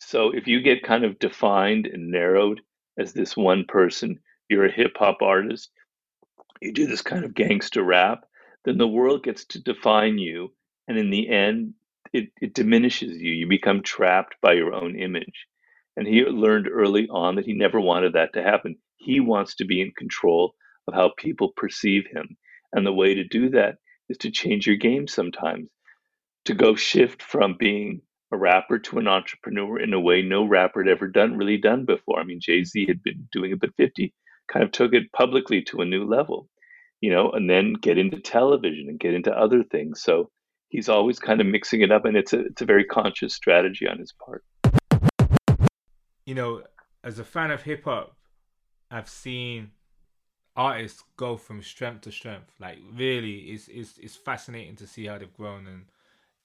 So 0.00 0.30
if 0.30 0.46
you 0.46 0.60
get 0.60 0.84
kind 0.84 1.04
of 1.04 1.18
defined 1.18 1.86
and 1.86 2.10
narrowed 2.10 2.60
as 2.98 3.12
this 3.12 3.36
one 3.36 3.64
person, 3.66 4.20
you're 4.48 4.64
a 4.64 4.72
hip 4.72 4.92
hop 4.96 5.22
artist 5.22 5.70
you 6.60 6.72
do 6.72 6.86
this 6.86 7.02
kind 7.02 7.24
of 7.24 7.34
gangster 7.34 7.82
rap, 7.82 8.24
then 8.64 8.78
the 8.78 8.88
world 8.88 9.22
gets 9.22 9.44
to 9.46 9.62
define 9.62 10.18
you. 10.18 10.52
And 10.86 10.98
in 10.98 11.10
the 11.10 11.28
end, 11.28 11.74
it, 12.12 12.30
it 12.40 12.54
diminishes 12.54 13.16
you. 13.18 13.32
You 13.32 13.46
become 13.46 13.82
trapped 13.82 14.36
by 14.40 14.54
your 14.54 14.72
own 14.72 14.98
image. 14.98 15.46
And 15.96 16.06
he 16.06 16.22
learned 16.22 16.68
early 16.68 17.08
on 17.08 17.36
that 17.36 17.44
he 17.44 17.54
never 17.54 17.80
wanted 17.80 18.14
that 18.14 18.32
to 18.34 18.42
happen. 18.42 18.76
He 18.98 19.20
wants 19.20 19.54
to 19.56 19.64
be 19.64 19.80
in 19.80 19.92
control 19.96 20.54
of 20.86 20.94
how 20.94 21.12
people 21.16 21.52
perceive 21.56 22.06
him. 22.06 22.36
And 22.72 22.86
the 22.86 22.92
way 22.92 23.14
to 23.14 23.24
do 23.24 23.48
that 23.50 23.76
is 24.08 24.18
to 24.18 24.30
change 24.30 24.66
your 24.66 24.76
game 24.76 25.06
sometimes, 25.08 25.70
to 26.44 26.54
go 26.54 26.74
shift 26.74 27.22
from 27.22 27.56
being 27.58 28.02
a 28.32 28.36
rapper 28.36 28.78
to 28.78 28.98
an 28.98 29.08
entrepreneur 29.08 29.78
in 29.80 29.94
a 29.94 30.00
way 30.00 30.20
no 30.20 30.44
rapper 30.44 30.82
had 30.82 30.90
ever 30.90 31.08
done 31.08 31.36
really 31.36 31.56
done 31.56 31.84
before. 31.84 32.20
I 32.20 32.24
mean, 32.24 32.40
Jay 32.40 32.62
Z 32.64 32.86
had 32.86 33.02
been 33.02 33.28
doing 33.32 33.52
it, 33.52 33.60
but 33.60 33.74
50 33.76 34.12
kind 34.52 34.64
of 34.64 34.72
took 34.72 34.92
it 34.92 35.12
publicly 35.12 35.62
to 35.62 35.80
a 35.80 35.86
new 35.86 36.04
level, 36.04 36.48
you 37.00 37.10
know, 37.10 37.30
and 37.30 37.48
then 37.48 37.74
get 37.74 37.98
into 37.98 38.20
television 38.20 38.86
and 38.88 39.00
get 39.00 39.14
into 39.14 39.32
other 39.32 39.62
things. 39.62 40.02
So 40.02 40.30
he's 40.68 40.88
always 40.88 41.18
kind 41.18 41.40
of 41.40 41.46
mixing 41.46 41.80
it 41.80 41.92
up, 41.92 42.04
and 42.04 42.16
it's 42.16 42.32
a 42.32 42.40
it's 42.40 42.62
a 42.62 42.66
very 42.66 42.84
conscious 42.84 43.34
strategy 43.34 43.86
on 43.86 43.98
his 43.98 44.12
part. 44.12 44.44
You 46.26 46.34
know, 46.34 46.62
as 47.02 47.18
a 47.18 47.24
fan 47.24 47.50
of 47.50 47.62
hip 47.62 47.84
hop, 47.84 48.17
I've 48.90 49.08
seen 49.08 49.72
artists 50.56 51.04
go 51.16 51.36
from 51.36 51.62
strength 51.62 52.02
to 52.02 52.12
strength. 52.12 52.52
Like 52.58 52.78
really, 52.94 53.52
it's 53.52 53.68
it's 53.68 53.98
it's 53.98 54.16
fascinating 54.16 54.76
to 54.76 54.86
see 54.86 55.06
how 55.06 55.18
they've 55.18 55.32
grown, 55.32 55.66
and 55.66 55.84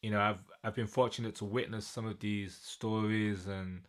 you 0.02 0.12
know, 0.12 0.20
I've 0.20 0.44
I've 0.64 0.76
been 0.76 0.88
fortunate 0.88 1.36
to 1.36 1.46
witness 1.46 1.88
some 1.88 2.06
of 2.06 2.20
these 2.20 2.58
stories 2.62 3.48
and 3.48 3.82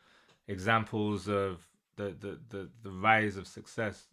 examples 0.49 1.29
of 1.29 1.67
the 1.97 2.15
the 2.21 2.39
the, 2.49 2.69
the 2.83 2.91
rise 2.91 3.37
of 3.37 3.47
success 3.47 4.07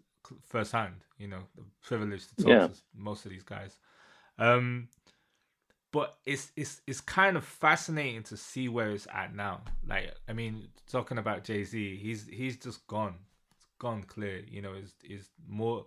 firsthand. 0.44 0.96
You 1.18 1.28
know, 1.28 1.44
the 1.56 1.64
privilege 1.82 2.28
to 2.28 2.36
talk 2.36 2.48
yeah. 2.48 2.68
to 2.68 2.74
most 2.96 3.26
of 3.26 3.32
these 3.32 3.44
guys. 3.44 3.78
Um, 4.38 4.88
but 5.92 6.18
it's 6.26 6.52
it's 6.56 6.82
it's 6.88 7.02
kind 7.02 7.38
of 7.38 7.44
fascinating 7.44 8.24
to 8.24 8.38
see 8.38 8.70
where 8.70 8.92
it's 8.92 9.08
at 9.14 9.36
now. 9.36 9.62
Like, 9.86 10.14
I 10.28 10.34
mean, 10.34 10.68
talking 10.90 11.18
about 11.18 11.44
Jay 11.44 11.64
Z, 11.64 11.98
he's 11.98 12.28
he's 12.28 12.58
just 12.58 12.88
gone, 12.88 13.16
gone 13.82 14.04
clear. 14.04 14.44
You 14.48 14.62
know, 14.62 14.74
is 14.74 14.94
is 15.04 15.30
more, 15.48 15.86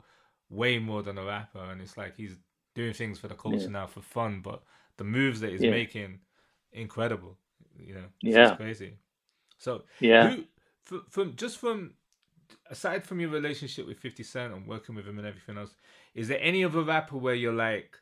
way 0.51 0.79
more 0.79 1.03
than 1.03 1.17
a 1.17 1.25
rapper, 1.25 1.65
and 1.71 1.81
it's 1.81 1.97
like 1.97 2.17
he's 2.17 2.37
doing 2.75 2.93
things 2.93 3.19
for 3.19 3.29
the 3.29 3.35
culture 3.35 3.59
yeah. 3.59 3.79
now 3.79 3.87
for 3.87 4.03
fun. 4.03 4.41
But 4.43 4.63
the 4.97 5.05
moves 5.05 5.41
that 5.41 5.53
he's 5.53 5.63
yeah. 5.63 5.71
making, 5.71 6.19
incredible. 6.73 7.39
You 7.79 7.95
know, 7.95 8.09
yeah, 8.21 8.57
crazy. 8.57 8.95
So 9.59 9.85
yeah, 10.01 10.31
who, 10.31 10.45
from, 10.85 11.05
from 11.09 11.37
just 11.37 11.59
from 11.59 11.95
aside 12.71 13.05
from 13.05 13.21
your 13.21 13.31
relationship 13.31 13.87
with 13.87 13.99
50 13.99 14.23
Cent 14.23 14.53
and 14.53 14.67
working 14.67 14.95
with 14.95 15.07
him 15.07 15.19
and 15.19 15.27
everything 15.27 15.57
else, 15.57 15.75
is 16.15 16.29
there 16.29 16.41
any 16.41 16.65
other 16.65 16.83
rapper 16.83 17.17
where 17.17 17.35
you're 17.35 17.53
like, 17.53 17.97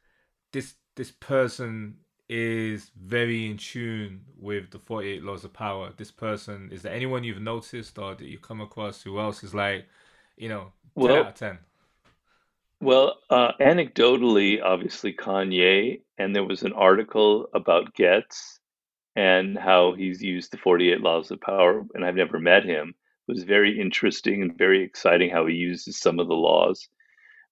this 0.52 0.74
this 0.96 1.10
person 1.10 1.98
is 2.34 2.90
very 2.96 3.44
in 3.44 3.58
tune 3.58 4.22
with 4.40 4.70
the 4.70 4.78
48 4.78 5.22
laws 5.22 5.44
of 5.44 5.52
power. 5.52 5.92
This 5.94 6.10
person, 6.10 6.70
is 6.72 6.80
there 6.80 6.94
anyone 6.94 7.24
you've 7.24 7.42
noticed 7.42 7.98
or 7.98 8.14
that 8.14 8.24
you 8.24 8.38
come 8.38 8.62
across 8.62 9.02
who 9.02 9.20
else 9.20 9.44
is 9.44 9.54
like, 9.54 9.84
you 10.38 10.48
know, 10.48 10.72
10 10.96 11.04
well, 11.04 11.16
out 11.16 11.26
of 11.28 11.34
10? 11.34 11.58
Well, 12.80 13.18
uh, 13.28 13.52
anecdotally, 13.60 14.62
obviously 14.62 15.12
Kanye, 15.12 16.00
and 16.16 16.34
there 16.34 16.44
was 16.44 16.62
an 16.62 16.72
article 16.72 17.48
about 17.52 17.92
Ghetts 17.94 18.60
and 19.14 19.58
how 19.58 19.92
he's 19.92 20.22
used 20.22 20.52
the 20.52 20.56
48 20.56 21.02
laws 21.02 21.30
of 21.30 21.40
power, 21.42 21.84
and 21.94 22.02
I've 22.02 22.14
never 22.14 22.38
met 22.38 22.64
him. 22.64 22.94
It 23.28 23.32
was 23.32 23.44
very 23.44 23.78
interesting 23.78 24.40
and 24.40 24.56
very 24.56 24.82
exciting 24.82 25.28
how 25.28 25.46
he 25.46 25.54
uses 25.54 25.98
some 25.98 26.18
of 26.18 26.28
the 26.28 26.34
laws. 26.34 26.88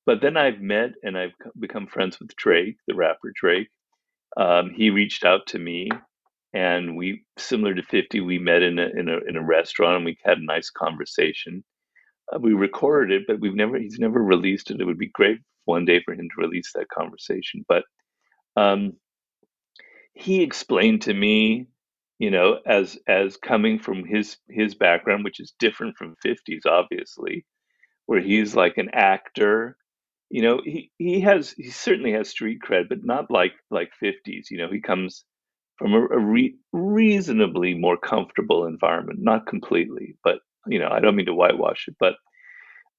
But 0.06 0.22
then 0.22 0.38
I've 0.38 0.62
met 0.62 0.92
and 1.02 1.18
I've 1.18 1.34
become 1.58 1.86
friends 1.86 2.18
with 2.18 2.34
Drake, 2.34 2.78
the 2.88 2.94
rapper 2.94 3.30
Drake. 3.34 3.68
Um, 4.36 4.70
he 4.74 4.90
reached 4.90 5.24
out 5.24 5.46
to 5.48 5.58
me, 5.58 5.90
and 6.54 6.96
we, 6.96 7.24
similar 7.38 7.74
to 7.74 7.82
50, 7.82 8.20
we 8.20 8.38
met 8.38 8.62
in 8.62 8.78
a, 8.78 8.86
in 8.88 9.08
a, 9.08 9.18
in 9.28 9.36
a 9.36 9.44
restaurant 9.44 9.96
and 9.96 10.04
we 10.04 10.18
had 10.24 10.38
a 10.38 10.44
nice 10.44 10.70
conversation. 10.70 11.64
Uh, 12.32 12.38
we 12.40 12.54
recorded 12.54 13.22
it, 13.22 13.26
but 13.28 13.40
we've 13.40 13.54
never, 13.54 13.78
he's 13.78 13.98
never 13.98 14.22
released 14.22 14.70
it. 14.70 14.80
It 14.80 14.84
would 14.84 14.98
be 14.98 15.10
great 15.10 15.38
one 15.66 15.84
day 15.84 16.02
for 16.04 16.14
him 16.14 16.28
to 16.28 16.42
release 16.42 16.72
that 16.74 16.88
conversation. 16.88 17.64
But 17.68 17.84
um, 18.56 18.94
he 20.14 20.42
explained 20.42 21.02
to 21.02 21.14
me, 21.14 21.68
you 22.18 22.30
know, 22.30 22.58
as 22.66 22.98
as 23.08 23.36
coming 23.36 23.78
from 23.78 24.04
his 24.04 24.36
his 24.48 24.74
background, 24.74 25.24
which 25.24 25.40
is 25.40 25.54
different 25.58 25.96
from 25.96 26.16
50s, 26.26 26.66
obviously, 26.66 27.46
where 28.06 28.20
he's 28.20 28.54
like 28.54 28.78
an 28.78 28.90
actor. 28.92 29.76
You 30.30 30.42
know, 30.42 30.60
he, 30.64 30.90
he 30.98 31.20
has 31.22 31.52
he 31.52 31.70
certainly 31.70 32.12
has 32.12 32.30
street 32.30 32.60
cred, 32.66 32.88
but 32.88 33.04
not 33.04 33.30
like 33.30 33.52
like 33.70 33.90
50s. 34.02 34.46
You 34.50 34.58
know, 34.58 34.70
he 34.72 34.80
comes 34.80 35.24
from 35.78 35.94
a, 35.94 36.00
a 36.06 36.18
re- 36.20 36.56
reasonably 36.72 37.74
more 37.74 37.96
comfortable 37.98 38.66
environment, 38.66 39.20
not 39.22 39.46
completely, 39.46 40.16
but 40.24 40.40
you 40.66 40.78
know, 40.80 40.88
I 40.90 41.00
don't 41.00 41.16
mean 41.16 41.26
to 41.26 41.34
whitewash 41.34 41.88
it, 41.88 41.96
but 42.00 42.14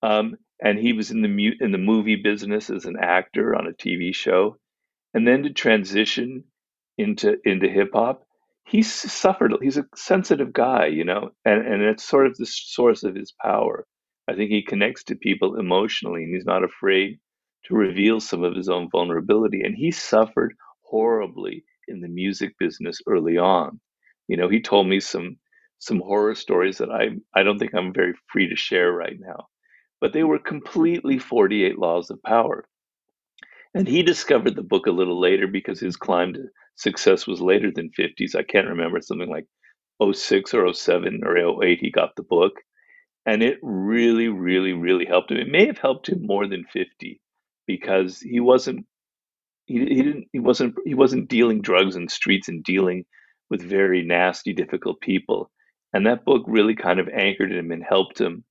um, 0.04 0.36
and 0.62 0.80
he 0.80 0.94
was 0.94 1.12
in 1.12 1.22
the 1.22 1.28
mu- 1.28 1.56
in 1.60 1.72
the 1.72 1.78
movie 1.78 2.18
business 2.18 2.70
as 2.70 2.86
an 2.86 2.98
actor 3.02 3.56
on 3.56 3.68
a 3.68 3.74
TV 3.74 4.16
show, 4.16 4.58
and 5.14 5.28
then 5.28 5.44
to 5.44 5.52
transition 5.54 6.46
into 6.98 7.38
into 7.46 7.70
hip 7.70 7.92
hop, 7.94 8.24
he's 8.66 8.92
suffered. 8.94 9.54
He's 9.62 9.78
a 9.78 9.86
sensitive 9.96 10.54
guy, 10.54 10.88
you 10.88 11.06
know, 11.06 11.32
and 11.46 11.66
and 11.68 11.84
it's 11.84 12.04
sort 12.06 12.28
of 12.28 12.38
the 12.38 12.46
source 12.48 13.04
of 13.04 13.16
his 13.16 13.34
power. 13.42 13.86
I 14.32 14.36
think 14.36 14.50
he 14.50 14.62
connects 14.64 15.04
to 15.06 15.16
people 15.16 15.60
emotionally, 15.60 16.24
and 16.24 16.34
he's 16.34 16.46
not 16.46 16.64
afraid 16.64 17.20
to 17.66 17.76
reveal 17.76 18.22
some 18.22 18.44
of 18.46 18.56
his 18.56 18.70
own 18.70 18.90
vulnerability. 18.90 19.62
And 19.62 19.76
he 19.76 19.92
suffered 19.92 20.56
horribly 20.84 21.66
in 21.90 22.00
the 22.00 22.08
music 22.08 22.58
business 22.58 23.02
early 23.08 23.38
on. 23.38 23.82
You 24.30 24.38
know, 24.38 24.48
he 24.48 24.62
told 24.62 24.88
me 24.88 25.02
some 25.02 25.38
some 25.80 26.00
horror 26.00 26.36
stories 26.36 26.78
that 26.78 26.92
I 26.92 27.10
I 27.38 27.44
don't 27.44 27.60
think 27.60 27.74
I'm 27.76 27.94
very 27.94 28.14
free 28.32 28.48
to 28.48 28.56
share 28.56 28.92
right 28.94 29.20
now, 29.20 29.48
but 30.00 30.14
they 30.14 30.24
were 30.24 30.40
completely 30.40 31.20
48 31.20 31.78
laws 31.78 32.10
of 32.10 32.24
power. 32.24 32.66
And 33.74 33.88
he 33.88 34.02
discovered 34.04 34.56
the 34.56 34.64
book 34.64 34.88
a 34.88 34.92
little 34.92 35.20
later 35.20 35.48
because 35.48 35.80
his 35.82 35.98
climb 35.98 36.34
to 36.34 36.46
success 36.76 37.28
was 37.28 37.42
later 37.42 37.72
than 37.76 37.92
50s. 38.00 38.36
I 38.36 38.44
can't 38.44 38.68
remember, 38.70 39.02
something 39.02 39.30
like 39.30 39.48
06 40.02 40.54
or 40.54 40.74
07 40.74 41.22
or 41.26 41.64
08, 41.64 41.80
he 41.82 41.92
got 41.92 42.16
the 42.16 42.24
book. 42.24 42.54
And 43.26 43.44
it 43.44 43.60
really, 43.62 44.30
really, 44.30 44.74
really 44.74 45.06
helped 45.06 45.32
him. 45.32 45.38
It 45.38 45.50
may 45.52 45.68
have 45.68 45.78
helped 45.80 46.10
him 46.10 46.26
more 46.26 46.48
than 46.48 46.66
50 46.66 47.22
because 47.68 48.20
he 48.20 48.40
wasn't 48.40 48.86
he, 49.68 49.80
he 49.80 50.04
didn't 50.04 50.28
he 50.34 50.40
wasn't 50.40 50.76
he 50.86 50.96
wasn't 50.96 51.30
dealing 51.30 51.62
drugs 51.62 51.96
in 51.96 52.10
streets 52.10 52.50
and 52.50 52.64
dealing 52.64 53.06
with 53.50 53.62
very 53.62 54.04
nasty 54.04 54.54
difficult 54.54 55.02
people 55.02 55.52
and 55.94 56.06
that 56.08 56.26
book 56.26 56.44
really 56.48 56.76
kind 56.76 57.00
of 57.00 57.10
anchored 57.10 57.52
him 57.52 57.72
and 57.72 57.84
helped 57.84 58.20
him 58.20 58.44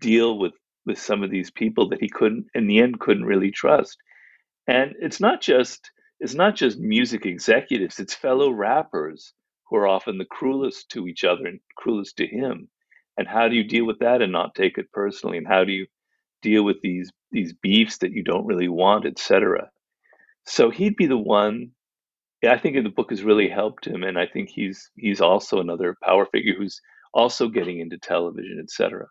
deal 0.00 0.38
with 0.38 0.54
with 0.86 0.98
some 0.98 1.22
of 1.22 1.30
these 1.30 1.50
people 1.50 1.88
that 1.90 2.00
he 2.00 2.08
couldn't 2.08 2.46
in 2.54 2.66
the 2.68 2.80
end 2.80 3.00
couldn't 3.00 3.24
really 3.26 3.50
trust 3.50 3.96
and 4.68 4.94
it's 5.00 5.20
not 5.20 5.42
just 5.42 5.90
it's 6.20 6.34
not 6.34 6.56
just 6.56 6.78
music 6.80 7.26
executives, 7.26 8.00
it's 8.00 8.14
fellow 8.14 8.50
rappers 8.50 9.34
who 9.68 9.76
are 9.76 9.88
often 9.88 10.18
the 10.18 10.26
cruelest 10.26 10.90
to 10.90 11.08
each 11.08 11.24
other 11.24 11.46
and 11.46 11.60
cruelest 11.76 12.18
to 12.18 12.28
him. 12.28 12.70
And 13.16 13.28
how 13.28 13.48
do 13.48 13.54
you 13.54 13.64
deal 13.64 13.86
with 13.86 14.00
that 14.00 14.22
and 14.22 14.32
not 14.32 14.54
take 14.54 14.78
it 14.78 14.92
personally? 14.92 15.38
And 15.38 15.46
how 15.46 15.64
do 15.64 15.72
you 15.72 15.86
deal 16.42 16.62
with 16.62 16.80
these 16.82 17.10
these 17.32 17.52
beefs 17.52 17.98
that 17.98 18.12
you 18.12 18.22
don't 18.22 18.46
really 18.46 18.68
want, 18.68 19.06
etc. 19.06 19.70
So 20.46 20.70
he'd 20.70 20.96
be 20.96 21.06
the 21.06 21.18
one. 21.18 21.70
I 22.48 22.58
think 22.58 22.76
the 22.76 22.90
book 22.90 23.10
has 23.10 23.22
really 23.22 23.48
helped 23.48 23.86
him, 23.86 24.02
and 24.02 24.18
I 24.18 24.26
think 24.26 24.50
he's 24.50 24.90
he's 24.96 25.20
also 25.20 25.60
another 25.60 25.96
power 26.02 26.26
figure 26.26 26.54
who's 26.56 26.80
also 27.12 27.48
getting 27.48 27.80
into 27.80 27.96
television, 27.98 28.60
etc. 28.62 29.06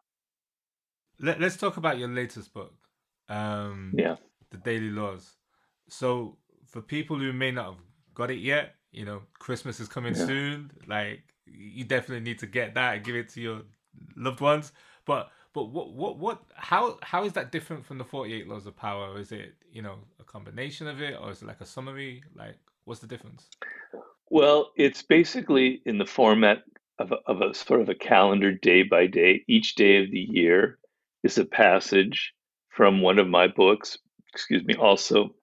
Let, 1.19 1.41
us 1.41 1.57
talk 1.57 1.77
about 1.77 1.97
your 1.97 2.09
latest 2.09 2.53
book. 2.53 2.73
Um, 3.29 3.93
yeah, 3.97 4.17
the 4.51 4.57
Daily 4.57 4.91
Laws. 4.91 5.35
So 5.89 6.37
for 6.67 6.81
people 6.81 7.17
who 7.17 7.33
may 7.33 7.51
not 7.51 7.65
have 7.65 7.81
got 8.13 8.29
it 8.29 8.39
yet, 8.39 8.75
you 8.91 9.05
know, 9.05 9.23
Christmas 9.39 9.79
is 9.79 9.87
coming 9.87 10.15
yeah. 10.15 10.25
soon. 10.25 10.71
Like 10.87 11.23
you 11.47 11.83
definitely 11.85 12.23
need 12.23 12.39
to 12.39 12.47
get 12.47 12.75
that 12.75 12.95
and 12.95 13.03
give 13.03 13.15
it 13.15 13.29
to 13.29 13.41
your 13.41 13.61
loved 14.15 14.41
ones. 14.41 14.71
But 15.05 15.29
but 15.53 15.65
what 15.65 15.93
what 15.93 16.17
what 16.17 16.41
how 16.55 16.97
how 17.01 17.23
is 17.25 17.33
that 17.33 17.51
different 17.51 17.85
from 17.85 17.97
the 17.97 18.05
48 18.05 18.47
laws 18.47 18.65
of 18.65 18.75
power? 18.75 19.19
Is 19.19 19.31
it, 19.31 19.53
you 19.71 19.81
know, 19.81 19.97
a 20.19 20.23
combination 20.23 20.87
of 20.87 21.01
it 21.01 21.17
or 21.19 21.31
is 21.31 21.41
it 21.41 21.47
like 21.47 21.61
a 21.61 21.65
summary? 21.65 22.23
Like 22.35 22.55
what's 22.85 23.01
the 23.01 23.07
difference? 23.07 23.47
Well, 24.29 24.71
it's 24.75 25.03
basically 25.03 25.81
in 25.85 25.97
the 25.97 26.05
format 26.05 26.63
of 26.99 27.11
a, 27.11 27.17
of 27.27 27.41
a 27.41 27.53
sort 27.53 27.81
of 27.81 27.89
a 27.89 27.95
calendar 27.95 28.51
day 28.51 28.83
by 28.83 29.07
day. 29.07 29.43
Each 29.47 29.75
day 29.75 30.03
of 30.03 30.09
the 30.11 30.19
year 30.19 30.79
is 31.23 31.37
a 31.37 31.45
passage 31.45 32.33
from 32.69 33.01
one 33.01 33.19
of 33.19 33.27
my 33.27 33.47
books, 33.47 33.97
excuse 34.33 34.63
me, 34.63 34.75
also 34.75 35.35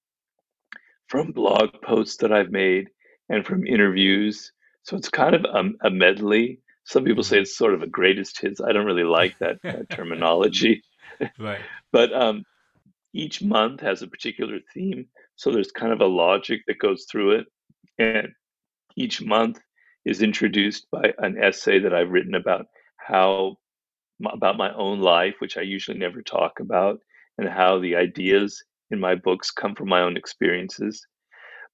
from 1.06 1.32
blog 1.32 1.70
posts 1.82 2.16
that 2.18 2.32
I've 2.32 2.50
made 2.50 2.88
and 3.28 3.46
from 3.46 3.66
interviews. 3.66 4.52
So 4.82 4.96
it's 4.96 5.08
kind 5.08 5.34
of 5.34 5.44
a, 5.44 5.86
a 5.86 5.90
medley. 5.90 6.60
Some 6.84 7.04
people 7.04 7.22
say 7.22 7.36
mm-hmm. 7.36 7.42
it's 7.42 7.56
sort 7.56 7.74
of 7.74 7.82
a 7.82 7.86
greatest 7.86 8.40
hits. 8.40 8.60
I 8.60 8.72
don't 8.72 8.86
really 8.86 9.04
like 9.04 9.38
that, 9.38 9.58
that 9.62 9.90
terminology. 9.90 10.82
Right. 11.38 11.60
but 11.92 12.12
um, 12.12 12.44
each 13.12 13.42
month 13.42 13.80
has 13.80 14.02
a 14.02 14.08
particular 14.08 14.58
theme. 14.72 15.06
So 15.36 15.50
there's 15.50 15.72
kind 15.72 15.92
of 15.92 16.00
a 16.00 16.06
logic 16.06 16.62
that 16.66 16.78
goes 16.78 17.06
through 17.10 17.38
it. 17.38 17.46
And 17.98 18.28
each 18.96 19.22
month 19.22 19.60
is 20.04 20.22
introduced 20.22 20.86
by 20.90 21.12
an 21.18 21.42
essay 21.42 21.78
that 21.80 21.94
I've 21.94 22.10
written 22.10 22.34
about 22.34 22.66
how 22.96 23.56
about 24.32 24.58
my 24.58 24.72
own 24.74 25.00
life, 25.00 25.36
which 25.38 25.56
I 25.56 25.62
usually 25.62 25.98
never 25.98 26.22
talk 26.22 26.60
about, 26.60 27.00
and 27.38 27.48
how 27.48 27.78
the 27.78 27.96
ideas 27.96 28.62
in 28.90 29.00
my 29.00 29.14
books 29.14 29.50
come 29.50 29.74
from 29.74 29.88
my 29.88 30.02
own 30.02 30.16
experiences. 30.16 31.06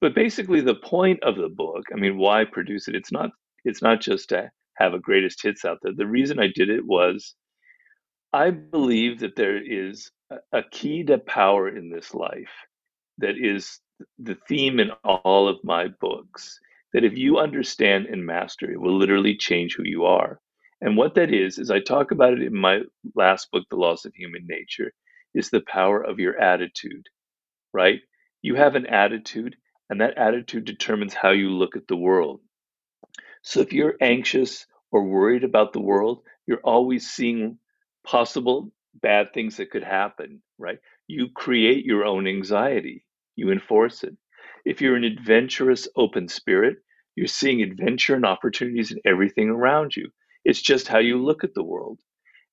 But 0.01 0.15
basically, 0.15 0.61
the 0.61 0.75
point 0.75 1.23
of 1.23 1.37
the 1.37 1.49
book, 1.49 1.85
I 1.93 1.97
mean, 1.97 2.19
why 2.19 2.45
produce 2.45 2.87
it? 2.89 2.95
It's 2.95 3.13
not. 3.13 3.31
It's 3.65 3.83
not 3.83 4.01
just 4.01 4.29
to 4.29 4.51
have 4.79 4.95
a 4.95 4.99
greatest 4.99 5.43
hits 5.43 5.65
out 5.65 5.79
there. 5.83 5.93
The 5.97 6.07
reason 6.07 6.39
I 6.39 6.49
did 6.55 6.71
it 6.71 6.85
was, 6.85 7.35
I 8.33 8.51
believe 8.51 9.21
that 9.21 9.37
there 9.37 9.57
is 9.57 10.11
a 10.53 10.63
key 10.71 11.05
to 11.05 11.19
power 11.19 11.69
in 11.69 11.91
this 11.91 12.15
life 12.15 12.53
that 13.19 13.37
is 13.39 13.81
the 14.19 14.37
theme 14.49 14.81
in 14.81 14.91
all 15.05 15.49
of 15.49 15.59
my 15.65 15.89
books. 16.01 16.59
That 16.93 17.05
if 17.05 17.17
you 17.19 17.39
understand 17.39 18.07
and 18.07 18.25
master 18.25 18.71
it, 18.71 18.81
will 18.81 18.97
literally 18.97 19.37
change 19.37 19.75
who 19.75 19.85
you 19.85 20.05
are. 20.05 20.41
And 20.81 20.97
what 20.97 21.15
that 21.15 21.33
is, 21.33 21.59
is 21.59 21.71
I 21.71 21.81
talk 21.81 22.11
about 22.11 22.35
it 22.35 22.43
in 22.43 22.57
my 22.57 22.83
last 23.15 23.51
book, 23.51 23.65
The 23.71 23.77
Laws 23.77 24.05
of 24.05 24.15
Human 24.15 24.47
Nature 24.47 24.93
is 25.35 25.51
the 25.51 25.63
power 25.63 26.01
of 26.01 26.19
your 26.19 26.39
attitude, 26.39 27.07
right? 27.73 28.01
You 28.43 28.55
have 28.55 28.75
an 28.75 28.87
attitude, 28.87 29.57
and 29.91 30.01
that 30.01 30.17
attitude 30.19 30.65
determines 30.65 31.15
how 31.15 31.31
you 31.31 31.51
look 31.51 31.77
at 31.77 31.87
the 31.89 31.97
world. 31.97 32.41
So 33.47 33.61
if 33.61 33.73
you're 33.73 33.95
anxious 34.01 34.67
or 34.91 35.05
worried 35.05 35.45
about 35.45 35.73
the 35.73 35.81
world, 35.81 36.25
you're 36.49 36.61
always 36.65 37.09
seeing 37.09 37.59
possible 38.05 38.73
bad 39.01 39.33
things 39.33 39.59
that 39.59 39.71
could 39.71 39.85
happen, 39.85 40.43
right? 40.59 40.81
You 41.07 41.29
create 41.33 41.85
your 41.85 42.05
own 42.05 42.27
anxiety, 42.27 43.05
you 43.37 43.53
enforce 43.53 44.03
it. 44.03 44.17
If 44.65 44.81
you're 44.81 44.97
an 44.97 45.05
adventurous, 45.05 45.87
open 45.95 46.27
spirit, 46.27 46.79
you're 47.15 47.29
seeing 47.29 47.63
adventure 47.63 48.17
and 48.17 48.27
opportunities 48.27 48.91
in 48.91 48.99
everything 49.05 49.49
around 49.49 49.95
you. 49.95 50.11
It's 50.45 50.61
just 50.61 50.89
how 50.89 50.99
you 50.99 51.23
look 51.23 51.45
at 51.45 51.55
the 51.55 51.63
world. 51.63 52.01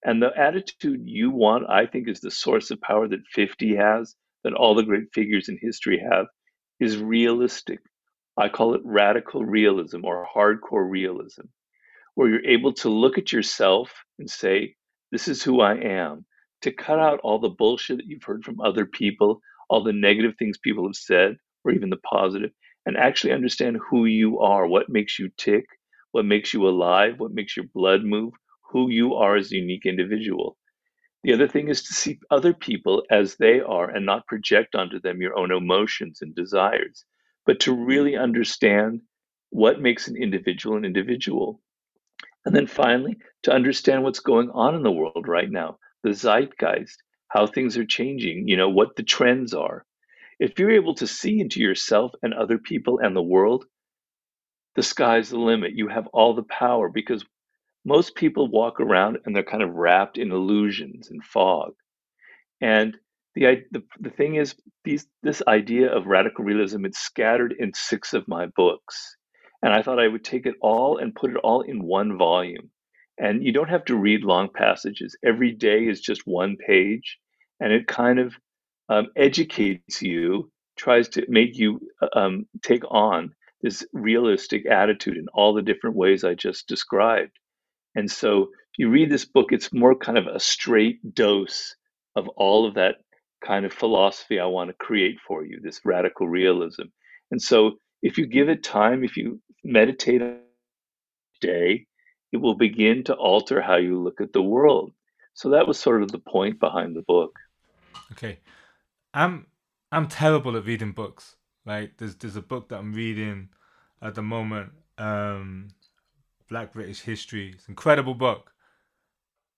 And 0.05 0.21
the 0.21 0.29
attitude 0.37 1.01
you 1.05 1.31
want, 1.31 1.65
I 1.67 1.87
think, 1.87 2.07
is 2.07 2.19
the 2.19 2.29
source 2.29 2.69
of 2.69 2.79
power 2.81 3.07
that 3.07 3.25
50 3.33 3.75
has, 3.77 4.15
that 4.43 4.53
all 4.53 4.75
the 4.75 4.83
great 4.83 5.11
figures 5.11 5.49
in 5.49 5.57
history 5.59 5.99
have, 6.07 6.27
is 6.79 6.97
realistic. 6.97 7.79
I 8.37 8.49
call 8.49 8.75
it 8.75 8.81
radical 8.83 9.45
realism 9.45 10.05
or 10.05 10.27
hardcore 10.35 10.89
realism, 10.89 11.43
where 12.15 12.29
you're 12.29 12.45
able 12.45 12.73
to 12.73 12.89
look 12.89 13.17
at 13.17 13.31
yourself 13.31 13.91
and 14.19 14.29
say, 14.29 14.75
This 15.11 15.27
is 15.27 15.43
who 15.43 15.61
I 15.61 15.75
am, 15.75 16.25
to 16.61 16.71
cut 16.71 16.99
out 16.99 17.19
all 17.23 17.39
the 17.39 17.49
bullshit 17.49 17.97
that 17.97 18.07
you've 18.07 18.23
heard 18.23 18.43
from 18.43 18.61
other 18.61 18.85
people, 18.85 19.41
all 19.69 19.83
the 19.83 19.93
negative 19.93 20.35
things 20.37 20.57
people 20.57 20.87
have 20.87 20.95
said, 20.95 21.37
or 21.63 21.71
even 21.71 21.89
the 21.91 21.97
positive, 21.97 22.51
and 22.85 22.97
actually 22.97 23.33
understand 23.33 23.77
who 23.89 24.05
you 24.05 24.39
are, 24.39 24.67
what 24.67 24.89
makes 24.89 25.19
you 25.19 25.29
tick, 25.37 25.65
what 26.11 26.25
makes 26.25 26.53
you 26.53 26.67
alive, 26.67 27.19
what 27.19 27.33
makes 27.33 27.55
your 27.57 27.67
blood 27.73 28.03
move, 28.03 28.33
who 28.71 28.89
you 28.89 29.15
are 29.15 29.35
as 29.37 29.51
a 29.51 29.57
unique 29.57 29.85
individual. 29.85 30.57
The 31.23 31.33
other 31.33 31.47
thing 31.49 31.69
is 31.69 31.83
to 31.83 31.93
see 31.93 32.19
other 32.31 32.53
people 32.53 33.03
as 33.11 33.35
they 33.35 33.59
are 33.59 33.89
and 33.89 34.05
not 34.05 34.27
project 34.27 34.75
onto 34.75 34.99
them 35.01 35.21
your 35.21 35.37
own 35.37 35.51
emotions 35.51 36.19
and 36.21 36.33
desires, 36.35 37.05
but 37.45 37.59
to 37.61 37.73
really 37.73 38.15
understand 38.15 39.01
what 39.49 39.81
makes 39.81 40.07
an 40.07 40.17
individual 40.17 40.77
an 40.77 40.85
individual. 40.85 41.61
And 42.45 42.55
then 42.55 42.67
finally, 42.67 43.17
to 43.43 43.53
understand 43.53 44.03
what's 44.03 44.19
going 44.19 44.49
on 44.51 44.75
in 44.75 44.83
the 44.83 44.91
world 44.91 45.27
right 45.27 45.49
now, 45.49 45.77
the 46.03 46.09
zeitgeist, 46.09 47.01
how 47.29 47.47
things 47.47 47.77
are 47.77 47.85
changing, 47.85 48.47
you 48.47 48.57
know, 48.57 48.69
what 48.69 48.95
the 48.95 49.03
trends 49.03 49.53
are. 49.53 49.85
If 50.39 50.59
you're 50.59 50.71
able 50.71 50.95
to 50.95 51.07
see 51.07 51.39
into 51.39 51.61
yourself 51.61 52.11
and 52.21 52.33
other 52.33 52.57
people 52.57 52.99
and 52.99 53.15
the 53.15 53.21
world, 53.21 53.65
the 54.75 54.83
sky's 54.83 55.29
the 55.29 55.39
limit. 55.39 55.73
You 55.75 55.87
have 55.87 56.07
all 56.07 56.33
the 56.33 56.43
power 56.43 56.89
because 56.89 57.23
most 57.85 58.15
people 58.15 58.49
walk 58.49 58.79
around 58.79 59.19
and 59.25 59.35
they're 59.35 59.43
kind 59.43 59.63
of 59.63 59.75
wrapped 59.75 60.17
in 60.17 60.31
illusions 60.31 61.09
and 61.09 61.23
fog. 61.23 61.73
And 62.61 62.97
the, 63.35 63.63
the, 63.71 63.83
the 63.99 64.09
thing 64.09 64.35
is, 64.35 64.55
these, 64.83 65.05
this 65.23 65.41
idea 65.47 65.91
of 65.91 66.05
radical 66.05 66.45
realism, 66.45 66.85
it's 66.85 66.99
scattered 66.99 67.53
in 67.57 67.71
six 67.73 68.13
of 68.13 68.27
my 68.27 68.47
books. 68.55 69.15
And 69.61 69.73
I 69.73 69.81
thought 69.81 69.99
I 69.99 70.07
would 70.07 70.23
take 70.23 70.45
it 70.45 70.55
all 70.61 70.97
and 70.97 71.15
put 71.15 71.31
it 71.31 71.37
all 71.37 71.61
in 71.61 71.83
one 71.83 72.17
volume. 72.17 72.69
And 73.17 73.43
you 73.43 73.53
don't 73.53 73.69
have 73.69 73.85
to 73.85 73.95
read 73.95 74.23
long 74.23 74.49
passages. 74.53 75.15
Every 75.23 75.51
day 75.51 75.87
is 75.87 76.01
just 76.01 76.23
one 76.25 76.57
page, 76.57 77.17
and 77.59 77.71
it 77.71 77.87
kind 77.87 78.19
of 78.19 78.33
um, 78.89 79.07
educates 79.15 80.01
you, 80.01 80.51
tries 80.75 81.07
to 81.09 81.25
make 81.29 81.57
you 81.57 81.79
uh, 82.01 82.07
um, 82.19 82.45
take 82.63 82.83
on 82.89 83.33
this 83.61 83.85
realistic 83.93 84.65
attitude 84.65 85.15
in 85.15 85.27
all 85.33 85.53
the 85.53 85.61
different 85.61 85.95
ways 85.95 86.23
I 86.23 86.33
just 86.33 86.67
described. 86.67 87.31
And 87.95 88.11
so 88.11 88.49
you 88.77 88.89
read 88.89 89.09
this 89.09 89.25
book, 89.25 89.51
it's 89.51 89.71
more 89.71 89.95
kind 89.95 90.17
of 90.17 90.27
a 90.27 90.39
straight 90.39 91.13
dose 91.13 91.75
of 92.15 92.27
all 92.29 92.67
of 92.67 92.73
that 92.73 92.95
kind 93.45 93.65
of 93.65 93.73
philosophy 93.73 94.39
I 94.39 94.45
want 94.45 94.69
to 94.69 94.85
create 94.85 95.17
for 95.27 95.45
you, 95.45 95.59
this 95.61 95.81
radical 95.83 96.27
realism. 96.27 96.83
And 97.31 97.41
so 97.41 97.73
if 98.01 98.17
you 98.17 98.25
give 98.25 98.49
it 98.49 98.63
time, 98.63 99.03
if 99.03 99.17
you 99.17 99.41
meditate 99.63 100.21
a 100.21 100.37
day, 101.41 101.85
it 102.31 102.37
will 102.37 102.55
begin 102.55 103.03
to 103.05 103.13
alter 103.13 103.61
how 103.61 103.75
you 103.75 104.01
look 104.01 104.21
at 104.21 104.33
the 104.33 104.41
world. 104.41 104.91
So 105.33 105.49
that 105.49 105.67
was 105.67 105.79
sort 105.79 106.03
of 106.03 106.11
the 106.11 106.19
point 106.19 106.59
behind 106.59 106.95
the 106.95 107.01
book. 107.01 107.37
Okay. 108.11 108.39
I'm 109.13 109.47
I'm 109.91 110.07
terrible 110.07 110.57
at 110.57 110.65
reading 110.65 110.91
books. 110.91 111.35
Like 111.65 111.97
there's 111.97 112.15
there's 112.15 112.35
a 112.35 112.41
book 112.41 112.69
that 112.69 112.79
I'm 112.79 112.93
reading 112.93 113.49
at 114.01 114.15
the 114.15 114.21
moment, 114.21 114.71
um, 114.97 115.69
Black 116.49 116.73
British 116.73 117.01
History. 117.01 117.51
It's 117.53 117.67
an 117.67 117.71
incredible 117.71 118.15
book. 118.15 118.51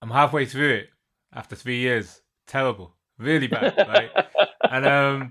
I'm 0.01 0.11
halfway 0.11 0.45
through 0.45 0.71
it 0.71 0.89
after 1.33 1.55
three 1.55 1.77
years. 1.77 2.21
Terrible, 2.47 2.94
really 3.17 3.47
bad, 3.47 3.75
right? 3.77 4.11
and 4.69 4.85
um, 4.85 5.29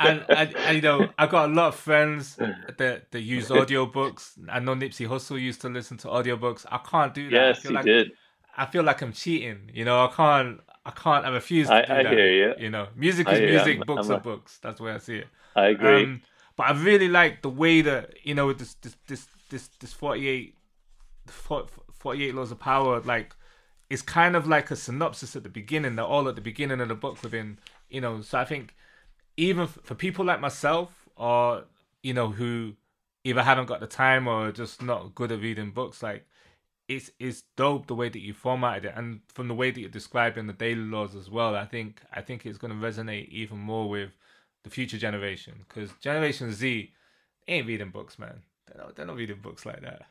and, 0.00 0.24
and, 0.28 0.56
and, 0.56 0.76
you 0.76 0.82
know, 0.82 1.08
I 1.18 1.26
got 1.26 1.50
a 1.50 1.52
lot 1.52 1.68
of 1.68 1.74
friends 1.76 2.36
that 2.36 3.10
that 3.10 3.20
use 3.20 3.48
audiobooks. 3.48 4.32
I 4.48 4.60
know 4.60 4.74
Nipsey 4.74 5.08
Hussle 5.08 5.40
used 5.40 5.60
to 5.62 5.68
listen 5.68 5.96
to 5.98 6.08
audiobooks. 6.08 6.66
I 6.70 6.78
can't 6.78 7.14
do 7.14 7.30
that. 7.30 7.36
Yes, 7.36 7.62
he 7.62 7.68
like, 7.68 7.84
did. 7.84 8.12
I 8.56 8.66
feel 8.66 8.82
like 8.82 9.02
I'm 9.02 9.12
cheating. 9.12 9.70
You 9.72 9.84
know, 9.84 10.04
I 10.04 10.08
can't. 10.08 10.60
I 10.84 10.90
can't. 10.90 11.24
I 11.24 11.30
refuse 11.30 11.68
to 11.68 11.74
I, 11.74 11.84
do 11.84 11.92
I 11.92 12.02
that. 12.04 12.12
hear 12.12 12.32
you. 12.32 12.54
You 12.58 12.70
know, 12.70 12.88
music 12.94 13.28
is 13.28 13.38
I, 13.38 13.46
music, 13.46 13.78
I'm, 13.80 13.86
books 13.86 14.08
I'm 14.08 14.16
are 14.16 14.20
books. 14.20 14.58
That's 14.62 14.78
the 14.78 14.84
way 14.84 14.92
I 14.92 14.98
see 14.98 15.16
it. 15.16 15.26
I 15.54 15.66
agree. 15.68 16.04
Um, 16.04 16.22
but 16.56 16.68
I 16.68 16.72
really 16.72 17.08
like 17.08 17.42
the 17.42 17.50
way 17.50 17.82
that 17.82 18.14
you 18.24 18.34
know 18.34 18.52
this 18.52 18.74
this 18.74 18.96
this 19.06 19.26
this 19.50 19.68
this 19.80 19.92
48, 19.92 20.54
48 21.26 22.34
laws 22.34 22.50
of 22.50 22.58
power 22.58 23.00
like 23.00 23.34
it's 23.88 24.02
kind 24.02 24.34
of 24.36 24.46
like 24.46 24.70
a 24.70 24.76
synopsis 24.76 25.36
at 25.36 25.42
the 25.42 25.48
beginning. 25.48 25.96
They're 25.96 26.04
all 26.04 26.28
at 26.28 26.34
the 26.34 26.40
beginning 26.40 26.80
of 26.80 26.88
the 26.88 26.94
book 26.94 27.22
within 27.22 27.58
you 27.88 28.00
know. 28.00 28.20
So 28.20 28.38
I 28.38 28.44
think 28.44 28.74
even 29.36 29.66
for 29.66 29.94
people 29.94 30.24
like 30.24 30.40
myself 30.40 31.08
or 31.16 31.64
you 32.02 32.14
know 32.14 32.28
who 32.28 32.74
either 33.24 33.42
haven't 33.42 33.66
got 33.66 33.80
the 33.80 33.86
time 33.86 34.28
or 34.28 34.52
just 34.52 34.82
not 34.82 35.14
good 35.14 35.32
at 35.32 35.40
reading 35.40 35.70
books 35.70 36.02
like 36.02 36.26
it's 36.88 37.10
it's 37.18 37.42
dope 37.56 37.86
the 37.86 37.94
way 37.94 38.08
that 38.08 38.20
you 38.20 38.32
formatted 38.32 38.84
it 38.84 38.92
and 38.96 39.20
from 39.28 39.48
the 39.48 39.54
way 39.54 39.70
that 39.70 39.80
you're 39.80 39.90
describing 39.90 40.46
the 40.46 40.52
daily 40.52 40.82
laws 40.82 41.16
as 41.16 41.28
well 41.28 41.56
i 41.56 41.64
think 41.64 42.00
i 42.12 42.20
think 42.20 42.46
it's 42.46 42.58
going 42.58 42.72
to 42.72 42.86
resonate 42.86 43.28
even 43.28 43.58
more 43.58 43.88
with 43.88 44.10
the 44.62 44.70
future 44.70 44.98
generation 44.98 45.54
because 45.68 45.90
generation 46.00 46.52
z 46.52 46.92
ain't 47.48 47.66
reading 47.66 47.90
books 47.90 48.18
man 48.18 48.42
they're 48.66 48.82
not, 48.82 48.94
they're 48.94 49.06
not 49.06 49.16
reading 49.16 49.40
books 49.42 49.66
like 49.66 49.80
that 49.80 50.02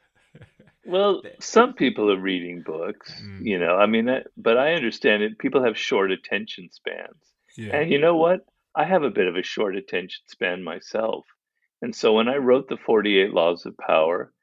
well 0.85 1.21
some 1.39 1.73
people 1.73 2.11
are 2.11 2.19
reading 2.19 2.63
books 2.65 3.13
mm. 3.23 3.39
you 3.41 3.59
know 3.59 3.75
i 3.75 3.85
mean 3.85 4.05
that, 4.05 4.27
but 4.37 4.57
i 4.57 4.73
understand 4.73 5.23
it 5.23 5.37
people 5.39 5.63
have 5.63 5.77
short 5.77 6.11
attention 6.11 6.69
spans 6.71 7.33
yeah. 7.57 7.75
and 7.75 7.91
you 7.91 7.99
know 7.99 8.15
what 8.15 8.41
I 8.75 8.83
have 8.83 9.03
a 9.03 9.09
bit 9.09 9.27
of 9.27 9.37
a 9.37 9.43
short 9.43 9.75
attention 9.75 10.21
span 10.27 10.63
myself. 10.63 11.25
And 11.81 11.95
so 11.95 12.13
when 12.13 12.27
I 12.27 12.37
wrote 12.37 12.67
the 12.67 12.77
48 12.77 13.33
Laws 13.33 13.65
of 13.65 13.77
Power, 13.77 14.33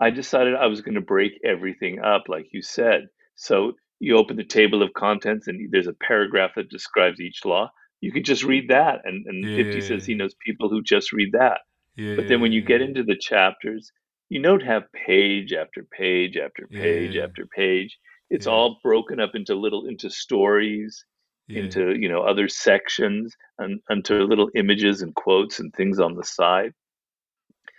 I 0.00 0.10
decided 0.10 0.54
I 0.54 0.66
was 0.66 0.80
going 0.80 0.94
to 0.94 1.00
break 1.00 1.32
everything 1.44 2.00
up, 2.00 2.24
like 2.28 2.46
you 2.52 2.62
said. 2.62 3.08
So 3.34 3.72
you 3.98 4.16
open 4.16 4.36
the 4.36 4.44
table 4.44 4.82
of 4.82 4.92
contents 4.94 5.48
and 5.48 5.68
there's 5.70 5.86
a 5.88 5.94
paragraph 5.94 6.52
that 6.56 6.70
describes 6.70 7.20
each 7.20 7.44
law. 7.44 7.70
You 8.00 8.12
could 8.12 8.24
just 8.24 8.44
read 8.44 8.68
that. 8.68 9.00
And, 9.04 9.26
and 9.26 9.44
yeah, 9.44 9.64
50 9.64 9.80
says 9.80 10.06
he 10.06 10.14
knows 10.14 10.34
people 10.44 10.68
who 10.68 10.82
just 10.82 11.12
read 11.12 11.32
that. 11.32 11.60
Yeah, 11.96 12.16
but 12.16 12.28
then 12.28 12.40
when 12.40 12.52
you 12.52 12.62
get 12.62 12.80
into 12.80 13.02
the 13.02 13.16
chapters, 13.16 13.92
you 14.32 14.42
don't 14.42 14.62
have 14.62 14.92
page 14.92 15.52
after 15.52 15.84
page 15.84 16.36
after 16.36 16.66
page 16.66 17.16
after 17.16 17.46
page. 17.46 17.98
It's 18.30 18.46
all 18.46 18.78
broken 18.82 19.20
up 19.20 19.34
into 19.34 19.54
little 19.54 19.86
into 19.86 20.08
stories 20.08 21.04
yeah. 21.48 21.62
into 21.62 21.94
you 21.98 22.08
know 22.08 22.22
other 22.22 22.48
sections 22.48 23.34
and 23.58 23.80
into 23.90 24.24
little 24.24 24.48
images 24.54 25.02
and 25.02 25.14
quotes 25.14 25.58
and 25.58 25.72
things 25.74 25.98
on 25.98 26.14
the 26.14 26.24
side 26.24 26.72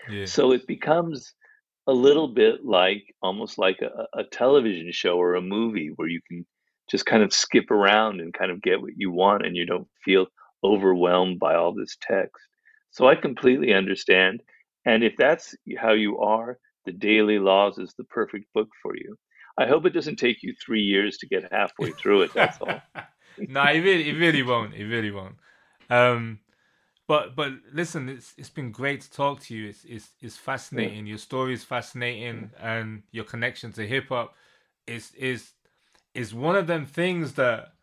yeah. 0.10 0.26
so 0.26 0.52
it 0.52 0.66
becomes 0.68 1.34
a 1.88 1.94
little 1.94 2.28
bit 2.28 2.64
like 2.64 3.04
almost 3.22 3.58
like 3.58 3.80
a, 3.82 4.20
a 4.20 4.24
television 4.24 4.92
show 4.92 5.18
or 5.18 5.36
a 5.36 5.42
movie 5.42 5.92
where 5.96 6.08
you 6.08 6.22
can 6.28 6.46
just 6.90 7.06
kind 7.06 7.24
of 7.24 7.34
skip 7.34 7.72
around 7.72 8.20
and 8.20 8.34
kind 8.34 8.52
of 8.52 8.62
get 8.62 8.82
what 8.82 8.94
you 8.96 9.12
want 9.12 9.46
and 9.46 9.56
you 9.56 9.66
don't 9.66 9.88
feel 10.04 10.28
overwhelmed 10.64 11.40
by 11.40 11.56
all 11.56 11.74
this 11.74 11.98
text 12.02 12.44
so 12.92 13.08
i 13.08 13.16
completely 13.16 13.74
understand 13.74 14.42
and 14.86 15.04
if 15.04 15.16
that's 15.18 15.56
how 15.78 15.92
you 15.94 16.20
are 16.20 16.58
the 16.86 16.92
daily 16.92 17.40
laws 17.40 17.78
is 17.78 17.94
the 17.98 18.04
perfect 18.06 18.46
book 18.54 18.70
for 18.82 18.96
you 18.96 19.16
i 19.58 19.66
hope 19.66 19.86
it 19.86 19.94
doesn't 19.94 20.18
take 20.18 20.44
you 20.44 20.54
three 20.64 20.82
years 20.82 21.18
to 21.18 21.28
get 21.28 21.52
halfway 21.52 21.92
through 21.92 22.22
it 22.22 22.34
that's 22.34 22.60
all 22.62 22.82
no, 23.38 23.64
it 23.64 23.80
really, 23.80 24.10
it 24.10 24.18
really 24.18 24.44
won't. 24.44 24.74
It 24.74 24.86
really 24.86 25.12
won't. 25.12 25.36
Um, 25.90 26.40
but 27.08 27.36
but 27.36 27.54
listen, 27.72 28.10
it's 28.10 28.34
it's 28.38 28.50
been 28.50 28.72
great 28.72 29.02
to 29.02 29.12
talk 29.12 29.42
to 29.42 29.56
you. 29.56 29.70
It's 29.70 29.84
it's 29.86 30.10
it's 30.22 30.38
fascinating. 30.38 31.06
Yeah. 31.06 31.12
Your 31.12 31.18
story 31.18 31.54
is 31.54 31.64
fascinating, 31.64 32.52
and 32.60 33.04
your 33.12 33.26
connection 33.26 33.72
to 33.74 33.88
hip 33.88 34.10
hop 34.10 34.36
is 34.88 35.12
is 35.16 35.52
is 36.14 36.34
one 36.34 36.56
of 36.56 36.68
them 36.68 36.86
things 36.86 37.34
that 37.34 37.74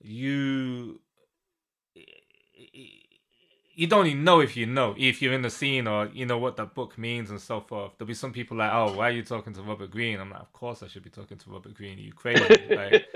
you 0.00 1.00
you 3.74 3.86
don't 3.86 4.06
even 4.06 4.24
know 4.24 4.40
if 4.40 4.56
you 4.56 4.66
know 4.66 4.94
if 4.98 5.22
you're 5.22 5.32
in 5.32 5.42
the 5.42 5.50
scene 5.50 5.86
or 5.86 6.06
you 6.12 6.26
know 6.26 6.38
what 6.38 6.56
that 6.56 6.74
book 6.74 6.98
means 6.98 7.30
and 7.30 7.40
so 7.40 7.60
forth. 7.60 7.92
There'll 7.96 8.08
be 8.08 8.14
some 8.14 8.32
people 8.32 8.56
like, 8.56 8.70
"Oh, 8.72 8.96
why 8.96 9.08
are 9.08 9.12
you 9.12 9.22
talking 9.22 9.52
to 9.54 9.62
Robert 9.62 9.90
Greene?" 9.90 10.20
I'm 10.20 10.30
like, 10.30 10.42
"Of 10.42 10.52
course 10.52 10.82
I 10.82 10.88
should 10.88 11.02
be 11.02 11.10
talking 11.10 11.38
to 11.38 11.50
Robert 11.50 11.74
Greene. 11.74 11.98
Are 11.98 12.02
you 12.02 12.12
crazy?" 12.12 12.68
like, 12.70 13.06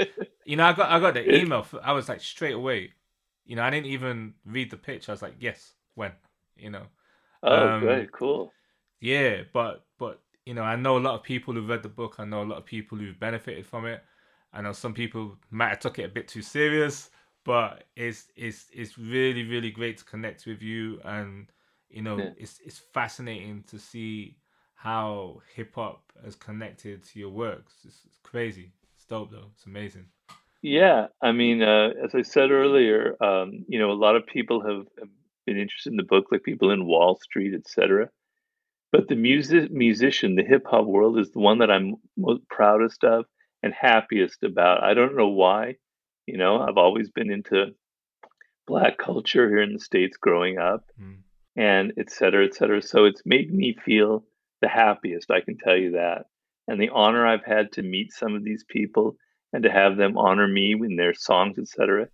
you 0.44 0.56
know, 0.56 0.64
I 0.64 0.72
got 0.72 0.90
I 0.90 1.00
got 1.00 1.14
the 1.14 1.34
email. 1.34 1.66
I 1.82 1.92
was 1.92 2.08
like 2.08 2.20
straight 2.20 2.54
away. 2.54 2.92
You 3.44 3.56
know, 3.56 3.62
I 3.62 3.70
didn't 3.70 3.86
even 3.86 4.34
read 4.44 4.70
the 4.70 4.76
pitch. 4.76 5.08
I 5.08 5.12
was 5.12 5.22
like, 5.22 5.36
"Yes, 5.38 5.74
when?" 5.94 6.12
You 6.56 6.70
know. 6.70 6.86
Oh, 7.42 7.68
um, 7.68 7.80
great, 7.80 8.12
cool. 8.12 8.52
Yeah, 9.00 9.42
but 9.52 9.84
but 9.98 10.20
you 10.46 10.54
know, 10.54 10.62
I 10.62 10.76
know 10.76 10.96
a 10.96 11.00
lot 11.00 11.14
of 11.14 11.22
people 11.22 11.54
who've 11.54 11.68
read 11.68 11.82
the 11.82 11.88
book. 11.88 12.16
I 12.18 12.24
know 12.24 12.42
a 12.42 12.44
lot 12.44 12.58
of 12.58 12.64
people 12.64 12.96
who've 12.96 13.18
benefited 13.18 13.66
from 13.66 13.84
it. 13.84 14.02
I 14.52 14.62
know 14.62 14.72
some 14.72 14.94
people 14.94 15.36
might 15.50 15.68
have 15.68 15.80
took 15.80 15.98
it 15.98 16.04
a 16.04 16.08
bit 16.08 16.28
too 16.28 16.40
serious 16.40 17.10
but 17.46 17.84
it's 17.94 18.26
it's 18.36 18.66
it's 18.72 18.98
really 18.98 19.44
really 19.44 19.70
great 19.70 19.96
to 19.98 20.04
connect 20.04 20.44
with 20.46 20.60
you 20.60 21.00
and 21.04 21.46
you 21.88 22.02
know 22.02 22.18
yeah. 22.18 22.30
it's 22.36 22.60
it's 22.66 22.78
fascinating 22.92 23.64
to 23.70 23.78
see 23.78 24.36
how 24.74 25.40
hip 25.54 25.72
hop 25.76 26.12
has 26.22 26.34
connected 26.34 27.02
to 27.02 27.18
your 27.18 27.30
works. 27.30 27.72
It's, 27.84 28.02
it's, 28.04 28.18
crazy. 28.22 28.72
It's 28.94 29.06
dope 29.06 29.30
though. 29.30 29.50
It's 29.54 29.64
amazing. 29.64 30.06
Yeah. 30.60 31.06
I 31.22 31.32
mean 31.32 31.62
uh, 31.62 31.90
as 32.04 32.14
i 32.14 32.22
said 32.22 32.50
earlier 32.50 33.16
um, 33.22 33.64
you 33.68 33.78
know 33.78 33.92
a 33.92 34.02
lot 34.04 34.16
of 34.16 34.26
people 34.26 34.60
have 34.60 34.86
been 35.46 35.56
interested 35.56 35.92
in 35.92 35.96
the 35.96 36.02
book 36.02 36.26
like 36.32 36.42
people 36.42 36.72
in 36.72 36.86
wall 36.86 37.16
street 37.22 37.54
etc 37.54 38.10
but 38.90 39.06
the 39.06 39.14
music 39.14 39.70
musician 39.70 40.34
the 40.34 40.42
hip 40.42 40.66
hop 40.68 40.86
world 40.86 41.20
is 41.20 41.30
the 41.30 41.38
one 41.38 41.58
that 41.58 41.70
i'm 41.70 41.94
most 42.16 42.42
proudest 42.48 43.04
of 43.04 43.26
and 43.62 43.74
happiest 43.74 44.42
about. 44.42 44.82
I 44.82 44.94
don't 44.94 45.16
know 45.16 45.28
why 45.28 45.76
you 46.26 46.36
know, 46.36 46.60
I've 46.60 46.76
always 46.76 47.10
been 47.10 47.30
into 47.30 47.74
black 48.66 48.98
culture 48.98 49.48
here 49.48 49.62
in 49.62 49.72
the 49.72 49.80
States 49.80 50.16
growing 50.16 50.58
up. 50.58 50.84
Mm. 51.00 51.18
and 51.56 51.92
et 51.96 52.10
cetera, 52.10 52.44
et 52.44 52.54
cetera. 52.54 52.82
So 52.82 53.06
it's 53.06 53.22
made 53.24 53.52
me 53.52 53.74
feel 53.84 54.24
the 54.60 54.68
happiest, 54.68 55.30
I 55.30 55.40
can 55.40 55.56
tell 55.56 55.76
you 55.76 55.92
that. 55.92 56.26
And 56.68 56.80
the 56.80 56.90
honor 56.90 57.26
I've 57.26 57.44
had 57.44 57.72
to 57.72 57.82
meet 57.82 58.12
some 58.12 58.34
of 58.34 58.44
these 58.44 58.64
people 58.68 59.16
and 59.52 59.62
to 59.62 59.70
have 59.70 59.96
them 59.96 60.18
honor 60.18 60.46
me 60.46 60.72
in 60.72 60.96
their 60.96 61.14
songs, 61.14 61.58
et 61.58 61.68
cetera, 61.68 62.06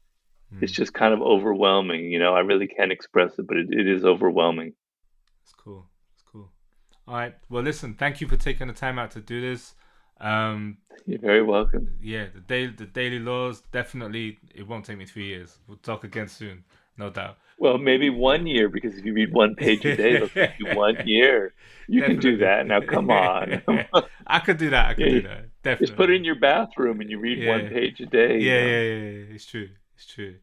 mm. 0.54 0.62
it's 0.62 0.72
just 0.72 0.94
kind 0.94 1.12
of 1.12 1.22
overwhelming. 1.22 2.12
You 2.12 2.18
know, 2.18 2.34
I 2.34 2.40
really 2.40 2.68
can't 2.68 2.92
express 2.92 3.38
it, 3.38 3.46
but 3.48 3.56
it, 3.56 3.68
it 3.70 3.88
is 3.88 4.04
overwhelming. 4.04 4.74
It's 5.42 5.54
cool. 5.54 5.88
It's 6.14 6.22
cool. 6.30 6.52
All 7.08 7.14
right. 7.14 7.34
Well, 7.48 7.62
listen, 7.62 7.94
thank 7.94 8.20
you 8.20 8.28
for 8.28 8.36
taking 8.36 8.68
the 8.68 8.74
time 8.74 8.98
out 8.98 9.10
to 9.12 9.20
do 9.20 9.40
this. 9.40 9.74
Um, 10.22 10.78
You're 11.04 11.18
very 11.18 11.42
welcome. 11.42 11.90
Yeah, 12.00 12.26
the 12.32 12.40
daily 12.40 12.72
the 12.72 12.86
daily 12.86 13.18
laws 13.18 13.62
definitely. 13.72 14.38
It 14.54 14.66
won't 14.66 14.84
take 14.86 14.96
me 14.96 15.04
three 15.04 15.26
years. 15.26 15.58
We'll 15.66 15.78
talk 15.78 16.04
again 16.04 16.28
soon, 16.28 16.64
no 16.96 17.10
doubt. 17.10 17.36
Well, 17.58 17.78
maybe 17.78 18.08
one 18.08 18.46
year 18.46 18.68
because 18.68 18.96
if 18.96 19.04
you 19.04 19.12
read 19.12 19.32
one 19.32 19.54
page 19.54 19.84
a 19.84 19.96
day, 19.96 20.14
it'll 20.14 20.28
take 20.28 20.58
you 20.58 20.66
one 20.74 20.96
year. 21.06 21.54
You 21.88 22.00
Definitely. 22.00 22.22
can 22.22 22.32
do 22.32 22.36
that. 22.38 22.66
Now, 22.66 22.80
come 22.80 23.10
on. 23.10 23.62
I 24.26 24.38
could 24.38 24.56
do 24.56 24.70
that. 24.70 24.90
I 24.90 24.94
could 24.94 25.06
yeah, 25.06 25.10
do 25.10 25.22
that. 25.22 25.44
Definitely. 25.62 25.86
Just 25.86 25.96
put 25.96 26.10
it 26.10 26.14
in 26.14 26.24
your 26.24 26.36
bathroom 26.36 27.00
and 27.00 27.10
you 27.10 27.18
read 27.18 27.38
yeah. 27.38 27.48
one 27.50 27.68
page 27.68 28.00
a 28.00 28.06
day. 28.06 28.38
Yeah, 28.38 28.58
yeah, 28.58 28.80
yeah, 28.80 29.10
yeah, 29.28 29.34
It's 29.34 29.46
true. 29.46 29.68
It's 29.94 30.06
true. 30.06 30.36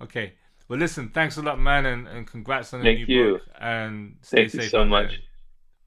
Okay. 0.00 0.34
Well, 0.68 0.78
listen. 0.78 1.08
Thanks 1.08 1.36
a 1.36 1.42
lot, 1.42 1.58
man, 1.58 1.86
and, 1.86 2.06
and 2.06 2.26
congrats 2.26 2.72
on 2.72 2.80
the 2.80 2.86
Thank 2.86 3.08
new 3.08 3.16
you. 3.16 3.32
book. 3.32 3.42
And 3.60 4.16
stay 4.22 4.42
Thank 4.42 4.50
safe. 4.50 4.62
you 4.62 4.68
so 4.68 4.84
much. 4.84 5.20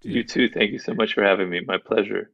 You 0.01 0.23
too. 0.25 0.49
Thank 0.49 0.71
you 0.71 0.79
so 0.79 0.93
much 0.93 1.13
for 1.13 1.23
having 1.23 1.49
me. 1.49 1.61
My 1.65 1.77
pleasure. 1.77 2.29